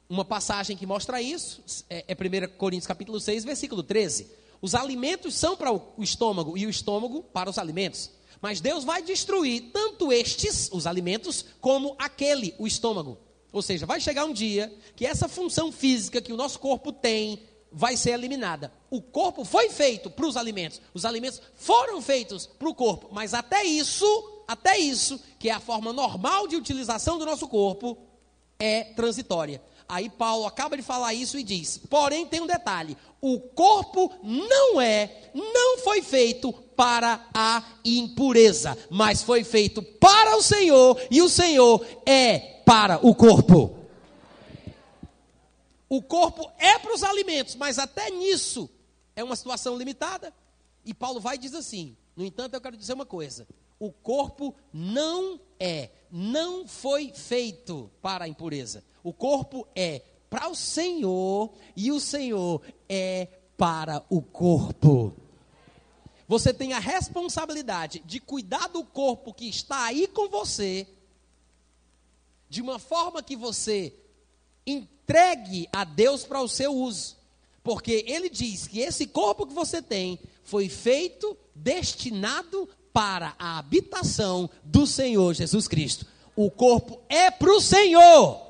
Uma 0.06 0.24
passagem 0.24 0.76
que 0.76 0.84
mostra 0.84 1.22
isso 1.22 1.62
é, 1.88 2.04
é 2.08 2.14
1 2.14 2.58
Coríntios 2.58 2.86
capítulo 2.86 3.18
6, 3.18 3.44
versículo 3.44 3.82
13. 3.82 4.36
Os 4.60 4.74
alimentos 4.74 5.34
são 5.34 5.56
para 5.56 5.72
o 5.72 5.94
estômago 5.98 6.56
e 6.56 6.66
o 6.66 6.70
estômago 6.70 7.22
para 7.22 7.50
os 7.50 7.58
alimentos. 7.58 8.10
Mas 8.40 8.60
Deus 8.60 8.84
vai 8.84 9.02
destruir 9.02 9.70
tanto 9.72 10.12
estes, 10.12 10.68
os 10.72 10.86
alimentos, 10.86 11.44
como 11.60 11.96
aquele, 11.98 12.54
o 12.58 12.66
estômago. 12.66 13.18
Ou 13.52 13.62
seja, 13.62 13.86
vai 13.86 14.00
chegar 14.00 14.24
um 14.24 14.32
dia 14.32 14.72
que 14.94 15.06
essa 15.06 15.28
função 15.28 15.72
física 15.72 16.20
que 16.20 16.32
o 16.32 16.36
nosso 16.36 16.58
corpo 16.58 16.92
tem 16.92 17.40
vai 17.70 17.96
ser 17.96 18.10
eliminada. 18.10 18.72
O 18.90 19.00
corpo 19.00 19.44
foi 19.44 19.68
feito 19.70 20.10
para 20.10 20.26
os 20.26 20.36
alimentos, 20.36 20.80
os 20.94 21.04
alimentos 21.04 21.40
foram 21.54 22.00
feitos 22.00 22.46
para 22.46 22.68
o 22.68 22.74
corpo, 22.74 23.08
mas 23.10 23.34
até 23.34 23.64
isso, 23.64 24.06
até 24.46 24.78
isso, 24.78 25.20
que 25.38 25.48
é 25.48 25.52
a 25.52 25.60
forma 25.60 25.92
normal 25.92 26.46
de 26.46 26.56
utilização 26.56 27.18
do 27.18 27.26
nosso 27.26 27.48
corpo, 27.48 27.98
é 28.58 28.84
transitória. 28.84 29.62
Aí 29.88 30.10
Paulo 30.10 30.46
acaba 30.46 30.76
de 30.76 30.82
falar 30.82 31.14
isso 31.14 31.38
e 31.38 31.42
diz: 31.42 31.78
porém 31.88 32.26
tem 32.26 32.42
um 32.42 32.46
detalhe: 32.46 32.96
o 33.20 33.40
corpo 33.40 34.12
não 34.22 34.80
é, 34.80 35.30
não 35.34 35.78
foi 35.78 36.02
feito 36.02 36.52
para 36.52 37.26
a 37.32 37.64
impureza, 37.84 38.76
mas 38.90 39.22
foi 39.22 39.42
feito 39.42 39.82
para 39.82 40.36
o 40.36 40.42
Senhor, 40.42 41.00
e 41.10 41.22
o 41.22 41.28
Senhor 41.28 41.84
é 42.04 42.60
para 42.66 43.04
o 43.04 43.14
corpo. 43.14 43.78
O 45.88 46.02
corpo 46.02 46.52
é 46.58 46.78
para 46.78 46.94
os 46.94 47.02
alimentos, 47.02 47.56
mas 47.56 47.78
até 47.78 48.10
nisso 48.10 48.68
é 49.16 49.24
uma 49.24 49.34
situação 49.34 49.76
limitada. 49.76 50.34
E 50.84 50.92
Paulo 50.92 51.18
vai 51.18 51.36
e 51.36 51.38
diz 51.38 51.54
assim: 51.54 51.96
no 52.14 52.24
entanto, 52.24 52.52
eu 52.52 52.60
quero 52.60 52.76
dizer 52.76 52.92
uma 52.92 53.06
coisa: 53.06 53.48
o 53.80 53.90
corpo 53.90 54.54
não 54.72 55.40
é, 55.58 55.90
não 56.10 56.68
foi 56.68 57.10
feito 57.14 57.90
para 58.02 58.26
a 58.26 58.28
impureza. 58.28 58.84
O 59.02 59.12
corpo 59.12 59.66
é 59.74 60.02
para 60.28 60.48
o 60.48 60.54
Senhor 60.54 61.50
e 61.76 61.90
o 61.90 62.00
Senhor 62.00 62.62
é 62.88 63.28
para 63.56 64.04
o 64.08 64.20
corpo. 64.20 65.14
Você 66.26 66.52
tem 66.52 66.74
a 66.74 66.78
responsabilidade 66.78 68.02
de 68.04 68.20
cuidar 68.20 68.68
do 68.68 68.84
corpo 68.84 69.32
que 69.32 69.48
está 69.48 69.84
aí 69.84 70.06
com 70.06 70.28
você 70.28 70.86
de 72.50 72.60
uma 72.60 72.78
forma 72.78 73.22
que 73.22 73.36
você 73.36 73.94
entregue 74.66 75.68
a 75.72 75.84
Deus 75.84 76.24
para 76.24 76.40
o 76.40 76.48
seu 76.48 76.74
uso. 76.74 77.16
Porque 77.62 78.04
ele 78.06 78.28
diz 78.28 78.66
que 78.66 78.80
esse 78.80 79.06
corpo 79.06 79.46
que 79.46 79.54
você 79.54 79.82
tem 79.82 80.18
foi 80.42 80.68
feito, 80.68 81.36
destinado 81.54 82.68
para 82.92 83.34
a 83.38 83.58
habitação 83.58 84.48
do 84.64 84.86
Senhor 84.86 85.34
Jesus 85.34 85.68
Cristo. 85.68 86.06
O 86.34 86.50
corpo 86.50 87.00
é 87.08 87.30
para 87.30 87.50
o 87.50 87.60
Senhor. 87.60 88.47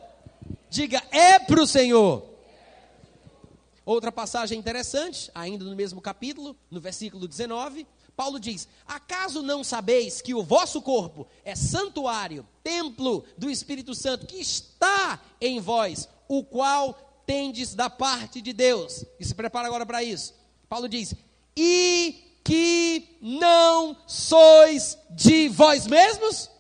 Diga, 0.71 1.03
é 1.11 1.39
para 1.39 1.63
o 1.63 1.67
Senhor. 1.67 2.25
Outra 3.85 4.13
passagem 4.13 4.59
interessante, 4.59 5.31
ainda 5.35 5.65
no 5.65 5.75
mesmo 5.75 6.01
capítulo, 6.01 6.55
no 6.71 6.79
versículo 6.79 7.27
19, 7.27 7.87
Paulo 8.15 8.39
diz: 8.39 8.69
Acaso 8.87 9.43
não 9.43 9.65
sabeis 9.65 10.21
que 10.21 10.35
o 10.35 10.43
vosso 10.43 10.83
corpo 10.83 11.27
é 11.45 11.55
santuário, 11.55 12.47
templo 12.63 13.25
do 13.39 13.49
Espírito 13.49 13.95
Santo 13.95 14.27
que 14.27 14.41
está 14.41 15.21
em 15.41 15.59
vós, 15.59 16.09
o 16.29 16.45
qual 16.45 17.23
tendes 17.25 17.75
da 17.75 17.89
parte 17.89 18.43
de 18.43 18.53
Deus? 18.53 19.05
E 19.19 19.25
se 19.25 19.35
prepara 19.35 19.69
agora 19.69 19.87
para 19.87 20.03
isso. 20.03 20.35
Paulo 20.69 20.89
diz: 20.89 21.15
E 21.57 22.41
que 22.45 23.17
não 23.23 23.97
sois 24.07 24.99
de 25.11 25.49
vós 25.49 25.87
mesmos? 25.87 26.51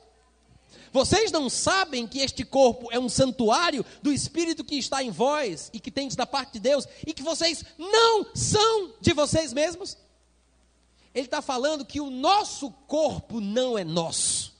Vocês 0.92 1.30
não 1.30 1.48
sabem 1.50 2.06
que 2.06 2.20
este 2.20 2.44
corpo 2.44 2.88
é 2.90 2.98
um 2.98 3.08
santuário 3.08 3.84
do 4.02 4.12
Espírito 4.12 4.64
que 4.64 4.76
está 4.76 5.02
em 5.02 5.10
vós 5.10 5.70
e 5.72 5.80
que 5.80 5.90
tendes 5.90 6.16
da 6.16 6.26
parte 6.26 6.54
de 6.54 6.60
Deus 6.60 6.86
e 7.06 7.12
que 7.12 7.22
vocês 7.22 7.64
não 7.76 8.34
são 8.34 8.94
de 9.00 9.12
vocês 9.12 9.52
mesmos? 9.52 9.96
Ele 11.14 11.26
está 11.26 11.42
falando 11.42 11.84
que 11.84 12.00
o 12.00 12.10
nosso 12.10 12.70
corpo 12.86 13.40
não 13.40 13.76
é 13.76 13.84
nosso. 13.84 14.56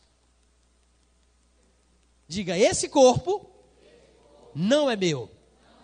Diga, 2.26 2.59
esse 2.59 2.89
corpo 2.89 3.49
não 4.55 4.91
é 4.91 4.97
meu. 4.97 5.31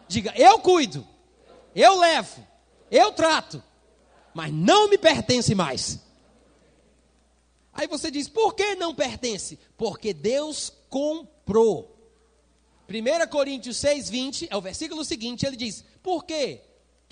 Diga, 0.07 0.35
eu 0.37 0.59
cuido, 0.59 1.07
eu 1.75 1.99
levo, 1.99 2.47
eu 2.91 3.13
trato, 3.13 3.63
mas 4.35 4.53
não 4.53 4.89
me 4.89 4.99
pertence 4.99 5.55
mais. 5.55 6.04
Aí 7.75 7.87
você 7.87 8.11
diz, 8.11 8.29
por 8.29 8.55
que 8.55 8.75
não 8.77 8.95
pertence? 8.95 9.59
Porque 9.77 10.13
Deus 10.13 10.73
comprou. 10.89 11.91
1 12.89 13.29
Coríntios 13.29 13.77
6, 13.79 14.11
20, 14.11 14.49
é 14.51 14.57
o 14.57 14.61
versículo 14.61 15.05
seguinte, 15.05 15.47
ele 15.47 15.57
diz: 15.57 15.85
Por 16.03 16.25
quê? 16.25 16.61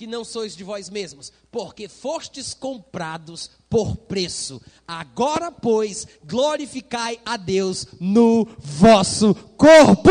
que 0.02 0.06
não 0.06 0.24
sois 0.24 0.56
de 0.56 0.64
vós 0.64 0.90
mesmos, 0.90 1.32
porque 1.50 1.88
fostes 1.88 2.54
comprados 2.54 3.48
por 3.70 3.96
preço. 3.96 4.60
Agora, 4.84 5.52
pois, 5.52 6.08
glorificai 6.24 7.20
a 7.24 7.36
Deus 7.36 7.86
no 8.00 8.44
vosso 8.58 9.32
corpo. 9.56 10.10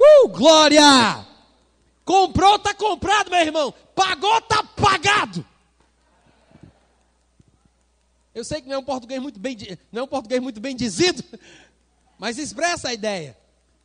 Uh, 0.00 0.28
glória! 0.28 1.24
Comprou, 2.04 2.56
está 2.56 2.74
comprado, 2.74 3.30
meu 3.30 3.40
irmão. 3.40 3.72
Pagou, 3.94 4.38
está 4.38 4.64
pagado. 4.64 5.46
Eu 8.38 8.44
sei 8.44 8.62
que 8.62 8.68
não 8.68 8.76
é 8.76 8.78
um 8.78 8.84
português 8.84 9.20
muito 9.20 9.40
bem, 9.40 9.56
não 9.90 10.02
é 10.02 10.04
um 10.04 10.06
português 10.06 10.40
muito 10.40 10.60
bem 10.60 10.76
dizido, 10.76 11.24
mas 12.16 12.38
expressa 12.38 12.90
a 12.90 12.94
ideia. 12.94 13.36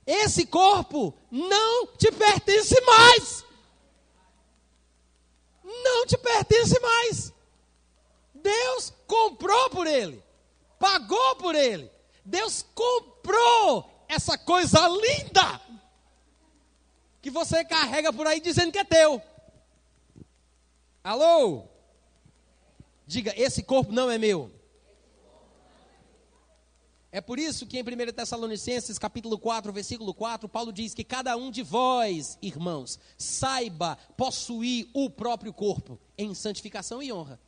Esse 0.05 0.45
corpo 0.45 1.11
não 1.31 1.87
te 1.87 2.11
pertence 2.11 2.79
mais. 2.81 3.43
Não 5.63 6.05
te 6.05 6.15
pertence 6.19 6.79
mais. 6.79 7.33
Deus 8.35 8.93
comprou 9.07 9.71
por 9.71 9.87
ele, 9.87 10.23
pagou 10.77 11.35
por 11.37 11.55
ele. 11.55 11.89
Deus 12.23 12.63
comprou 12.75 14.05
essa 14.07 14.37
coisa 14.37 14.87
linda 14.87 15.61
que 17.23 17.31
você 17.31 17.65
carrega 17.65 18.13
por 18.13 18.27
aí 18.27 18.39
dizendo 18.39 18.71
que 18.71 18.77
é 18.77 18.83
teu. 18.83 19.19
Alô? 21.03 21.72
Diga, 23.05 23.33
esse 23.35 23.63
corpo 23.63 23.91
não 23.91 24.09
é 24.09 24.17
meu. 24.17 24.51
É 27.11 27.21
por 27.21 27.37
isso 27.37 27.67
que 27.67 27.77
em 27.77 27.83
1 27.83 28.11
Tessalonicenses, 28.11 28.97
capítulo 28.97 29.37
4, 29.37 29.71
versículo 29.71 30.15
4, 30.15 30.49
Paulo 30.49 30.73
diz 30.73 30.95
que 30.95 31.03
cada 31.03 31.37
um 31.37 31.51
de 31.51 31.61
vós, 31.61 32.39
irmãos, 32.41 32.99
saiba 33.17 33.97
possuir 34.17 34.89
o 34.95 35.11
próprio 35.11 35.53
corpo 35.53 35.99
em 36.17 36.33
santificação 36.33 37.03
e 37.03 37.13
honra. 37.13 37.39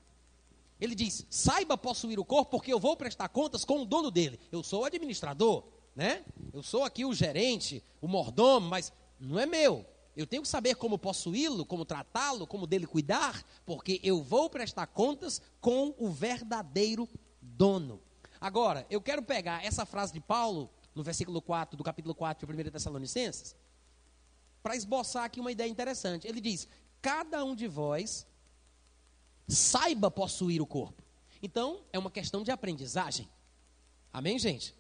Ele 0.79 0.93
diz: 0.93 1.25
saiba 1.31 1.75
possuir 1.75 2.19
o 2.19 2.25
corpo, 2.25 2.51
porque 2.51 2.71
eu 2.71 2.79
vou 2.79 2.95
prestar 2.95 3.27
contas 3.29 3.65
com 3.65 3.81
o 3.81 3.85
dono 3.85 4.11
dele. 4.11 4.39
Eu 4.51 4.61
sou 4.61 4.81
o 4.81 4.85
administrador, 4.85 5.63
né? 5.95 6.23
Eu 6.53 6.61
sou 6.61 6.83
aqui 6.83 7.03
o 7.03 7.13
gerente, 7.13 7.83
o 7.99 8.07
mordomo, 8.07 8.69
mas 8.69 8.93
não 9.19 9.39
é 9.39 9.47
meu. 9.47 9.83
Eu 10.15 10.25
tenho 10.25 10.41
que 10.41 10.47
saber 10.47 10.75
como 10.75 10.97
possuí-lo, 10.97 11.65
como 11.65 11.83
tratá-lo, 11.83 12.47
como 12.47 12.65
dele 12.65 12.87
cuidar, 12.87 13.43
porque 13.65 13.99
eu 14.01 14.23
vou 14.23 14.49
prestar 14.49 14.87
contas 14.87 15.41
com 15.59 15.93
o 15.97 16.09
verdadeiro 16.09 17.07
dono. 17.41 18.01
Agora, 18.39 18.85
eu 18.89 19.01
quero 19.01 19.21
pegar 19.21 19.63
essa 19.65 19.85
frase 19.85 20.13
de 20.13 20.21
Paulo, 20.21 20.69
no 20.93 21.03
versículo 21.03 21.41
4 21.41 21.75
do 21.75 21.83
capítulo 21.83 22.15
4 22.15 22.47
de 22.47 22.61
1 22.61 22.71
Tessalonicenses, 22.71 23.55
para 24.63 24.75
esboçar 24.75 25.25
aqui 25.25 25.39
uma 25.39 25.51
ideia 25.51 25.69
interessante. 25.69 26.27
Ele 26.27 26.39
diz: 26.39 26.67
Cada 27.01 27.43
um 27.43 27.53
de 27.53 27.67
vós 27.67 28.25
saiba 29.47 30.09
possuir 30.09 30.61
o 30.61 30.65
corpo. 30.65 31.03
Então, 31.41 31.81
é 31.91 31.99
uma 31.99 32.09
questão 32.09 32.41
de 32.41 32.51
aprendizagem. 32.51 33.29
Amém, 34.11 34.39
gente? 34.39 34.73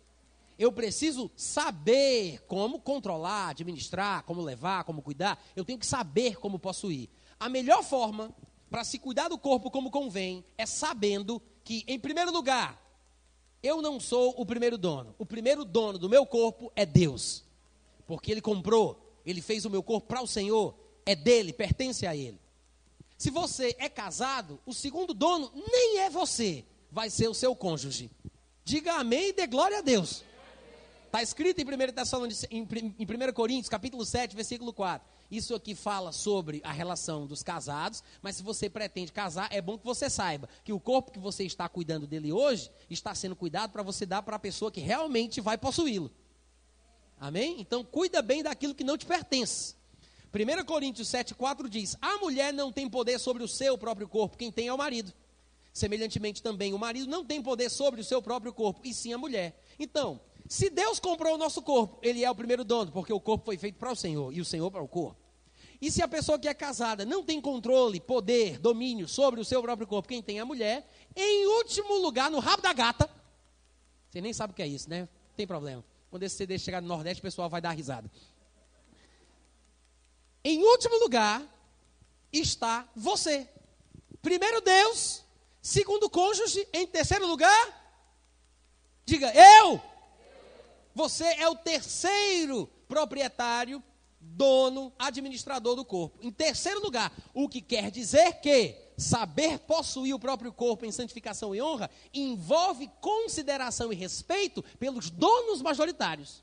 Eu 0.57 0.71
preciso 0.71 1.29
saber 1.35 2.41
como 2.47 2.79
controlar, 2.79 3.49
administrar, 3.49 4.23
como 4.23 4.41
levar, 4.41 4.83
como 4.85 5.01
cuidar. 5.01 5.43
Eu 5.55 5.65
tenho 5.65 5.79
que 5.79 5.85
saber 5.85 6.37
como 6.39 6.57
possuir. 6.57 7.09
A 7.39 7.49
melhor 7.49 7.83
forma 7.83 8.33
para 8.69 8.83
se 8.83 8.97
cuidar 8.97 9.27
do 9.27 9.37
corpo 9.37 9.69
como 9.69 9.91
convém 9.91 10.45
é 10.57 10.65
sabendo 10.65 11.41
que, 11.63 11.83
em 11.87 11.99
primeiro 11.99 12.31
lugar, 12.31 12.81
eu 13.61 13.81
não 13.81 13.99
sou 13.99 14.33
o 14.37 14.45
primeiro 14.45 14.77
dono. 14.77 15.15
O 15.17 15.25
primeiro 15.25 15.65
dono 15.65 15.97
do 15.97 16.09
meu 16.09 16.25
corpo 16.25 16.71
é 16.75 16.85
Deus. 16.85 17.43
Porque 18.05 18.31
Ele 18.31 18.41
comprou, 18.41 19.19
Ele 19.25 19.41
fez 19.41 19.65
o 19.65 19.69
meu 19.69 19.81
corpo 19.81 20.07
para 20.07 20.21
o 20.21 20.27
Senhor, 20.27 20.75
é 21.05 21.15
dele, 21.15 21.53
pertence 21.53 22.05
a 22.05 22.15
Ele. 22.15 22.39
Se 23.17 23.29
você 23.29 23.75
é 23.79 23.87
casado, 23.87 24.59
o 24.65 24.73
segundo 24.73 25.13
dono 25.13 25.51
nem 25.71 25.99
é 25.99 26.09
você, 26.09 26.65
vai 26.91 27.09
ser 27.09 27.29
o 27.29 27.33
seu 27.33 27.55
cônjuge. 27.55 28.11
Diga 28.63 28.95
amém 28.95 29.29
e 29.29 29.33
dê 29.33 29.47
glória 29.47 29.77
a 29.77 29.81
Deus. 29.81 30.24
Está 31.15 31.23
escrito 31.23 31.61
em 31.61 31.65
1, 31.65 32.65
em 32.99 33.29
1 33.29 33.33
Coríntios, 33.33 33.69
capítulo 33.69 34.05
7, 34.05 34.35
versículo 34.35 34.73
4. 34.73 35.07
Isso 35.31 35.55
aqui 35.55 35.73
fala 35.73 36.11
sobre 36.11 36.59
a 36.61 36.73
relação 36.73 37.25
dos 37.25 37.41
casados, 37.41 38.03
mas 38.21 38.35
se 38.35 38.43
você 38.43 38.69
pretende 38.69 39.13
casar, 39.13 39.47
é 39.49 39.61
bom 39.61 39.77
que 39.77 39.85
você 39.85 40.09
saiba 40.09 40.49
que 40.65 40.73
o 40.73 40.79
corpo 40.79 41.13
que 41.13 41.17
você 41.19 41.45
está 41.45 41.69
cuidando 41.69 42.05
dele 42.05 42.33
hoje 42.33 42.69
está 42.89 43.15
sendo 43.15 43.33
cuidado 43.33 43.71
para 43.71 43.81
você 43.81 44.05
dar 44.05 44.23
para 44.23 44.35
a 44.35 44.39
pessoa 44.39 44.69
que 44.69 44.81
realmente 44.81 45.39
vai 45.39 45.57
possuí-lo. 45.57 46.11
Amém? 47.17 47.61
Então 47.61 47.81
cuida 47.81 48.21
bem 48.21 48.43
daquilo 48.43 48.75
que 48.75 48.83
não 48.83 48.97
te 48.97 49.05
pertence. 49.05 49.73
1 50.33 50.65
Coríntios 50.65 51.07
7,4 51.07 51.69
diz: 51.69 51.95
A 52.01 52.17
mulher 52.17 52.51
não 52.51 52.73
tem 52.73 52.89
poder 52.89 53.19
sobre 53.19 53.41
o 53.41 53.47
seu 53.47 53.77
próprio 53.77 54.09
corpo, 54.09 54.35
quem 54.35 54.51
tem 54.51 54.67
é 54.67 54.73
o 54.73 54.77
marido. 54.77 55.13
Semelhantemente 55.71 56.43
também, 56.43 56.73
o 56.73 56.77
marido 56.77 57.09
não 57.09 57.23
tem 57.23 57.41
poder 57.41 57.69
sobre 57.69 58.01
o 58.01 58.03
seu 58.03 58.21
próprio 58.21 58.51
corpo, 58.53 58.81
e 58.83 58.93
sim 58.93 59.13
a 59.13 59.17
mulher. 59.17 59.61
Então, 59.79 60.19
se 60.47 60.69
Deus 60.69 60.99
comprou 60.99 61.35
o 61.35 61.37
nosso 61.37 61.61
corpo, 61.61 61.99
Ele 62.01 62.23
é 62.23 62.29
o 62.29 62.35
primeiro 62.35 62.63
dono, 62.63 62.91
porque 62.91 63.11
o 63.11 63.19
corpo 63.19 63.45
foi 63.45 63.57
feito 63.57 63.77
para 63.77 63.91
o 63.91 63.95
Senhor 63.95 64.31
e 64.31 64.39
o 64.39 64.45
Senhor 64.45 64.69
para 64.69 64.81
o 64.81 64.87
corpo. 64.87 65.17
E 65.81 65.91
se 65.91 66.01
a 66.01 66.07
pessoa 66.07 66.39
que 66.39 66.47
é 66.47 66.53
casada 66.53 67.05
não 67.05 67.23
tem 67.23 67.41
controle, 67.41 67.99
poder, 67.99 68.59
domínio 68.59 69.07
sobre 69.07 69.41
o 69.41 69.45
seu 69.45 69.61
próprio 69.61 69.87
corpo, 69.87 70.07
quem 70.07 70.21
tem 70.21 70.37
é 70.37 70.41
a 70.41 70.45
mulher, 70.45 70.87
em 71.15 71.47
último 71.47 71.95
lugar, 71.97 72.29
no 72.31 72.39
rabo 72.39 72.61
da 72.61 72.73
gata, 72.73 73.09
você 74.09 74.21
nem 74.21 74.33
sabe 74.33 74.53
o 74.53 74.55
que 74.55 74.61
é 74.61 74.67
isso, 74.67 74.89
né? 74.89 75.01
Não 75.01 75.35
tem 75.35 75.45
problema. 75.45 75.83
Quando 76.09 76.23
esse 76.23 76.35
CD 76.37 76.57
chegar 76.57 76.81
no 76.81 76.87
Nordeste, 76.87 77.19
o 77.19 77.23
pessoal 77.23 77.49
vai 77.49 77.59
dar 77.59 77.71
risada. 77.71 78.09
Em 80.43 80.63
último 80.63 80.97
lugar 80.99 81.43
está 82.31 82.87
você. 82.95 83.49
Primeiro 84.21 84.61
Deus, 84.61 85.23
segundo 85.61 86.09
cônjuge, 86.09 86.67
em 86.71 86.87
terceiro 86.87 87.27
lugar, 87.27 88.07
diga 89.05 89.33
eu. 89.33 89.81
Você 90.95 91.25
é 91.25 91.49
o 91.49 91.55
terceiro 91.55 92.67
proprietário, 92.87 93.83
dono, 94.21 94.93
administrador 94.97 95.75
do 95.75 95.83
corpo. 95.83 96.17
Em 96.21 96.31
terceiro 96.31 96.81
lugar, 96.81 97.11
o 97.33 97.49
que 97.49 97.61
quer 97.61 97.91
dizer 97.91 98.39
que 98.39 98.73
saber 98.97 99.59
possuir 99.59 100.15
o 100.15 100.19
próprio 100.19 100.53
corpo 100.53 100.85
em 100.85 100.91
santificação 100.93 101.53
e 101.53 101.61
honra 101.61 101.91
envolve 102.13 102.89
consideração 103.01 103.91
e 103.91 103.95
respeito 103.95 104.63
pelos 104.79 105.09
donos 105.09 105.61
majoritários. 105.61 106.41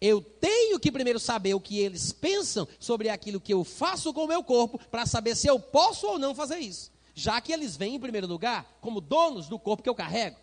Eu 0.00 0.20
tenho 0.20 0.80
que 0.80 0.90
primeiro 0.90 1.20
saber 1.20 1.54
o 1.54 1.60
que 1.60 1.78
eles 1.78 2.10
pensam 2.10 2.66
sobre 2.80 3.08
aquilo 3.08 3.40
que 3.40 3.54
eu 3.54 3.62
faço 3.62 4.12
com 4.12 4.24
o 4.24 4.28
meu 4.28 4.42
corpo, 4.42 4.80
para 4.90 5.06
saber 5.06 5.36
se 5.36 5.46
eu 5.46 5.60
posso 5.60 6.08
ou 6.08 6.18
não 6.18 6.34
fazer 6.34 6.58
isso. 6.58 6.90
Já 7.14 7.40
que 7.40 7.52
eles 7.52 7.76
vêm 7.76 7.94
em 7.94 8.00
primeiro 8.00 8.26
lugar 8.26 8.78
como 8.80 9.00
donos 9.00 9.48
do 9.48 9.60
corpo 9.60 9.80
que 9.80 9.88
eu 9.88 9.94
carrego. 9.94 10.36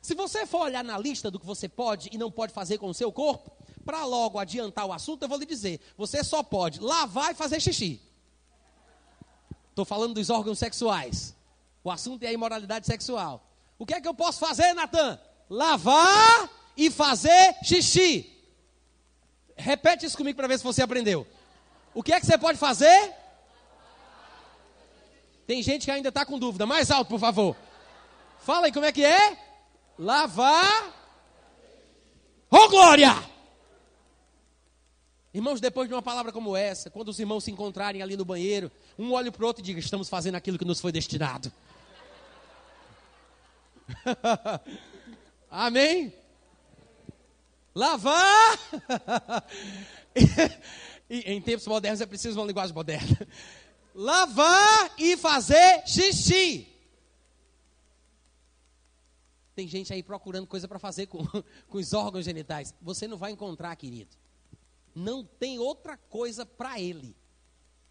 Se 0.00 0.14
você 0.14 0.46
for 0.46 0.62
olhar 0.62 0.82
na 0.82 0.98
lista 0.98 1.30
do 1.30 1.38
que 1.38 1.46
você 1.46 1.68
pode 1.68 2.08
e 2.12 2.18
não 2.18 2.30
pode 2.30 2.52
fazer 2.52 2.78
com 2.78 2.88
o 2.88 2.94
seu 2.94 3.12
corpo, 3.12 3.50
para 3.84 4.04
logo 4.04 4.38
adiantar 4.38 4.86
o 4.86 4.92
assunto, 4.92 5.22
eu 5.22 5.28
vou 5.28 5.38
lhe 5.38 5.46
dizer: 5.46 5.80
você 5.96 6.24
só 6.24 6.42
pode 6.42 6.80
lavar 6.80 7.32
e 7.32 7.34
fazer 7.34 7.60
xixi. 7.60 8.00
Estou 9.70 9.84
falando 9.84 10.14
dos 10.14 10.30
órgãos 10.30 10.58
sexuais. 10.58 11.34
O 11.82 11.90
assunto 11.90 12.22
é 12.22 12.28
a 12.28 12.32
imoralidade 12.32 12.86
sexual. 12.86 13.46
O 13.78 13.86
que 13.86 13.94
é 13.94 14.00
que 14.00 14.08
eu 14.08 14.14
posso 14.14 14.38
fazer, 14.38 14.74
Natan? 14.74 15.18
Lavar 15.48 16.50
e 16.76 16.90
fazer 16.90 17.56
xixi. 17.62 18.30
Repete 19.56 20.06
isso 20.06 20.16
comigo 20.16 20.36
para 20.36 20.48
ver 20.48 20.58
se 20.58 20.64
você 20.64 20.82
aprendeu. 20.82 21.26
O 21.94 22.02
que 22.02 22.12
é 22.12 22.20
que 22.20 22.26
você 22.26 22.38
pode 22.38 22.58
fazer? 22.58 23.14
Tem 25.46 25.62
gente 25.62 25.84
que 25.84 25.90
ainda 25.90 26.10
está 26.10 26.24
com 26.24 26.38
dúvida. 26.38 26.64
Mais 26.64 26.90
alto, 26.90 27.08
por 27.08 27.18
favor. 27.18 27.56
Fala 28.40 28.66
aí 28.66 28.72
como 28.72 28.86
é 28.86 28.92
que 28.92 29.04
é? 29.04 29.49
Lavar. 30.00 30.98
Oh 32.50 32.68
glória! 32.68 33.14
Irmãos, 35.32 35.60
depois 35.60 35.86
de 35.88 35.94
uma 35.94 36.02
palavra 36.02 36.32
como 36.32 36.56
essa, 36.56 36.90
quando 36.90 37.10
os 37.10 37.20
irmãos 37.20 37.44
se 37.44 37.52
encontrarem 37.52 38.02
ali 38.02 38.16
no 38.16 38.24
banheiro, 38.24 38.72
um 38.98 39.12
olha 39.12 39.30
para 39.30 39.44
o 39.44 39.46
outro 39.46 39.62
e 39.62 39.64
diga: 39.64 39.78
Estamos 39.78 40.08
fazendo 40.08 40.34
aquilo 40.34 40.58
que 40.58 40.64
nos 40.64 40.80
foi 40.80 40.90
destinado. 40.90 41.52
Amém? 45.50 46.12
Lavar. 47.74 48.58
e, 51.08 51.20
em 51.32 51.40
tempos 51.40 51.66
modernos 51.66 52.00
é 52.00 52.06
preciso 52.06 52.40
uma 52.40 52.46
linguagem 52.46 52.74
moderna. 52.74 53.28
Lavar 53.94 54.92
e 54.98 55.16
fazer 55.16 55.86
xixi. 55.86 56.69
Tem 59.60 59.68
gente 59.68 59.92
aí 59.92 60.02
procurando 60.02 60.46
coisa 60.46 60.66
para 60.66 60.78
fazer 60.78 61.06
com, 61.06 61.18
com 61.68 61.76
os 61.76 61.92
órgãos 61.92 62.24
genitais. 62.24 62.74
Você 62.80 63.06
não 63.06 63.18
vai 63.18 63.30
encontrar, 63.30 63.76
querido. 63.76 64.16
Não 64.94 65.22
tem 65.22 65.58
outra 65.58 65.98
coisa 65.98 66.46
para 66.46 66.80
ele 66.80 67.14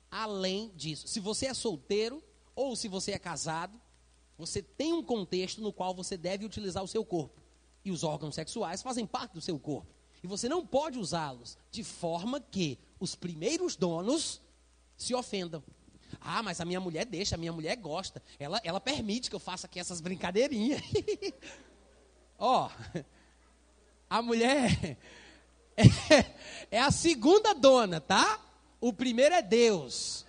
além 0.10 0.72
disso. 0.76 1.08
Se 1.08 1.20
você 1.20 1.46
é 1.46 1.54
solteiro 1.54 2.24
ou 2.56 2.76
se 2.76 2.88
você 2.88 3.12
é 3.12 3.20
casado, 3.20 3.80
você 4.36 4.64
tem 4.64 4.94
um 4.94 5.04
contexto 5.04 5.62
no 5.62 5.72
qual 5.72 5.94
você 5.94 6.18
deve 6.18 6.44
utilizar 6.44 6.84
o 6.84 6.88
seu 6.88 7.06
corpo. 7.06 7.40
E 7.86 7.92
os 7.92 8.04
órgãos 8.04 8.34
sexuais 8.34 8.82
fazem 8.82 9.06
parte 9.06 9.34
do 9.34 9.42
seu 9.42 9.60
corpo. 9.60 9.94
E 10.24 10.28
você 10.28 10.50
não 10.50 10.66
pode 10.66 10.98
usá-los 10.98 11.56
de 11.70 11.84
forma 11.84 12.42
que 12.42 12.80
os 13.00 13.14
primeiros 13.14 13.76
donos 13.76 14.42
se 14.98 15.14
ofendam. 15.14 15.64
Ah, 16.22 16.42
mas 16.44 16.60
a 16.60 16.66
minha 16.66 16.80
mulher 16.80 17.06
deixa, 17.06 17.36
a 17.36 17.38
minha 17.38 17.54
mulher 17.54 17.76
gosta. 17.76 18.22
Ela, 18.40 18.60
ela 18.64 18.80
permite 18.80 19.30
que 19.30 19.36
eu 19.36 19.40
faça 19.40 19.68
aqui 19.68 19.80
essas 19.80 20.02
brincadeirinhas. 20.02 20.82
Ó, 22.38 22.68
oh, 22.68 23.00
a 24.10 24.22
mulher 24.22 24.98
é, 25.76 26.26
é 26.72 26.80
a 26.80 26.92
segunda 26.92 27.54
dona, 27.54 28.00
tá? 28.00 28.40
O 28.80 28.94
primeiro 28.94 29.36
é 29.36 29.42
Deus. 29.42 30.26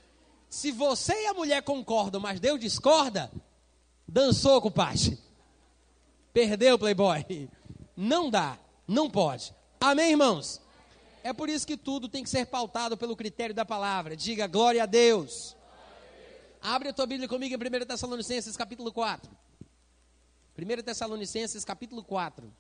Se 0.48 0.72
você 0.72 1.12
e 1.12 1.26
a 1.26 1.34
mulher 1.34 1.62
concordam, 1.62 2.20
mas 2.20 2.40
Deus 2.40 2.58
discorda, 2.58 3.30
Dançou, 4.12 4.60
compadre. 4.60 5.16
Perdeu, 6.32 6.76
playboy. 6.76 7.48
Não 7.96 8.28
dá, 8.28 8.58
não 8.88 9.08
pode. 9.08 9.54
Amém, 9.80 10.10
irmãos? 10.10 10.60
É 11.22 11.32
por 11.32 11.48
isso 11.48 11.64
que 11.64 11.76
tudo 11.76 12.08
tem 12.08 12.24
que 12.24 12.30
ser 12.30 12.46
pautado 12.46 12.96
pelo 12.96 13.14
critério 13.14 13.54
da 13.54 13.64
palavra. 13.64 14.16
Diga 14.16 14.48
glória 14.48 14.82
a 14.82 14.86
Deus. 14.86 15.56
Abre 16.62 16.90
a 16.90 16.92
tua 16.92 17.06
Bíblia 17.06 17.26
comigo 17.26 17.54
em 17.54 17.82
1 17.82 17.86
Tessalonicenses 17.86 18.54
capítulo 18.54 18.92
4. 18.92 19.30
1 20.58 20.82
Tessalonicenses 20.82 21.64
capítulo 21.64 22.04
4. 22.04 22.52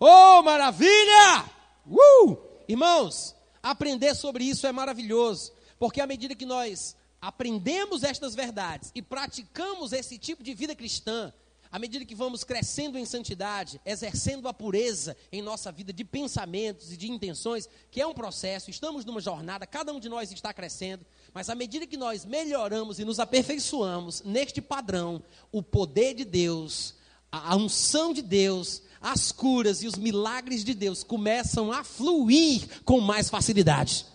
Oh, 0.00 0.42
maravilha! 0.42 1.48
Uh! 1.86 2.36
Irmãos, 2.66 3.36
aprender 3.62 4.16
sobre 4.16 4.44
isso 4.44 4.66
é 4.66 4.72
maravilhoso, 4.72 5.52
porque 5.78 6.00
à 6.00 6.06
medida 6.08 6.34
que 6.34 6.44
nós 6.44 6.96
aprendemos 7.20 8.02
estas 8.02 8.34
verdades 8.34 8.90
e 8.96 9.00
praticamos 9.00 9.92
esse 9.92 10.18
tipo 10.18 10.42
de 10.42 10.54
vida 10.54 10.74
cristã, 10.74 11.32
à 11.70 11.78
medida 11.78 12.04
que 12.04 12.14
vamos 12.14 12.42
crescendo 12.42 12.98
em 12.98 13.04
santidade, 13.04 13.80
exercendo 13.84 14.48
a 14.48 14.54
pureza 14.54 15.16
em 15.30 15.40
nossa 15.40 15.70
vida 15.70 15.92
de 15.92 16.04
pensamentos 16.04 16.92
e 16.92 16.96
de 16.96 17.10
intenções, 17.10 17.68
que 17.90 18.00
é 18.00 18.06
um 18.06 18.14
processo, 18.14 18.70
estamos 18.70 19.04
numa 19.04 19.20
jornada, 19.20 19.66
cada 19.66 19.92
um 19.92 20.00
de 20.00 20.08
nós 20.08 20.32
está 20.32 20.52
crescendo, 20.52 21.04
mas 21.34 21.48
à 21.48 21.54
medida 21.54 21.86
que 21.86 21.96
nós 21.96 22.24
melhoramos 22.24 22.98
e 22.98 23.04
nos 23.04 23.20
aperfeiçoamos 23.20 24.22
neste 24.24 24.60
padrão, 24.60 25.22
o 25.52 25.62
poder 25.62 26.14
de 26.14 26.24
Deus, 26.24 26.94
a 27.30 27.54
unção 27.54 28.12
de 28.12 28.22
Deus, 28.22 28.82
as 29.00 29.30
curas 29.30 29.82
e 29.82 29.86
os 29.86 29.94
milagres 29.94 30.64
de 30.64 30.74
Deus 30.74 31.04
começam 31.04 31.70
a 31.70 31.84
fluir 31.84 32.82
com 32.84 33.00
mais 33.00 33.30
facilidade. 33.30 34.06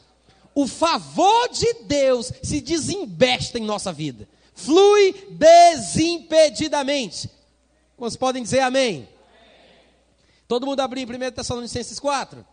O 0.55 0.67
favor 0.67 1.49
de 1.49 1.73
Deus 1.85 2.31
se 2.43 2.61
desembesta 2.61 3.57
em 3.57 3.63
nossa 3.63 3.91
vida, 3.93 4.27
flui 4.53 5.13
desimpedidamente. 5.31 7.29
Quantos 7.97 8.17
podem 8.17 8.43
dizer 8.43 8.59
amém? 8.59 9.07
Todo 10.47 10.65
mundo 10.65 10.81
abriu 10.81 11.03
em 11.03 11.27
1 11.27 11.31
Tessalonicenses 11.31 11.99
4? 11.99 12.45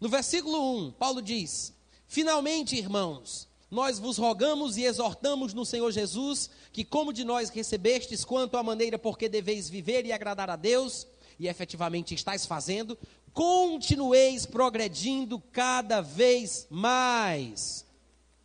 No 0.00 0.08
versículo 0.08 0.86
1, 0.88 0.92
Paulo 0.92 1.22
diz: 1.22 1.72
Finalmente, 2.06 2.76
irmãos, 2.76 3.48
nós 3.70 3.98
vos 3.98 4.18
rogamos 4.18 4.76
e 4.76 4.84
exortamos 4.84 5.52
no 5.52 5.64
Senhor 5.64 5.90
Jesus 5.90 6.50
que, 6.72 6.84
como 6.84 7.12
de 7.12 7.24
nós 7.24 7.50
recebestes, 7.50 8.24
quanto 8.24 8.56
à 8.56 8.62
maneira 8.62 8.98
por 8.98 9.18
que 9.18 9.28
deveis 9.28 9.68
viver 9.68 10.06
e 10.06 10.12
agradar 10.12 10.50
a 10.50 10.56
Deus, 10.56 11.06
e 11.38 11.48
efetivamente 11.48 12.14
estáis 12.14 12.46
fazendo, 12.46 12.96
continueis 13.32 14.46
progredindo 14.46 15.40
cada 15.52 16.00
vez 16.00 16.66
mais. 16.70 17.84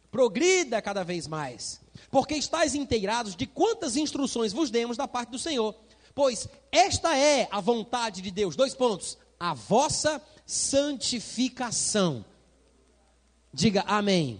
Progrida 0.09 0.81
cada 0.81 1.03
vez 1.03 1.27
mais 1.27 1.79
porque 2.09 2.35
estáis 2.35 2.75
inteirados 2.75 3.35
de 3.35 3.45
quantas 3.45 3.95
instruções 3.95 4.53
vos 4.53 4.69
demos 4.69 4.97
da 4.97 5.07
parte 5.07 5.29
do 5.29 5.39
Senhor. 5.39 5.75
Pois 6.15 6.47
esta 6.71 7.17
é 7.17 7.47
a 7.51 7.61
vontade 7.61 8.21
de 8.21 8.31
Deus. 8.31 8.55
Dois 8.55 8.73
pontos. 8.73 9.17
A 9.39 9.53
vossa 9.53 10.21
santificação. 10.45 12.25
Diga 13.53 13.81
amém. 13.81 14.39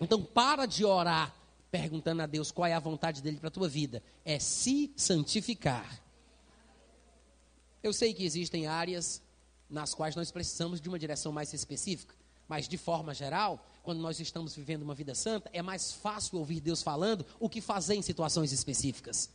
Então 0.00 0.22
para 0.22 0.66
de 0.66 0.84
orar 0.84 1.34
perguntando 1.70 2.20
a 2.20 2.26
Deus 2.26 2.52
qual 2.52 2.66
é 2.66 2.74
a 2.74 2.78
vontade 2.78 3.22
dele 3.22 3.38
para 3.38 3.48
a 3.48 3.50
tua 3.50 3.68
vida. 3.68 4.02
É 4.24 4.38
se 4.38 4.92
santificar. 4.96 6.02
Eu 7.82 7.92
sei 7.92 8.12
que 8.12 8.24
existem 8.24 8.66
áreas 8.66 9.22
nas 9.68 9.94
quais 9.94 10.14
nós 10.14 10.30
precisamos 10.30 10.80
de 10.80 10.88
uma 10.88 10.98
direção 10.98 11.32
mais 11.32 11.52
específica, 11.54 12.14
mas 12.46 12.68
de 12.68 12.76
forma 12.76 13.14
geral, 13.14 13.66
quando 13.82 14.00
nós 14.00 14.20
estamos 14.20 14.54
vivendo 14.54 14.82
uma 14.82 14.94
vida 14.94 15.14
santa, 15.14 15.48
é 15.52 15.62
mais 15.62 15.92
fácil 15.92 16.38
ouvir 16.38 16.60
Deus 16.60 16.82
falando 16.82 17.24
o 17.40 17.48
que 17.48 17.60
fazer 17.60 17.94
em 17.94 18.02
situações 18.02 18.52
específicas. 18.52 19.30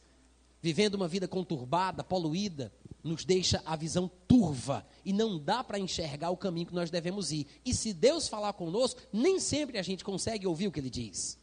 Vivendo 0.62 0.96
uma 0.96 1.08
vida 1.08 1.28
conturbada, 1.28 2.04
poluída, 2.04 2.72
nos 3.04 3.24
deixa 3.24 3.62
a 3.66 3.76
visão 3.76 4.10
turva 4.28 4.86
e 5.06 5.14
não 5.14 5.40
dá 5.40 5.64
para 5.64 5.80
enxergar 5.80 6.30
o 6.30 6.38
caminho 6.38 6.68
que 6.68 6.76
nós 6.76 6.90
devemos 6.90 7.32
ir. 7.32 7.48
E 7.64 7.74
se 7.74 7.94
Deus 7.94 8.28
falar 8.28 8.54
conosco, 8.54 9.00
nem 9.14 9.40
sempre 9.40 9.78
a 9.78 9.84
gente 9.84 10.04
consegue 10.04 10.48
ouvir 10.48 10.68
o 10.68 10.72
que 10.72 10.80
ele 10.80 10.90
diz. 10.90 11.38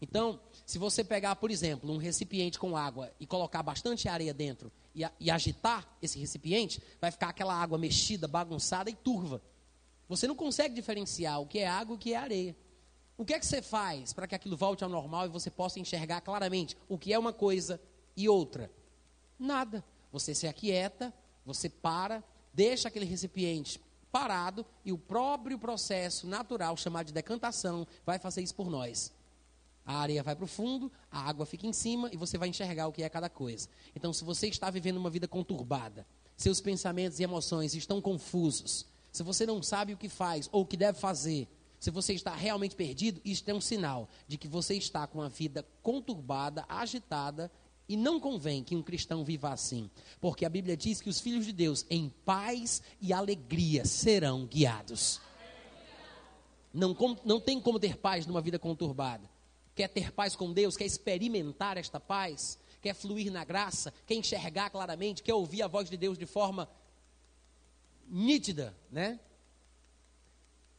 Então, 0.00 0.40
se 0.66 0.78
você 0.78 1.04
pegar, 1.04 1.36
por 1.36 1.50
exemplo, 1.50 1.92
um 1.92 1.96
recipiente 1.96 2.58
com 2.58 2.76
água 2.76 3.12
e 3.20 3.26
colocar 3.26 3.62
bastante 3.62 4.08
areia 4.08 4.34
dentro 4.34 4.72
e, 4.94 5.02
e 5.20 5.30
agitar 5.30 5.86
esse 6.00 6.18
recipiente, 6.18 6.82
vai 7.00 7.10
ficar 7.10 7.28
aquela 7.28 7.54
água 7.54 7.78
mexida, 7.78 8.26
bagunçada 8.26 8.90
e 8.90 8.94
turva. 8.94 9.40
Você 10.08 10.26
não 10.26 10.34
consegue 10.34 10.74
diferenciar 10.74 11.40
o 11.40 11.46
que 11.46 11.58
é 11.58 11.68
água 11.68 11.94
e 11.94 11.96
o 11.96 11.98
que 11.98 12.14
é 12.14 12.16
areia. 12.16 12.56
O 13.16 13.24
que 13.24 13.34
é 13.34 13.38
que 13.38 13.46
você 13.46 13.62
faz 13.62 14.12
para 14.12 14.26
que 14.26 14.34
aquilo 14.34 14.56
volte 14.56 14.82
ao 14.82 14.90
normal 14.90 15.26
e 15.26 15.28
você 15.28 15.50
possa 15.50 15.78
enxergar 15.78 16.20
claramente 16.20 16.76
o 16.88 16.98
que 16.98 17.12
é 17.12 17.18
uma 17.18 17.32
coisa 17.32 17.80
e 18.16 18.28
outra? 18.28 18.70
Nada. 19.38 19.84
Você 20.12 20.34
se 20.34 20.46
aquieta, 20.46 21.12
você 21.44 21.68
para, 21.68 22.22
deixa 22.52 22.88
aquele 22.88 23.06
recipiente 23.06 23.80
parado 24.12 24.64
e 24.84 24.92
o 24.92 24.98
próprio 24.98 25.58
processo 25.58 26.26
natural, 26.26 26.76
chamado 26.76 27.06
de 27.06 27.14
decantação, 27.14 27.86
vai 28.04 28.18
fazer 28.18 28.42
isso 28.42 28.54
por 28.54 28.68
nós. 28.70 29.10
A 29.84 29.96
areia 29.96 30.22
vai 30.22 30.36
para 30.36 30.44
o 30.44 30.48
fundo, 30.48 30.92
a 31.10 31.28
água 31.28 31.46
fica 31.46 31.66
em 31.66 31.72
cima 31.72 32.10
e 32.12 32.16
você 32.16 32.38
vai 32.38 32.48
enxergar 32.48 32.86
o 32.86 32.92
que 32.92 33.02
é 33.02 33.08
cada 33.08 33.28
coisa. 33.28 33.68
Então, 33.96 34.12
se 34.12 34.22
você 34.22 34.46
está 34.46 34.70
vivendo 34.70 34.98
uma 34.98 35.10
vida 35.10 35.26
conturbada, 35.26 36.06
seus 36.36 36.60
pensamentos 36.60 37.18
e 37.18 37.24
emoções 37.24 37.74
estão 37.74 38.00
confusos, 38.00 38.86
se 39.10 39.22
você 39.22 39.44
não 39.44 39.62
sabe 39.62 39.94
o 39.94 39.96
que 39.96 40.08
faz 40.08 40.48
ou 40.52 40.62
o 40.62 40.66
que 40.66 40.76
deve 40.76 40.98
fazer, 41.00 41.48
se 41.80 41.90
você 41.90 42.12
está 42.12 42.32
realmente 42.32 42.76
perdido, 42.76 43.20
isso 43.24 43.42
é 43.48 43.54
um 43.54 43.60
sinal 43.60 44.08
de 44.28 44.38
que 44.38 44.46
você 44.46 44.74
está 44.74 45.04
com 45.06 45.18
uma 45.18 45.28
vida 45.28 45.66
conturbada, 45.82 46.64
agitada, 46.68 47.50
e 47.88 47.96
não 47.96 48.20
convém 48.20 48.62
que 48.62 48.76
um 48.76 48.82
cristão 48.82 49.24
viva 49.24 49.52
assim, 49.52 49.90
porque 50.20 50.44
a 50.44 50.48
Bíblia 50.48 50.76
diz 50.76 51.00
que 51.00 51.10
os 51.10 51.20
filhos 51.20 51.44
de 51.44 51.52
Deus, 51.52 51.84
em 51.90 52.08
paz 52.24 52.82
e 53.00 53.12
alegria, 53.12 53.84
serão 53.84 54.46
guiados. 54.46 55.20
Não, 56.72 56.96
não 57.24 57.40
tem 57.40 57.60
como 57.60 57.78
ter 57.78 57.98
paz 57.98 58.26
numa 58.26 58.40
vida 58.40 58.58
conturbada. 58.58 59.28
Quer 59.74 59.88
ter 59.88 60.12
paz 60.12 60.34
com 60.36 60.52
Deus, 60.52 60.76
quer 60.76 60.86
experimentar 60.86 61.76
esta 61.76 62.00
paz, 62.00 62.58
quer 62.80 62.94
fluir 62.94 63.30
na 63.30 63.44
graça, 63.44 63.92
quer 64.06 64.14
enxergar 64.14 64.70
claramente, 64.70 65.22
quer 65.22 65.34
ouvir 65.34 65.62
a 65.62 65.68
voz 65.68 65.88
de 65.90 65.96
Deus 65.96 66.16
de 66.16 66.26
forma 66.26 66.68
nítida, 68.08 68.76
né? 68.90 69.18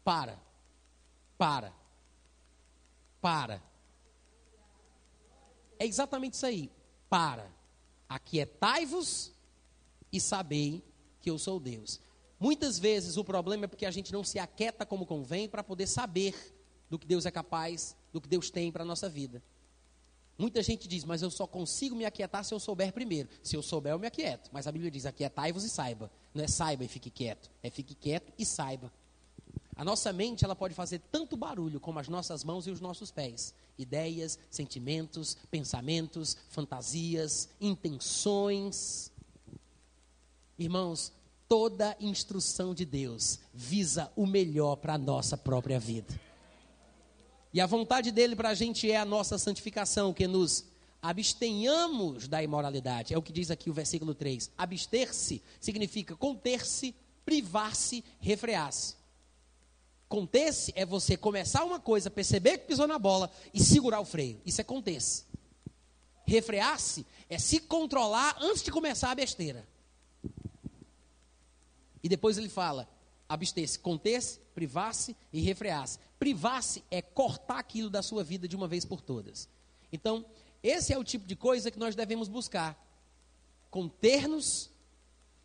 Para. 0.04 0.40
Para. 1.38 1.74
Para. 3.22 3.62
É 5.80 5.86
exatamente 5.86 6.34
isso 6.34 6.46
aí. 6.46 6.72
Para. 7.14 7.48
Aquietai-vos 8.10 9.32
e 10.12 10.20
sabei 10.20 10.84
que 11.22 11.30
eu 11.30 11.38
sou 11.38 11.60
Deus. 11.60 12.02
Muitas 12.40 12.80
vezes 12.80 13.18
o 13.18 13.24
problema 13.24 13.66
é 13.66 13.68
porque 13.68 13.86
a 13.86 13.92
gente 13.92 14.12
não 14.12 14.24
se 14.24 14.40
aquieta 14.40 14.84
como 14.84 15.06
convém 15.06 15.48
para 15.48 15.64
poder 15.64 15.86
saber 15.86 16.34
do 16.90 16.98
que 16.98 17.06
Deus 17.06 17.28
é 17.28 17.30
capaz, 17.30 17.96
do 18.12 18.20
que 18.20 18.28
Deus 18.28 18.50
tem 18.50 18.72
para 18.72 18.82
a 18.82 18.86
nossa 18.86 19.08
vida. 19.08 19.44
Muita 20.40 20.64
gente 20.64 20.88
diz, 20.88 21.04
mas 21.06 21.22
eu 21.22 21.30
só 21.30 21.46
consigo 21.46 21.96
me 21.96 22.04
aquietar 22.04 22.44
se 22.44 22.52
eu 22.52 22.60
souber 22.60 22.92
primeiro. 22.92 23.30
Se 23.44 23.56
eu 23.56 23.62
souber, 23.62 23.94
eu 23.94 24.00
me 24.00 24.08
aquieto. 24.08 24.50
Mas 24.52 24.66
a 24.66 24.72
Bíblia 24.72 24.90
diz: 24.90 25.06
aquietai-vos 25.06 25.64
e 25.64 25.70
saiba. 25.70 26.12
Não 26.34 26.44
é 26.44 26.48
saiba 26.48 26.84
e 26.84 26.88
fique 26.88 27.12
quieto. 27.12 27.52
É 27.62 27.70
fique 27.70 27.94
quieto 27.94 28.34
e 28.40 28.44
saiba. 28.44 28.92
A 29.84 29.92
nossa 29.94 30.14
mente 30.14 30.46
ela 30.46 30.56
pode 30.56 30.74
fazer 30.74 31.02
tanto 31.12 31.36
barulho 31.36 31.78
como 31.78 32.00
as 32.00 32.08
nossas 32.08 32.42
mãos 32.42 32.66
e 32.66 32.72
os 32.72 32.80
nossos 32.80 33.12
pés. 33.12 33.54
Ideias, 33.78 34.40
sentimentos, 34.50 35.36
pensamentos, 35.52 36.38
fantasias, 36.48 37.50
intenções. 37.60 39.12
Irmãos, 40.58 41.12
toda 41.50 41.98
instrução 42.00 42.74
de 42.74 42.86
Deus 42.86 43.40
visa 43.54 44.10
o 44.16 44.26
melhor 44.26 44.78
para 44.78 44.94
a 44.94 44.98
nossa 44.98 45.36
própria 45.36 45.82
vida. 45.82 46.18
E 47.54 47.60
a 47.60 47.66
vontade 47.66 48.10
dele 48.10 48.38
para 48.38 48.52
a 48.52 48.54
gente 48.54 48.90
é 48.90 48.96
a 48.96 49.04
nossa 49.04 49.38
santificação, 49.38 50.14
que 50.14 50.26
nos 50.28 50.64
abstenhamos 51.02 52.26
da 52.30 52.42
imoralidade. 52.42 53.14
É 53.14 53.18
o 53.18 53.22
que 53.22 53.34
diz 53.34 53.52
aqui 53.52 53.70
o 53.70 53.74
versículo 53.74 54.16
3. 54.16 54.50
Abster-se 54.58 55.44
significa 55.60 56.16
conter-se, 56.16 56.96
privar-se, 57.26 58.02
refrear-se. 58.22 59.03
Conter-se 60.14 60.72
é 60.76 60.86
você 60.86 61.18
começar 61.18 61.64
uma 61.64 61.80
coisa, 61.80 62.08
perceber 62.08 62.60
que 62.60 62.68
pisou 62.68 62.86
na 62.86 63.00
bola 63.00 63.32
e 63.52 63.60
segurar 63.60 64.00
o 64.00 64.06
freio. 64.06 64.40
Isso 64.46 64.62
é 64.62 64.64
conter-se. 64.64 65.26
Refrear-se 66.24 67.04
é 67.28 67.40
se 67.40 67.60
controlar 67.60 68.38
antes 68.40 68.62
de 68.62 68.70
começar 68.70 69.10
a 69.10 69.16
besteira. 69.16 69.68
E 72.04 72.08
depois 72.08 72.38
ele 72.38 72.48
fala: 72.48 72.88
abster-se, 73.28 73.80
conter-se, 73.80 74.40
privar-se 74.54 75.16
e 75.34 75.42
refrear-se. 75.42 75.98
Privar-se 76.20 76.84
é 76.92 77.02
cortar 77.02 77.58
aquilo 77.58 77.90
da 77.90 78.04
sua 78.04 78.24
vida 78.24 78.48
de 78.48 78.56
uma 78.56 78.68
vez 78.68 78.86
por 78.86 79.02
todas. 79.02 79.50
Então, 79.92 80.24
esse 80.62 80.94
é 80.94 80.98
o 81.00 81.04
tipo 81.04 81.26
de 81.26 81.36
coisa 81.36 81.72
que 81.72 81.80
nós 81.80 81.96
devemos 81.96 82.28
buscar: 82.28 82.78
conter-nos, 83.72 84.70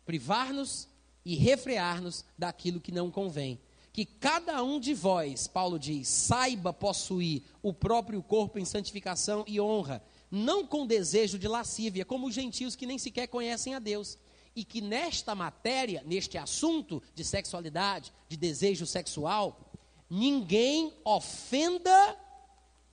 privar-nos 0.05 0.87
e 1.25 1.33
refrear-nos 1.33 2.23
daquilo 2.37 2.79
que 2.79 2.91
não 2.91 3.09
convém. 3.09 3.59
Que 3.99 4.05
cada 4.05 4.63
um 4.63 4.79
de 4.79 4.93
vós, 4.93 5.45
Paulo 5.45 5.77
diz, 5.77 6.07
saiba 6.07 6.71
possuir 6.71 7.43
o 7.61 7.73
próprio 7.73 8.23
corpo 8.23 8.57
em 8.57 8.63
santificação 8.63 9.43
e 9.45 9.59
honra, 9.59 10.01
não 10.31 10.65
com 10.65 10.87
desejo 10.87 11.37
de 11.37 11.49
lascívia, 11.49 12.05
como 12.05 12.27
os 12.27 12.33
gentios 12.33 12.77
que 12.77 12.85
nem 12.85 12.97
sequer 12.97 13.27
conhecem 13.27 13.75
a 13.75 13.79
Deus. 13.79 14.17
E 14.55 14.63
que 14.63 14.79
nesta 14.79 15.35
matéria, 15.35 16.01
neste 16.05 16.37
assunto 16.37 17.03
de 17.13 17.25
sexualidade, 17.25 18.13
de 18.29 18.37
desejo 18.37 18.85
sexual, 18.85 19.69
ninguém 20.09 20.93
ofenda 21.03 22.17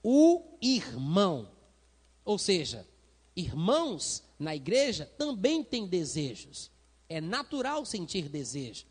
o 0.03 0.43
irmão. 0.61 1.49
Ou 2.25 2.37
seja, 2.37 2.85
irmãos 3.37 4.25
na 4.41 4.57
igreja 4.57 5.07
também 5.17 5.63
têm 5.63 5.87
desejos. 5.87 6.69
É 7.09 7.21
natural 7.21 7.87
sentir 7.87 8.29
desejo. 8.29 8.87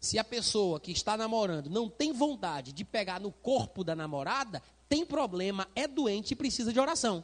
Se 0.00 0.18
a 0.18 0.24
pessoa 0.24 0.80
que 0.80 0.90
está 0.90 1.16
namorando 1.16 1.68
não 1.68 1.88
tem 1.88 2.12
vontade 2.12 2.72
de 2.72 2.84
pegar 2.84 3.20
no 3.20 3.30
corpo 3.30 3.84
da 3.84 3.94
namorada, 3.94 4.62
tem 4.88 5.04
problema, 5.04 5.68
é 5.74 5.86
doente 5.86 6.32
e 6.32 6.36
precisa 6.36 6.72
de 6.72 6.80
oração. 6.80 7.22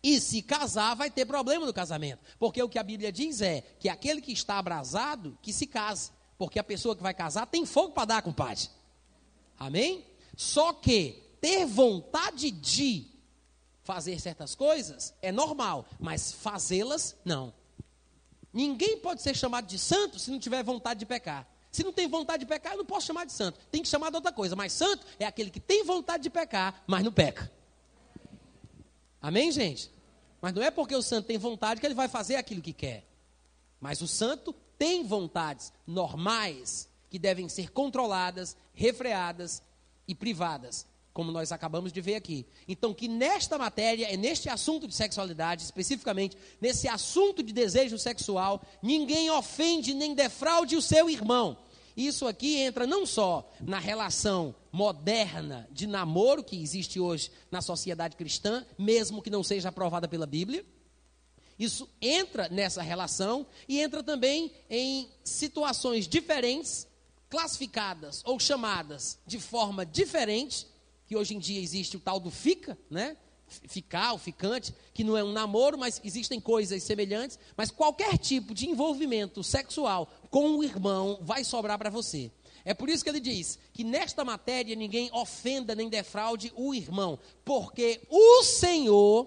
E 0.00 0.20
se 0.20 0.40
casar, 0.40 0.94
vai 0.94 1.10
ter 1.10 1.26
problema 1.26 1.66
no 1.66 1.72
casamento. 1.72 2.20
Porque 2.38 2.62
o 2.62 2.68
que 2.68 2.78
a 2.78 2.82
Bíblia 2.84 3.10
diz 3.10 3.40
é 3.40 3.62
que 3.80 3.88
aquele 3.88 4.20
que 4.20 4.32
está 4.32 4.56
abrasado, 4.56 5.36
que 5.42 5.52
se 5.52 5.66
case. 5.66 6.12
Porque 6.38 6.60
a 6.60 6.64
pessoa 6.64 6.94
que 6.94 7.02
vai 7.02 7.12
casar 7.12 7.46
tem 7.46 7.66
fogo 7.66 7.92
para 7.92 8.04
dar, 8.04 8.22
compadre. 8.22 8.68
Amém? 9.58 10.06
Só 10.36 10.72
que 10.72 11.20
ter 11.40 11.66
vontade 11.66 12.52
de 12.52 13.06
fazer 13.82 14.20
certas 14.20 14.54
coisas 14.54 15.12
é 15.20 15.32
normal, 15.32 15.84
mas 15.98 16.30
fazê-las, 16.30 17.16
não. 17.24 17.52
Ninguém 18.58 18.98
pode 18.98 19.22
ser 19.22 19.36
chamado 19.36 19.68
de 19.68 19.78
santo 19.78 20.18
se 20.18 20.32
não 20.32 20.38
tiver 20.40 20.64
vontade 20.64 20.98
de 20.98 21.06
pecar. 21.06 21.46
Se 21.70 21.84
não 21.84 21.92
tem 21.92 22.08
vontade 22.08 22.40
de 22.40 22.48
pecar, 22.48 22.72
eu 22.72 22.78
não 22.78 22.84
posso 22.84 23.06
chamar 23.06 23.24
de 23.24 23.32
santo. 23.32 23.56
Tem 23.70 23.84
que 23.84 23.88
chamar 23.88 24.10
de 24.10 24.16
outra 24.16 24.32
coisa. 24.32 24.56
Mas 24.56 24.72
santo 24.72 25.06
é 25.16 25.24
aquele 25.24 25.48
que 25.48 25.60
tem 25.60 25.84
vontade 25.84 26.24
de 26.24 26.28
pecar, 26.28 26.82
mas 26.84 27.04
não 27.04 27.12
peca. 27.12 27.48
Amém, 29.22 29.52
gente? 29.52 29.92
Mas 30.42 30.52
não 30.52 30.60
é 30.60 30.72
porque 30.72 30.96
o 30.96 31.02
santo 31.02 31.26
tem 31.26 31.38
vontade 31.38 31.80
que 31.80 31.86
ele 31.86 31.94
vai 31.94 32.08
fazer 32.08 32.34
aquilo 32.34 32.60
que 32.60 32.72
quer. 32.72 33.06
Mas 33.80 34.00
o 34.00 34.08
santo 34.08 34.52
tem 34.76 35.04
vontades 35.06 35.72
normais 35.86 36.88
que 37.08 37.16
devem 37.16 37.48
ser 37.48 37.70
controladas, 37.70 38.56
refreadas 38.74 39.62
e 40.08 40.16
privadas 40.16 40.84
como 41.18 41.32
nós 41.32 41.50
acabamos 41.50 41.92
de 41.92 42.00
ver 42.00 42.14
aqui. 42.14 42.46
Então, 42.68 42.94
que 42.94 43.08
nesta 43.08 43.58
matéria, 43.58 44.06
é 44.06 44.16
neste 44.16 44.48
assunto 44.48 44.86
de 44.86 44.94
sexualidade, 44.94 45.64
especificamente, 45.64 46.36
nesse 46.60 46.86
assunto 46.86 47.42
de 47.42 47.52
desejo 47.52 47.98
sexual, 47.98 48.62
ninguém 48.80 49.28
ofende 49.28 49.94
nem 49.94 50.14
defraude 50.14 50.76
o 50.76 50.80
seu 50.80 51.10
irmão. 51.10 51.58
Isso 51.96 52.24
aqui 52.24 52.58
entra 52.58 52.86
não 52.86 53.04
só 53.04 53.50
na 53.60 53.80
relação 53.80 54.54
moderna 54.70 55.68
de 55.72 55.88
namoro 55.88 56.44
que 56.44 56.62
existe 56.62 57.00
hoje 57.00 57.32
na 57.50 57.60
sociedade 57.60 58.14
cristã, 58.14 58.64
mesmo 58.78 59.20
que 59.20 59.28
não 59.28 59.42
seja 59.42 59.70
aprovada 59.70 60.06
pela 60.06 60.24
Bíblia. 60.24 60.64
Isso 61.58 61.90
entra 62.00 62.48
nessa 62.48 62.80
relação 62.80 63.44
e 63.68 63.80
entra 63.80 64.04
também 64.04 64.52
em 64.70 65.10
situações 65.24 66.06
diferentes, 66.06 66.86
classificadas 67.28 68.22
ou 68.24 68.38
chamadas 68.38 69.18
de 69.26 69.40
forma 69.40 69.84
diferente 69.84 70.77
que 71.08 71.16
hoje 71.16 71.34
em 71.34 71.38
dia 71.38 71.60
existe 71.60 71.96
o 71.96 72.00
tal 72.00 72.20
do 72.20 72.30
fica, 72.30 72.78
né? 72.90 73.16
Ficar, 73.46 74.12
o 74.12 74.18
ficante, 74.18 74.74
que 74.92 75.02
não 75.02 75.16
é 75.16 75.24
um 75.24 75.32
namoro, 75.32 75.78
mas 75.78 75.98
existem 76.04 76.38
coisas 76.38 76.82
semelhantes, 76.82 77.38
mas 77.56 77.70
qualquer 77.70 78.18
tipo 78.18 78.54
de 78.54 78.68
envolvimento 78.68 79.42
sexual 79.42 80.06
com 80.28 80.50
o 80.50 80.62
irmão 80.62 81.18
vai 81.22 81.42
sobrar 81.42 81.78
para 81.78 81.88
você. 81.88 82.30
É 82.62 82.74
por 82.74 82.90
isso 82.90 83.02
que 83.02 83.08
ele 83.08 83.20
diz 83.20 83.58
que 83.72 83.82
nesta 83.82 84.22
matéria 84.22 84.76
ninguém 84.76 85.08
ofenda 85.14 85.74
nem 85.74 85.88
defraude 85.88 86.52
o 86.54 86.74
irmão, 86.74 87.18
porque 87.42 88.02
o 88.10 88.42
Senhor, 88.42 89.26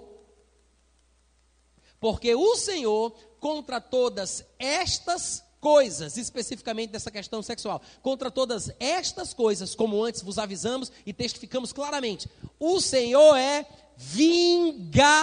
porque 1.99 2.35
o 2.35 2.55
Senhor 2.55 3.11
contra 3.39 3.81
todas 3.81 4.45
estas 4.59 5.43
coisas, 5.61 6.17
especificamente 6.17 6.89
dessa 6.89 7.09
questão 7.11 7.41
sexual. 7.41 7.81
Contra 8.01 8.29
todas 8.29 8.69
estas 8.79 9.33
coisas, 9.33 9.73
como 9.75 10.03
antes 10.03 10.21
vos 10.23 10.37
avisamos 10.37 10.91
e 11.05 11.13
testificamos 11.13 11.71
claramente, 11.71 12.27
o 12.59 12.81
Senhor 12.81 13.37
é 13.37 13.65
vingador. 13.95 15.21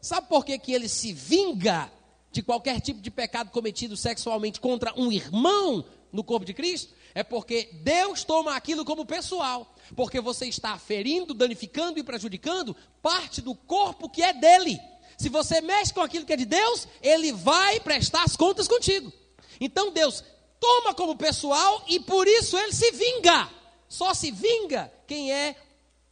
Sabe 0.00 0.28
por 0.28 0.44
que, 0.44 0.58
que 0.58 0.72
ele 0.72 0.88
se 0.88 1.12
vinga 1.12 1.92
de 2.30 2.42
qualquer 2.42 2.80
tipo 2.80 3.00
de 3.00 3.10
pecado 3.10 3.50
cometido 3.50 3.96
sexualmente 3.96 4.60
contra 4.60 4.94
um 4.98 5.10
irmão 5.10 5.84
no 6.12 6.22
corpo 6.22 6.46
de 6.46 6.54
Cristo? 6.54 6.94
É 7.14 7.22
porque 7.22 7.70
Deus 7.82 8.24
toma 8.24 8.54
aquilo 8.54 8.84
como 8.84 9.04
pessoal. 9.04 9.74
Porque 9.94 10.20
você 10.20 10.46
está 10.46 10.78
ferindo, 10.78 11.34
danificando 11.34 11.98
e 11.98 12.02
prejudicando 12.02 12.74
parte 13.02 13.40
do 13.40 13.54
corpo 13.54 14.08
que 14.08 14.22
é 14.22 14.32
dele. 14.32 14.80
Se 15.16 15.28
você 15.28 15.60
mexe 15.60 15.92
com 15.92 16.00
aquilo 16.00 16.26
que 16.26 16.32
é 16.32 16.36
de 16.36 16.44
Deus, 16.44 16.88
ele 17.02 17.32
vai 17.32 17.80
prestar 17.80 18.24
as 18.24 18.36
contas 18.36 18.68
contigo. 18.68 19.12
Então 19.60 19.92
Deus 19.92 20.24
toma 20.60 20.94
como 20.94 21.16
pessoal 21.16 21.84
e 21.88 22.00
por 22.00 22.26
isso 22.26 22.58
ele 22.58 22.72
se 22.72 22.90
vinga. 22.92 23.50
Só 23.88 24.12
se 24.14 24.30
vinga 24.30 24.92
quem 25.06 25.32
é 25.32 25.56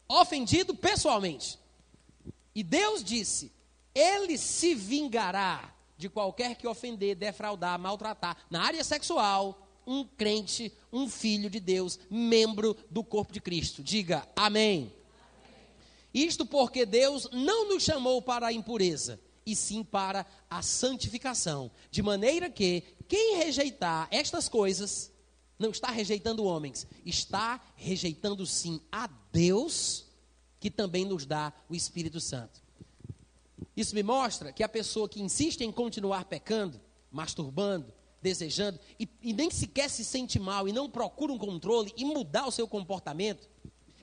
ofendido 0.07 0.75
pessoalmente. 0.75 1.59
E 2.55 2.63
Deus 2.63 3.03
disse: 3.03 3.51
Ele 3.93 4.37
se 4.37 4.75
vingará 4.75 5.73
de 5.97 6.09
qualquer 6.09 6.55
que 6.55 6.67
ofender, 6.67 7.15
defraudar, 7.15 7.79
maltratar 7.79 8.37
na 8.49 8.63
área 8.63 8.83
sexual 8.83 9.59
um 9.85 10.05
crente, 10.05 10.71
um 10.91 11.09
filho 11.09 11.49
de 11.49 11.59
Deus, 11.59 11.99
membro 12.09 12.75
do 12.89 13.03
corpo 13.03 13.33
de 13.33 13.41
Cristo. 13.41 13.83
Diga 13.83 14.27
amém. 14.35 14.93
Isto 16.13 16.45
porque 16.45 16.85
Deus 16.85 17.27
não 17.31 17.69
nos 17.69 17.83
chamou 17.83 18.21
para 18.21 18.47
a 18.47 18.53
impureza, 18.53 19.19
e 19.45 19.55
sim 19.55 19.83
para 19.83 20.25
a 20.49 20.61
santificação. 20.61 21.71
De 21.89 22.01
maneira 22.01 22.49
que 22.49 22.83
quem 23.07 23.37
rejeitar 23.37 24.07
estas 24.11 24.47
coisas, 24.47 25.11
não 25.57 25.71
está 25.71 25.89
rejeitando 25.89 26.43
homens, 26.43 26.87
está 27.05 27.61
rejeitando 27.75 28.45
sim 28.45 28.81
a 28.91 29.09
Deus, 29.31 30.05
que 30.59 30.69
também 30.69 31.05
nos 31.05 31.25
dá 31.25 31.51
o 31.69 31.75
Espírito 31.75 32.19
Santo. 32.19 32.61
Isso 33.75 33.95
me 33.95 34.03
mostra 34.03 34.51
que 34.51 34.63
a 34.63 34.69
pessoa 34.69 35.09
que 35.09 35.21
insiste 35.21 35.61
em 35.61 35.71
continuar 35.71 36.25
pecando, 36.25 36.79
masturbando, 37.11 37.91
desejando, 38.21 38.79
e, 38.99 39.09
e 39.21 39.33
nem 39.33 39.51
sequer 39.51 39.89
se 39.89 40.05
sente 40.05 40.39
mal, 40.39 40.67
e 40.67 40.71
não 40.71 40.89
procura 40.89 41.33
um 41.33 41.37
controle 41.37 41.91
e 41.97 42.05
mudar 42.05 42.47
o 42.47 42.51
seu 42.51 42.67
comportamento, 42.67 43.49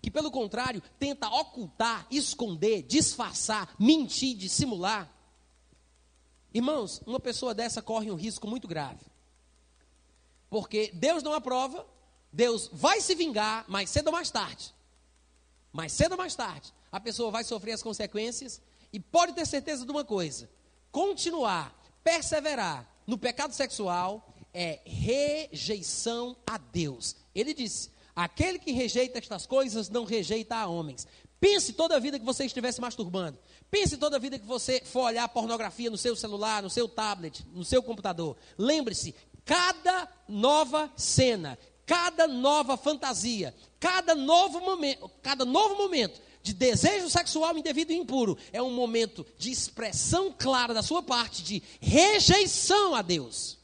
que, 0.00 0.10
pelo 0.10 0.30
contrário, 0.30 0.82
tenta 0.98 1.28
ocultar, 1.28 2.06
esconder, 2.10 2.82
disfarçar, 2.82 3.74
mentir, 3.78 4.36
dissimular. 4.36 5.10
Irmãos, 6.52 7.02
uma 7.06 7.20
pessoa 7.20 7.54
dessa 7.54 7.82
corre 7.82 8.10
um 8.10 8.16
risco 8.16 8.46
muito 8.48 8.66
grave. 8.66 9.04
Porque 10.48 10.90
Deus 10.94 11.22
não 11.22 11.32
aprova, 11.32 11.86
Deus 12.32 12.68
vai 12.72 13.00
se 13.00 13.14
vingar, 13.14 13.64
mais 13.68 13.90
cedo 13.90 14.08
ou 14.08 14.12
mais 14.12 14.30
tarde. 14.30 14.74
Mais 15.72 15.92
cedo 15.92 16.12
ou 16.12 16.18
mais 16.18 16.34
tarde, 16.34 16.72
a 16.90 16.98
pessoa 16.98 17.30
vai 17.30 17.44
sofrer 17.44 17.72
as 17.72 17.82
consequências 17.82 18.60
e 18.92 18.98
pode 18.98 19.34
ter 19.34 19.46
certeza 19.46 19.84
de 19.84 19.90
uma 19.92 20.04
coisa: 20.04 20.50
continuar, 20.90 21.72
perseverar 22.02 22.88
no 23.06 23.16
pecado 23.16 23.52
sexual 23.52 24.34
é 24.52 24.80
rejeição 24.84 26.36
a 26.44 26.58
Deus. 26.58 27.14
Ele 27.34 27.54
disse: 27.54 27.90
Aquele 28.20 28.58
que 28.58 28.70
rejeita 28.70 29.18
estas 29.18 29.46
coisas 29.46 29.88
não 29.88 30.04
rejeita 30.04 30.54
a 30.54 30.66
homens. 30.66 31.06
Pense 31.40 31.72
toda 31.72 31.96
a 31.96 31.98
vida 31.98 32.18
que 32.18 32.24
você 32.24 32.44
estivesse 32.44 32.78
masturbando. 32.78 33.38
Pense 33.70 33.96
toda 33.96 34.16
a 34.16 34.18
vida 34.18 34.38
que 34.38 34.44
você 34.44 34.82
for 34.84 35.04
olhar 35.04 35.26
pornografia 35.30 35.88
no 35.88 35.96
seu 35.96 36.14
celular, 36.14 36.62
no 36.62 36.68
seu 36.68 36.86
tablet, 36.86 37.42
no 37.54 37.64
seu 37.64 37.82
computador. 37.82 38.36
Lembre-se, 38.58 39.14
cada 39.42 40.06
nova 40.28 40.92
cena, 40.98 41.58
cada 41.86 42.28
nova 42.28 42.76
fantasia, 42.76 43.54
cada 43.78 44.14
novo 44.14 44.60
momento, 44.60 45.10
cada 45.22 45.46
novo 45.46 45.76
momento 45.76 46.20
de 46.42 46.52
desejo 46.52 47.08
sexual 47.08 47.56
indevido 47.56 47.90
e 47.90 47.96
impuro 47.96 48.36
é 48.52 48.60
um 48.60 48.70
momento 48.70 49.24
de 49.38 49.50
expressão 49.50 50.30
clara 50.30 50.74
da 50.74 50.82
sua 50.82 51.02
parte 51.02 51.42
de 51.42 51.62
rejeição 51.80 52.94
a 52.94 53.00
Deus. 53.00 53.59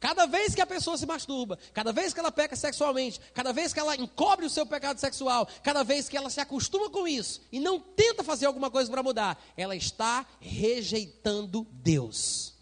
Cada 0.00 0.24
vez 0.24 0.54
que 0.54 0.62
a 0.62 0.66
pessoa 0.66 0.96
se 0.96 1.04
masturba, 1.04 1.58
cada 1.74 1.92
vez 1.92 2.14
que 2.14 2.18
ela 2.18 2.32
peca 2.32 2.56
sexualmente, 2.56 3.20
cada 3.34 3.52
vez 3.52 3.74
que 3.74 3.78
ela 3.78 3.94
encobre 3.94 4.46
o 4.46 4.50
seu 4.50 4.64
pecado 4.64 4.98
sexual, 4.98 5.46
cada 5.62 5.84
vez 5.84 6.08
que 6.08 6.16
ela 6.16 6.30
se 6.30 6.40
acostuma 6.40 6.88
com 6.88 7.06
isso 7.06 7.42
e 7.52 7.60
não 7.60 7.78
tenta 7.78 8.24
fazer 8.24 8.46
alguma 8.46 8.70
coisa 8.70 8.90
para 8.90 9.02
mudar, 9.02 9.38
ela 9.54 9.76
está 9.76 10.26
rejeitando 10.40 11.66
Deus. 11.70 12.54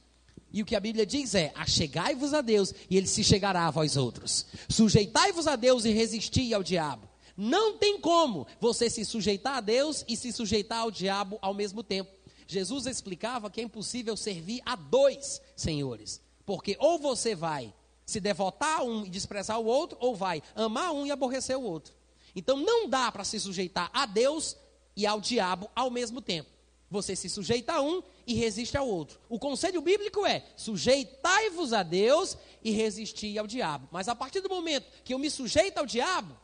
E 0.53 0.62
o 0.62 0.66
que 0.66 0.74
a 0.74 0.80
Bíblia 0.80 1.07
diz 1.07 1.36
é: 1.36 1.53
achegai-vos 1.55 2.34
a 2.34 2.41
Deus 2.41 2.74
e 2.91 2.97
ele 2.97 3.07
se 3.07 3.22
chegará 3.22 3.68
a 3.68 3.70
vós 3.70 3.97
outros. 3.97 4.45
Sujeitai-vos 4.68 5.47
a 5.47 5.55
Deus 5.55 5.84
e 5.84 5.91
resisti 5.91 6.53
ao 6.53 6.64
diabo. 6.64 7.09
Não 7.36 7.78
tem 7.78 8.01
como 8.01 8.49
você 8.59 8.91
se 8.91 9.05
sujeitar 9.05 9.59
a 9.59 9.61
Deus 9.61 10.05
e 10.09 10.16
se 10.16 10.32
sujeitar 10.32 10.80
ao 10.80 10.91
diabo 10.91 11.39
ao 11.41 11.55
mesmo 11.55 11.84
tempo. 11.84 12.11
Jesus 12.49 12.86
explicava 12.86 13.49
que 13.49 13.61
é 13.61 13.64
impossível 13.64 14.16
servir 14.16 14.61
a 14.66 14.74
dois 14.74 15.41
senhores. 15.55 16.20
Porque 16.49 16.79
ou 16.81 16.99
você 16.99 17.35
vai 17.35 17.75
se 18.07 18.21
devotar 18.21 18.81
a 18.81 18.83
um 18.83 19.05
e 19.05 19.11
desprezar 19.11 19.61
o 19.61 19.67
outro, 19.67 19.99
ou 20.01 20.17
vai 20.17 20.43
amar 20.55 20.93
um 20.93 21.05
e 21.05 21.11
aborrecer 21.11 21.59
o 21.59 21.63
outro. 21.63 21.93
Então 22.35 22.57
não 22.57 22.89
dá 22.89 23.13
para 23.13 23.23
se 23.23 23.39
sujeitar 23.39 23.91
a 23.93 24.07
Deus 24.07 24.57
e 24.97 25.07
ao 25.07 25.21
diabo 25.21 25.71
ao 25.77 25.91
mesmo 25.91 26.23
tempo. 26.23 26.49
Você 26.91 27.15
se 27.15 27.29
sujeita 27.29 27.75
a 27.75 27.83
um 27.83 28.03
e 28.27 28.33
resiste 28.33 28.79
ao 28.79 28.89
outro. 28.89 29.21
O 29.29 29.39
conselho 29.39 29.83
bíblico 29.83 30.25
é: 30.25 30.43
sujeitai-vos 30.57 31.75
a 31.75 31.83
Deus 31.83 32.35
e 32.65 32.71
resisti 32.71 33.39
ao 33.39 33.47
diabo. 33.47 33.87
Mas 33.93 34.09
a 34.09 34.15
partir 34.15 34.41
do 34.41 34.49
momento 34.49 34.87
que 35.05 35.13
eu 35.13 35.19
me 35.19 35.31
sujeito 35.31 35.77
ao 35.77 35.85
diabo, 35.85 36.35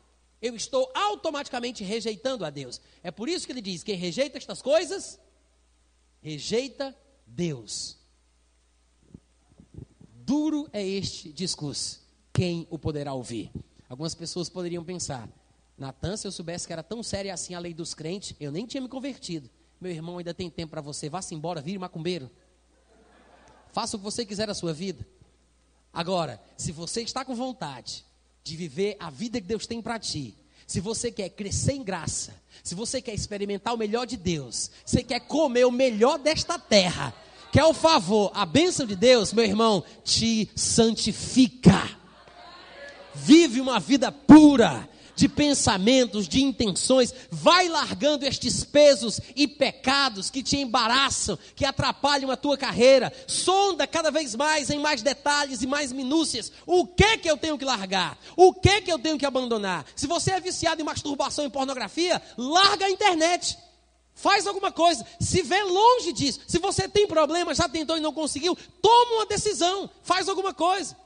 eu 0.42 0.54
estou 0.54 0.92
automaticamente 0.94 1.82
rejeitando 1.82 2.44
a 2.44 2.50
Deus. 2.50 2.78
É 3.02 3.10
por 3.10 3.26
isso 3.26 3.46
que 3.46 3.52
ele 3.52 3.62
diz: 3.62 3.82
quem 3.82 3.96
rejeita 3.96 4.36
estas 4.36 4.60
coisas, 4.60 5.18
rejeita 6.20 6.94
Deus. 7.26 8.03
Duro 10.26 10.68
é 10.72 10.82
este 10.82 11.30
discurso. 11.30 12.00
Quem 12.32 12.66
o 12.70 12.78
poderá 12.78 13.12
ouvir? 13.12 13.50
Algumas 13.88 14.14
pessoas 14.14 14.48
poderiam 14.48 14.82
pensar: 14.82 15.28
Natan, 15.76 16.16
se 16.16 16.26
eu 16.26 16.32
soubesse 16.32 16.66
que 16.66 16.72
era 16.72 16.82
tão 16.82 17.02
séria 17.02 17.34
assim 17.34 17.54
a 17.54 17.58
lei 17.58 17.74
dos 17.74 17.92
crentes, 17.92 18.34
eu 18.40 18.50
nem 18.50 18.64
tinha 18.64 18.80
me 18.80 18.88
convertido. 18.88 19.50
Meu 19.78 19.92
irmão, 19.92 20.16
ainda 20.16 20.32
tem 20.32 20.48
tempo 20.48 20.70
para 20.70 20.80
você. 20.80 21.10
Vá-se 21.10 21.34
embora, 21.34 21.60
vire 21.60 21.78
macumbeiro. 21.78 22.30
Faça 23.70 23.96
o 23.96 23.98
que 23.98 24.04
você 24.04 24.24
quiser 24.24 24.46
da 24.46 24.54
sua 24.54 24.72
vida. 24.72 25.06
Agora, 25.92 26.42
se 26.56 26.72
você 26.72 27.02
está 27.02 27.22
com 27.22 27.34
vontade 27.34 28.02
de 28.42 28.56
viver 28.56 28.96
a 28.98 29.10
vida 29.10 29.40
que 29.40 29.46
Deus 29.46 29.66
tem 29.66 29.82
para 29.82 29.98
ti, 29.98 30.34
se 30.66 30.80
você 30.80 31.12
quer 31.12 31.28
crescer 31.28 31.72
em 31.72 31.84
graça, 31.84 32.34
se 32.62 32.74
você 32.74 33.02
quer 33.02 33.12
experimentar 33.12 33.74
o 33.74 33.78
melhor 33.78 34.06
de 34.06 34.16
Deus, 34.16 34.70
você 34.86 35.02
quer 35.02 35.20
comer 35.20 35.66
o 35.66 35.70
melhor 35.70 36.18
desta 36.18 36.58
terra, 36.58 37.14
quer 37.54 37.62
o 37.66 37.72
favor, 37.72 38.32
a 38.34 38.44
bênção 38.44 38.84
de 38.84 38.96
Deus, 38.96 39.32
meu 39.32 39.44
irmão, 39.44 39.84
te 40.02 40.50
santifica. 40.56 41.88
Vive 43.14 43.60
uma 43.60 43.78
vida 43.78 44.10
pura, 44.10 44.88
de 45.14 45.28
pensamentos, 45.28 46.26
de 46.26 46.42
intenções, 46.42 47.14
vai 47.30 47.68
largando 47.68 48.26
estes 48.26 48.64
pesos 48.64 49.20
e 49.36 49.46
pecados 49.46 50.30
que 50.30 50.42
te 50.42 50.56
embaraçam, 50.56 51.38
que 51.54 51.64
atrapalham 51.64 52.28
a 52.28 52.36
tua 52.36 52.58
carreira. 52.58 53.12
Sonda 53.28 53.86
cada 53.86 54.10
vez 54.10 54.34
mais 54.34 54.68
em 54.68 54.80
mais 54.80 55.00
detalhes 55.00 55.62
e 55.62 55.66
mais 55.68 55.92
minúcias. 55.92 56.50
O 56.66 56.84
que 56.84 57.18
que 57.18 57.30
eu 57.30 57.36
tenho 57.36 57.56
que 57.56 57.64
largar? 57.64 58.18
O 58.36 58.52
que 58.52 58.80
que 58.80 58.90
eu 58.90 58.98
tenho 58.98 59.16
que 59.16 59.24
abandonar? 59.24 59.86
Se 59.94 60.08
você 60.08 60.32
é 60.32 60.40
viciado 60.40 60.82
em 60.82 60.84
masturbação 60.84 61.46
e 61.46 61.50
pornografia, 61.50 62.20
larga 62.36 62.86
a 62.86 62.90
internet. 62.90 63.56
Faz 64.14 64.46
alguma 64.46 64.70
coisa, 64.70 65.04
se 65.20 65.42
vê 65.42 65.62
longe 65.62 66.12
disso. 66.12 66.40
Se 66.46 66.58
você 66.58 66.88
tem 66.88 67.06
problema, 67.06 67.54
já 67.54 67.68
tentou 67.68 67.96
e 67.96 68.00
não 68.00 68.12
conseguiu, 68.12 68.56
toma 68.80 69.16
uma 69.16 69.26
decisão, 69.26 69.90
faz 70.02 70.28
alguma 70.28 70.54
coisa. 70.54 70.96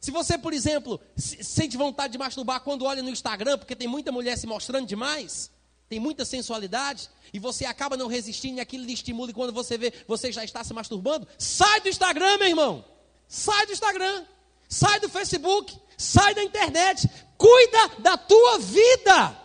Se 0.00 0.10
você, 0.10 0.36
por 0.36 0.52
exemplo, 0.52 1.00
sente 1.16 1.76
vontade 1.76 2.12
de 2.12 2.18
masturbar 2.18 2.60
quando 2.60 2.84
olha 2.84 3.02
no 3.02 3.10
Instagram, 3.10 3.58
porque 3.58 3.76
tem 3.76 3.86
muita 3.86 4.10
mulher 4.10 4.36
se 4.36 4.46
mostrando 4.46 4.86
demais, 4.86 5.50
tem 5.88 6.00
muita 6.00 6.24
sensualidade, 6.24 7.08
e 7.32 7.38
você 7.38 7.64
acaba 7.64 7.96
não 7.96 8.08
resistindo 8.08 8.58
e 8.58 8.60
aquilo 8.60 8.84
lhe 8.84 8.94
estimula, 8.94 9.30
e 9.30 9.34
quando 9.34 9.52
você 9.52 9.78
vê, 9.78 9.92
você 10.08 10.32
já 10.32 10.42
está 10.42 10.64
se 10.64 10.74
masturbando, 10.74 11.28
sai 11.38 11.80
do 11.80 11.88
Instagram, 11.88 12.38
meu 12.38 12.48
irmão. 12.48 12.84
Sai 13.30 13.64
do 13.66 13.72
Instagram. 13.72 14.24
Sai 14.68 14.98
do 14.98 15.08
Facebook. 15.08 15.76
Sai 15.96 16.34
da 16.34 16.42
internet. 16.42 17.08
Cuida 17.38 17.90
da 18.00 18.18
tua 18.18 18.58
vida. 18.58 19.39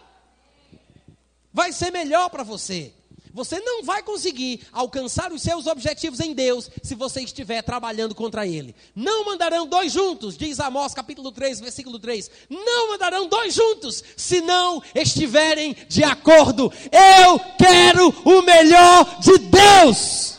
Vai 1.55 1.71
ser 1.71 1.89
melhor 1.89 2.29
para 2.29 2.43
você. 2.43 2.91
Você 3.33 3.61
não 3.61 3.81
vai 3.81 4.03
conseguir 4.03 4.67
alcançar 4.73 5.31
os 5.31 5.41
seus 5.41 5.67
objetivos 5.67 6.19
em 6.19 6.33
Deus 6.33 6.69
se 6.83 6.95
você 6.95 7.21
estiver 7.21 7.61
trabalhando 7.61 8.13
contra 8.13 8.45
Ele. 8.45 8.75
Não 8.93 9.23
mandarão 9.23 9.65
dois 9.65 9.93
juntos, 9.93 10.37
diz 10.37 10.59
Amós 10.59 10.93
capítulo 10.93 11.31
3, 11.31 11.61
versículo 11.61 11.97
3. 11.97 12.29
Não 12.49 12.89
mandarão 12.89 13.29
dois 13.29 13.53
juntos 13.53 14.03
se 14.17 14.41
não 14.41 14.83
estiverem 14.93 15.73
de 15.87 16.03
acordo. 16.03 16.69
Eu 16.91 17.39
quero 17.57 18.13
o 18.25 18.41
melhor 18.41 19.19
de 19.21 19.37
Deus. 19.37 20.37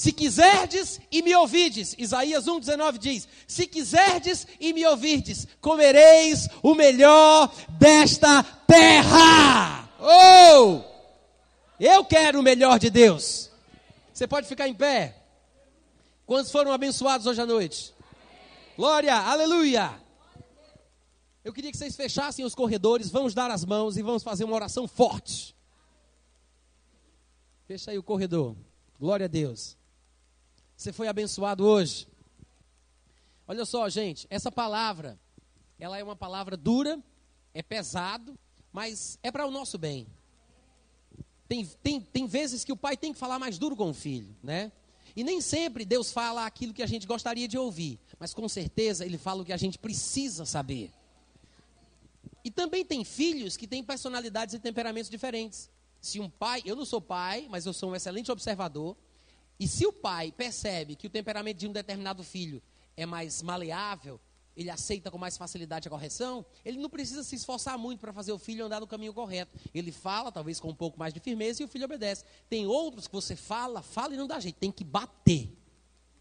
Se 0.00 0.12
quiserdes 0.12 0.98
e 1.12 1.20
me 1.20 1.34
ouvides, 1.34 1.94
Isaías 1.98 2.46
1,19 2.46 2.96
diz: 2.96 3.28
Se 3.46 3.66
quiserdes 3.66 4.46
e 4.58 4.72
me 4.72 4.86
ouvirdes, 4.86 5.46
comereis 5.60 6.48
o 6.62 6.74
melhor 6.74 7.54
desta 7.78 8.42
terra. 8.42 9.86
Oh! 10.00 10.80
Eu 11.78 12.02
quero 12.02 12.40
o 12.40 12.42
melhor 12.42 12.78
de 12.78 12.88
Deus. 12.88 13.50
Você 14.10 14.26
pode 14.26 14.48
ficar 14.48 14.66
em 14.66 14.72
pé. 14.72 15.22
Quantos 16.24 16.50
foram 16.50 16.72
abençoados 16.72 17.26
hoje 17.26 17.42
à 17.42 17.44
noite? 17.44 17.92
Glória, 18.78 19.14
aleluia. 19.14 20.00
Eu 21.44 21.52
queria 21.52 21.70
que 21.70 21.76
vocês 21.76 21.94
fechassem 21.94 22.42
os 22.42 22.54
corredores, 22.54 23.10
vamos 23.10 23.34
dar 23.34 23.50
as 23.50 23.66
mãos 23.66 23.98
e 23.98 24.02
vamos 24.02 24.22
fazer 24.22 24.44
uma 24.44 24.56
oração 24.56 24.88
forte. 24.88 25.54
Fecha 27.66 27.90
aí 27.90 27.98
o 27.98 28.02
corredor. 28.02 28.56
Glória 28.98 29.26
a 29.26 29.28
Deus. 29.28 29.78
Você 30.80 30.94
foi 30.94 31.08
abençoado 31.08 31.62
hoje. 31.62 32.08
Olha 33.46 33.66
só, 33.66 33.86
gente, 33.90 34.26
essa 34.30 34.50
palavra, 34.50 35.20
ela 35.78 35.98
é 35.98 36.02
uma 36.02 36.16
palavra 36.16 36.56
dura, 36.56 36.98
é 37.52 37.62
pesado, 37.62 38.34
mas 38.72 39.18
é 39.22 39.30
para 39.30 39.46
o 39.46 39.50
nosso 39.50 39.76
bem. 39.76 40.06
Tem, 41.46 41.66
tem, 41.82 42.00
tem 42.00 42.26
vezes 42.26 42.64
que 42.64 42.72
o 42.72 42.76
pai 42.78 42.96
tem 42.96 43.12
que 43.12 43.18
falar 43.18 43.38
mais 43.38 43.58
duro 43.58 43.76
com 43.76 43.90
o 43.90 43.92
filho, 43.92 44.34
né? 44.42 44.72
E 45.14 45.22
nem 45.22 45.42
sempre 45.42 45.84
Deus 45.84 46.12
fala 46.12 46.46
aquilo 46.46 46.72
que 46.72 46.82
a 46.82 46.86
gente 46.86 47.06
gostaria 47.06 47.46
de 47.46 47.58
ouvir, 47.58 48.00
mas 48.18 48.32
com 48.32 48.48
certeza 48.48 49.04
Ele 49.04 49.18
fala 49.18 49.42
o 49.42 49.44
que 49.44 49.52
a 49.52 49.58
gente 49.58 49.78
precisa 49.78 50.46
saber. 50.46 50.90
E 52.42 52.50
também 52.50 52.86
tem 52.86 53.04
filhos 53.04 53.54
que 53.54 53.66
têm 53.66 53.84
personalidades 53.84 54.54
e 54.54 54.58
temperamentos 54.58 55.10
diferentes. 55.10 55.68
Se 56.00 56.18
um 56.20 56.30
pai, 56.30 56.62
eu 56.64 56.74
não 56.74 56.86
sou 56.86 57.02
pai, 57.02 57.48
mas 57.50 57.66
eu 57.66 57.74
sou 57.74 57.90
um 57.90 57.94
excelente 57.94 58.32
observador, 58.32 58.96
e 59.60 59.68
se 59.68 59.86
o 59.86 59.92
pai 59.92 60.32
percebe 60.32 60.96
que 60.96 61.06
o 61.06 61.10
temperamento 61.10 61.58
de 61.58 61.68
um 61.68 61.72
determinado 61.72 62.24
filho 62.24 62.62
é 62.96 63.04
mais 63.04 63.42
maleável, 63.42 64.18
ele 64.56 64.70
aceita 64.70 65.10
com 65.10 65.18
mais 65.18 65.36
facilidade 65.36 65.86
a 65.86 65.90
correção, 65.90 66.46
ele 66.64 66.78
não 66.78 66.88
precisa 66.88 67.22
se 67.22 67.36
esforçar 67.36 67.76
muito 67.76 68.00
para 68.00 68.10
fazer 68.10 68.32
o 68.32 68.38
filho 68.38 68.64
andar 68.64 68.80
no 68.80 68.86
caminho 68.86 69.12
correto. 69.12 69.58
Ele 69.74 69.92
fala, 69.92 70.32
talvez 70.32 70.58
com 70.58 70.70
um 70.70 70.74
pouco 70.74 70.98
mais 70.98 71.12
de 71.12 71.20
firmeza, 71.20 71.62
e 71.62 71.66
o 71.66 71.68
filho 71.68 71.84
obedece. 71.84 72.24
Tem 72.48 72.66
outros 72.66 73.06
que 73.06 73.12
você 73.12 73.36
fala, 73.36 73.82
fala 73.82 74.14
e 74.14 74.16
não 74.16 74.26
dá 74.26 74.40
jeito, 74.40 74.56
tem 74.56 74.72
que 74.72 74.82
bater 74.82 75.54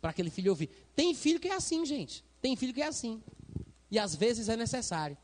para 0.02 0.10
aquele 0.10 0.30
filho 0.30 0.52
ouvir. 0.52 0.68
Tem 0.94 1.16
filho 1.16 1.40
que 1.40 1.48
é 1.48 1.56
assim, 1.56 1.86
gente. 1.86 2.26
Tem 2.42 2.58
filho 2.58 2.74
que 2.74 2.82
é 2.82 2.88
assim. 2.88 3.24
E 3.90 3.98
às 3.98 4.14
vezes 4.14 4.50
é 4.50 4.58
necessário. 4.58 5.18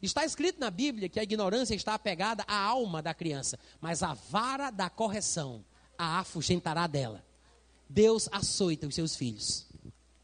Está 0.00 0.24
escrito 0.24 0.60
na 0.60 0.70
Bíblia 0.70 1.08
que 1.08 1.18
a 1.18 1.24
ignorância 1.24 1.74
está 1.74 1.94
apegada 1.94 2.44
à 2.46 2.56
alma 2.56 3.02
da 3.02 3.12
criança, 3.12 3.58
mas 3.80 4.00
a 4.00 4.14
vara 4.14 4.70
da 4.70 4.88
correção 4.88 5.64
a 5.98 6.20
afugentará 6.20 6.86
dela. 6.86 7.27
Deus 7.88 8.28
açoita 8.30 8.86
os 8.86 8.94
seus 8.94 9.16
filhos. 9.16 9.66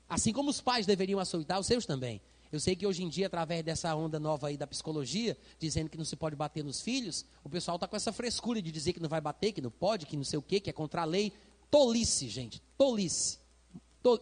Assim 0.08 0.32
como 0.32 0.50
os 0.50 0.60
pais 0.60 0.86
deveriam 0.86 1.18
açoitar 1.18 1.58
os 1.58 1.66
seus 1.66 1.86
também. 1.86 2.20
Eu 2.52 2.60
sei 2.60 2.76
que 2.76 2.86
hoje 2.86 3.02
em 3.02 3.08
dia, 3.08 3.26
através 3.26 3.64
dessa 3.64 3.92
onda 3.96 4.20
nova 4.20 4.46
aí 4.46 4.56
da 4.56 4.66
psicologia, 4.66 5.36
dizendo 5.58 5.90
que 5.90 5.98
não 5.98 6.04
se 6.04 6.14
pode 6.14 6.36
bater 6.36 6.62
nos 6.62 6.80
filhos, 6.80 7.24
o 7.42 7.48
pessoal 7.48 7.76
está 7.76 7.88
com 7.88 7.96
essa 7.96 8.12
frescura 8.12 8.62
de 8.62 8.70
dizer 8.70 8.92
que 8.92 9.00
não 9.00 9.08
vai 9.08 9.20
bater, 9.20 9.52
que 9.52 9.60
não 9.60 9.72
pode, 9.72 10.06
que 10.06 10.16
não 10.16 10.22
sei 10.22 10.38
o 10.38 10.42
quê, 10.42 10.60
que 10.60 10.70
é 10.70 10.72
contra 10.72 11.02
a 11.02 11.04
lei. 11.04 11.32
Tolice, 11.70 12.28
gente, 12.28 12.62
tolice. 12.78 13.40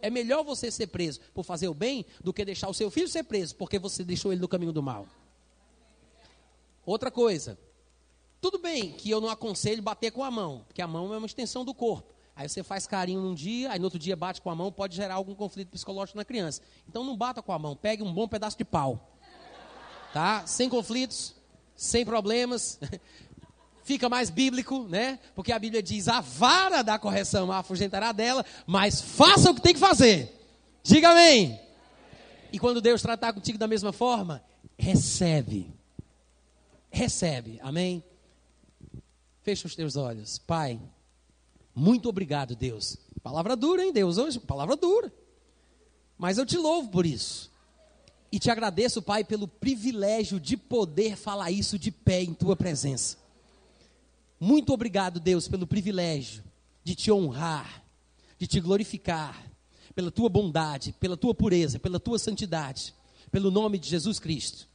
É 0.01 0.09
melhor 0.09 0.43
você 0.43 0.71
ser 0.71 0.87
preso 0.87 1.19
por 1.33 1.43
fazer 1.43 1.67
o 1.67 1.73
bem 1.73 2.05
do 2.23 2.33
que 2.33 2.43
deixar 2.43 2.69
o 2.69 2.73
seu 2.73 2.89
filho 2.89 3.07
ser 3.07 3.23
preso 3.23 3.55
porque 3.55 3.77
você 3.77 4.03
deixou 4.03 4.31
ele 4.31 4.41
no 4.41 4.47
caminho 4.47 4.71
do 4.71 4.81
mal. 4.81 5.07
Outra 6.85 7.11
coisa, 7.11 7.59
tudo 8.41 8.57
bem 8.57 8.93
que 8.93 9.09
eu 9.09 9.21
não 9.21 9.29
aconselho 9.29 9.81
bater 9.81 10.11
com 10.11 10.23
a 10.23 10.31
mão, 10.31 10.63
porque 10.65 10.81
a 10.81 10.87
mão 10.87 11.13
é 11.13 11.17
uma 11.17 11.27
extensão 11.27 11.63
do 11.63 11.73
corpo. 11.73 12.12
Aí 12.35 12.49
você 12.49 12.63
faz 12.63 12.87
carinho 12.87 13.21
num 13.21 13.33
dia, 13.33 13.71
aí 13.71 13.77
no 13.77 13.85
outro 13.85 13.99
dia 13.99 14.15
bate 14.15 14.41
com 14.41 14.49
a 14.49 14.55
mão, 14.55 14.71
pode 14.71 14.95
gerar 14.95 15.15
algum 15.15 15.35
conflito 15.35 15.69
psicológico 15.69 16.17
na 16.17 16.25
criança. 16.25 16.61
Então 16.87 17.03
não 17.03 17.15
bata 17.15 17.41
com 17.41 17.51
a 17.51 17.59
mão, 17.59 17.75
pegue 17.75 18.01
um 18.01 18.11
bom 18.11 18.27
pedaço 18.27 18.57
de 18.57 18.65
pau. 18.65 19.11
Tá? 20.11 20.45
Sem 20.47 20.67
conflitos, 20.67 21.35
sem 21.75 22.03
problemas. 22.05 22.79
Fica 23.83 24.07
mais 24.07 24.29
bíblico, 24.29 24.87
né? 24.87 25.19
Porque 25.35 25.51
a 25.51 25.59
Bíblia 25.59 25.83
diz: 25.83 26.07
a 26.07 26.21
vara 26.21 26.81
da 26.81 26.97
correção 26.97 27.51
afugentará 27.51 28.11
dela, 28.11 28.45
mas 28.65 29.01
faça 29.01 29.51
o 29.51 29.55
que 29.55 29.61
tem 29.61 29.73
que 29.73 29.79
fazer. 29.79 30.33
Diga 30.81 31.09
amém. 31.09 31.59
E 32.51 32.57
quando 32.57 32.79
Deus 32.79 33.01
tratar 33.01 33.33
contigo 33.33 33.57
da 33.57 33.67
mesma 33.67 33.91
forma, 33.91 34.43
recebe. 34.77 35.73
Recebe. 36.89 37.59
Amém? 37.61 38.03
Fecha 39.41 39.67
os 39.67 39.75
teus 39.75 39.95
olhos. 39.95 40.37
Pai. 40.37 40.79
Muito 41.75 42.07
obrigado, 42.09 42.55
Deus. 42.55 42.97
Palavra 43.21 43.55
dura, 43.55 43.83
hein, 43.83 43.91
Deus? 43.91 44.17
Hoje, 44.17 44.39
palavra 44.39 44.75
dura. 44.75 45.11
Mas 46.17 46.37
eu 46.37 46.45
te 46.45 46.57
louvo 46.57 46.89
por 46.89 47.05
isso. 47.05 47.51
E 48.31 48.39
te 48.39 48.49
agradeço, 48.49 49.01
Pai, 49.01 49.23
pelo 49.23 49.47
privilégio 49.47 50.39
de 50.39 50.57
poder 50.57 51.15
falar 51.15 51.51
isso 51.51 51.77
de 51.77 51.91
pé 51.91 52.23
em 52.23 52.33
tua 52.33 52.55
presença. 52.55 53.17
Muito 54.39 54.73
obrigado, 54.73 55.19
Deus, 55.19 55.47
pelo 55.47 55.67
privilégio 55.67 56.43
de 56.83 56.95
te 56.95 57.11
honrar, 57.11 57.83
de 58.37 58.45
te 58.45 58.59
glorificar, 58.59 59.41
pela 59.95 60.11
tua 60.11 60.29
bondade, 60.29 60.93
pela 60.99 61.15
tua 61.15 61.33
pureza, 61.33 61.79
pela 61.79 61.99
tua 61.99 62.19
santidade, 62.19 62.93
pelo 63.31 63.51
nome 63.51 63.77
de 63.77 63.87
Jesus 63.87 64.19
Cristo. 64.19 64.67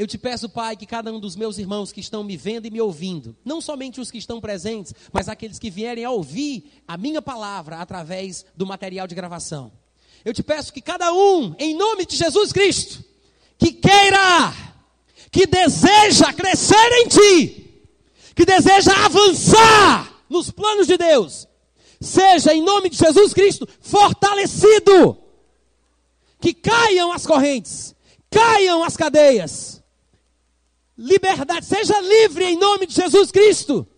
Eu 0.00 0.06
te 0.06 0.16
peço, 0.16 0.48
Pai, 0.48 0.76
que 0.76 0.86
cada 0.86 1.12
um 1.12 1.20
dos 1.20 1.36
meus 1.36 1.58
irmãos 1.58 1.92
que 1.92 2.00
estão 2.00 2.24
me 2.24 2.34
vendo 2.34 2.64
e 2.64 2.70
me 2.70 2.80
ouvindo, 2.80 3.36
não 3.44 3.60
somente 3.60 4.00
os 4.00 4.10
que 4.10 4.16
estão 4.16 4.40
presentes, 4.40 4.94
mas 5.12 5.28
aqueles 5.28 5.58
que 5.58 5.68
vierem 5.68 6.06
a 6.06 6.10
ouvir 6.10 6.72
a 6.88 6.96
minha 6.96 7.20
palavra 7.20 7.76
através 7.76 8.46
do 8.56 8.64
material 8.64 9.06
de 9.06 9.14
gravação. 9.14 9.70
Eu 10.24 10.32
te 10.32 10.42
peço 10.42 10.72
que 10.72 10.80
cada 10.80 11.12
um, 11.12 11.54
em 11.58 11.76
nome 11.76 12.06
de 12.06 12.16
Jesus 12.16 12.50
Cristo, 12.50 13.04
que 13.58 13.72
queira, 13.72 14.54
que 15.30 15.46
deseja 15.46 16.32
crescer 16.32 16.92
em 17.02 17.08
ti, 17.08 17.84
que 18.34 18.46
deseja 18.46 19.04
avançar 19.04 20.24
nos 20.30 20.50
planos 20.50 20.86
de 20.86 20.96
Deus, 20.96 21.46
seja 22.00 22.54
em 22.54 22.62
nome 22.62 22.88
de 22.88 22.96
Jesus 22.96 23.34
Cristo 23.34 23.68
fortalecido. 23.82 25.18
Que 26.40 26.54
caiam 26.54 27.12
as 27.12 27.26
correntes, 27.26 27.94
caiam 28.30 28.82
as 28.82 28.96
cadeias. 28.96 29.79
Liberdade, 31.02 31.64
seja 31.64 31.98
livre 31.98 32.44
em 32.44 32.58
nome 32.58 32.84
de 32.84 32.94
Jesus 32.94 33.32
Cristo. 33.32 33.88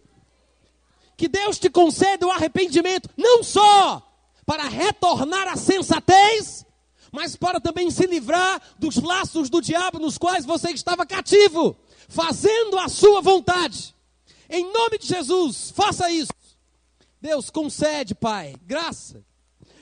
Que 1.16 1.26
Deus 1.26 1.58
te 1.58 1.68
conceda 1.68 2.24
o 2.24 2.30
arrependimento, 2.30 3.10
não 3.16 3.42
só 3.42 4.00
para 4.46 4.68
retornar 4.68 5.48
à 5.48 5.56
sensatez, 5.56 6.64
mas 7.10 7.34
para 7.34 7.60
também 7.60 7.90
se 7.90 8.06
livrar 8.06 8.62
dos 8.78 9.02
laços 9.02 9.50
do 9.50 9.60
diabo 9.60 9.98
nos 9.98 10.16
quais 10.16 10.44
você 10.44 10.70
estava 10.70 11.04
cativo, 11.04 11.76
fazendo 12.08 12.78
a 12.78 12.88
sua 12.88 13.20
vontade. 13.20 13.96
Em 14.48 14.72
nome 14.72 14.96
de 14.96 15.08
Jesus, 15.08 15.72
faça 15.74 16.08
isso. 16.08 16.30
Deus, 17.20 17.50
concede, 17.50 18.14
Pai, 18.14 18.54
graça, 18.64 19.24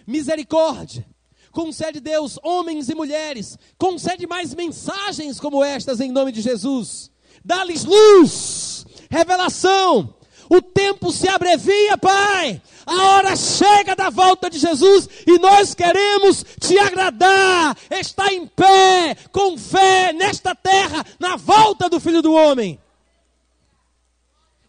misericórdia. 0.07 1.07
Concede, 1.53 2.01
Deus, 2.01 2.39
homens 2.43 2.89
e 2.89 2.95
mulheres. 2.95 3.59
Concede 3.77 4.27
mais 4.27 4.55
mensagens 4.55 5.39
como 5.39 5.63
estas 5.63 6.01
em 6.01 6.11
nome 6.11 6.33
de 6.33 6.41
Jesus. 6.41 7.10
Dá-lhes 7.45 7.85
luz, 7.85 8.87
revelação. 9.11 10.15
O 10.49 10.61
tempo 10.61 11.13
se 11.13 11.29
abrevia, 11.29 11.97
Pai. 11.97 12.61
A 12.85 13.05
hora 13.05 13.37
chega 13.37 13.95
da 13.95 14.11
volta 14.11 14.51
de 14.51 14.59
Jesus 14.59 15.09
e 15.25 15.39
nós 15.39 15.75
queremos 15.75 16.45
te 16.59 16.77
agradar. 16.77 17.77
Estar 17.89 18.33
em 18.33 18.47
pé, 18.47 19.17
com 19.31 19.57
fé, 19.57 20.13
nesta 20.13 20.55
terra, 20.55 21.07
na 21.21 21.37
volta 21.37 21.89
do 21.89 22.01
Filho 22.01 22.21
do 22.21 22.33
Homem. 22.33 22.81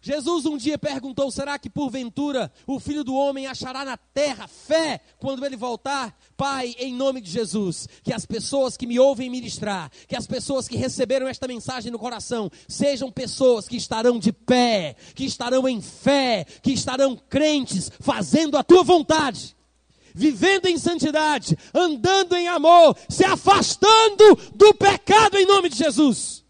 Jesus 0.02 0.44
um 0.46 0.56
dia 0.56 0.76
perguntou: 0.76 1.30
será 1.30 1.56
que 1.60 1.70
porventura 1.70 2.52
o 2.66 2.80
filho 2.80 3.04
do 3.04 3.14
homem 3.14 3.46
achará 3.46 3.84
na 3.84 3.96
terra 3.96 4.48
fé 4.48 5.00
quando 5.16 5.46
ele 5.46 5.56
voltar? 5.56 6.18
Pai, 6.36 6.74
em 6.76 6.92
nome 6.92 7.20
de 7.20 7.30
Jesus, 7.30 7.88
que 8.02 8.12
as 8.12 8.26
pessoas 8.26 8.76
que 8.76 8.84
me 8.84 8.98
ouvem 8.98 9.30
ministrar, 9.30 9.92
que 10.08 10.16
as 10.16 10.26
pessoas 10.26 10.66
que 10.66 10.76
receberam 10.76 11.28
esta 11.28 11.46
mensagem 11.46 11.92
no 11.92 12.00
coração, 12.00 12.50
sejam 12.66 13.12
pessoas 13.12 13.68
que 13.68 13.76
estarão 13.76 14.18
de 14.18 14.32
pé, 14.32 14.96
que 15.14 15.24
estarão 15.24 15.68
em 15.68 15.80
fé, 15.80 16.44
que 16.60 16.72
estarão 16.72 17.16
crentes, 17.16 17.88
fazendo 18.00 18.58
a 18.58 18.64
tua 18.64 18.82
vontade 18.82 19.56
vivendo 20.14 20.66
em 20.66 20.76
santidade, 20.76 21.56
andando 21.72 22.36
em 22.36 22.46
amor, 22.46 22.94
se 23.08 23.24
afastando 23.24 24.36
do 24.54 24.74
pecado 24.74 25.38
em 25.38 25.46
nome 25.46 25.70
de 25.70 25.78
Jesus. 25.78 26.44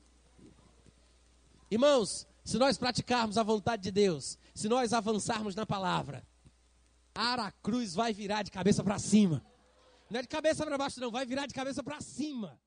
Irmãos, 1.70 2.26
se 2.44 2.59
nós 2.59 2.77
praticarmos 2.77 3.39
a 3.39 3.43
vontade 3.43 3.82
de 3.82 3.90
Deus, 3.90 4.39
se 4.55 4.69
nós 4.69 4.93
avançarmos 4.93 5.55
na 5.55 5.64
palavra, 5.64 6.27
Aracruz 7.14 7.94
vai 7.94 8.12
virar 8.12 8.43
de 8.43 8.51
cabeça 8.51 8.82
para 8.82 8.98
cima. 8.98 9.44
Não 10.10 10.19
é 10.19 10.23
de 10.23 10.28
cabeça 10.28 10.64
para 10.64 10.77
baixo, 10.77 11.01
não, 11.01 11.10
vai 11.10 11.24
virar 11.24 11.47
de 11.47 11.55
cabeça 11.55 11.82
para 11.82 12.01
cima. 12.01 12.59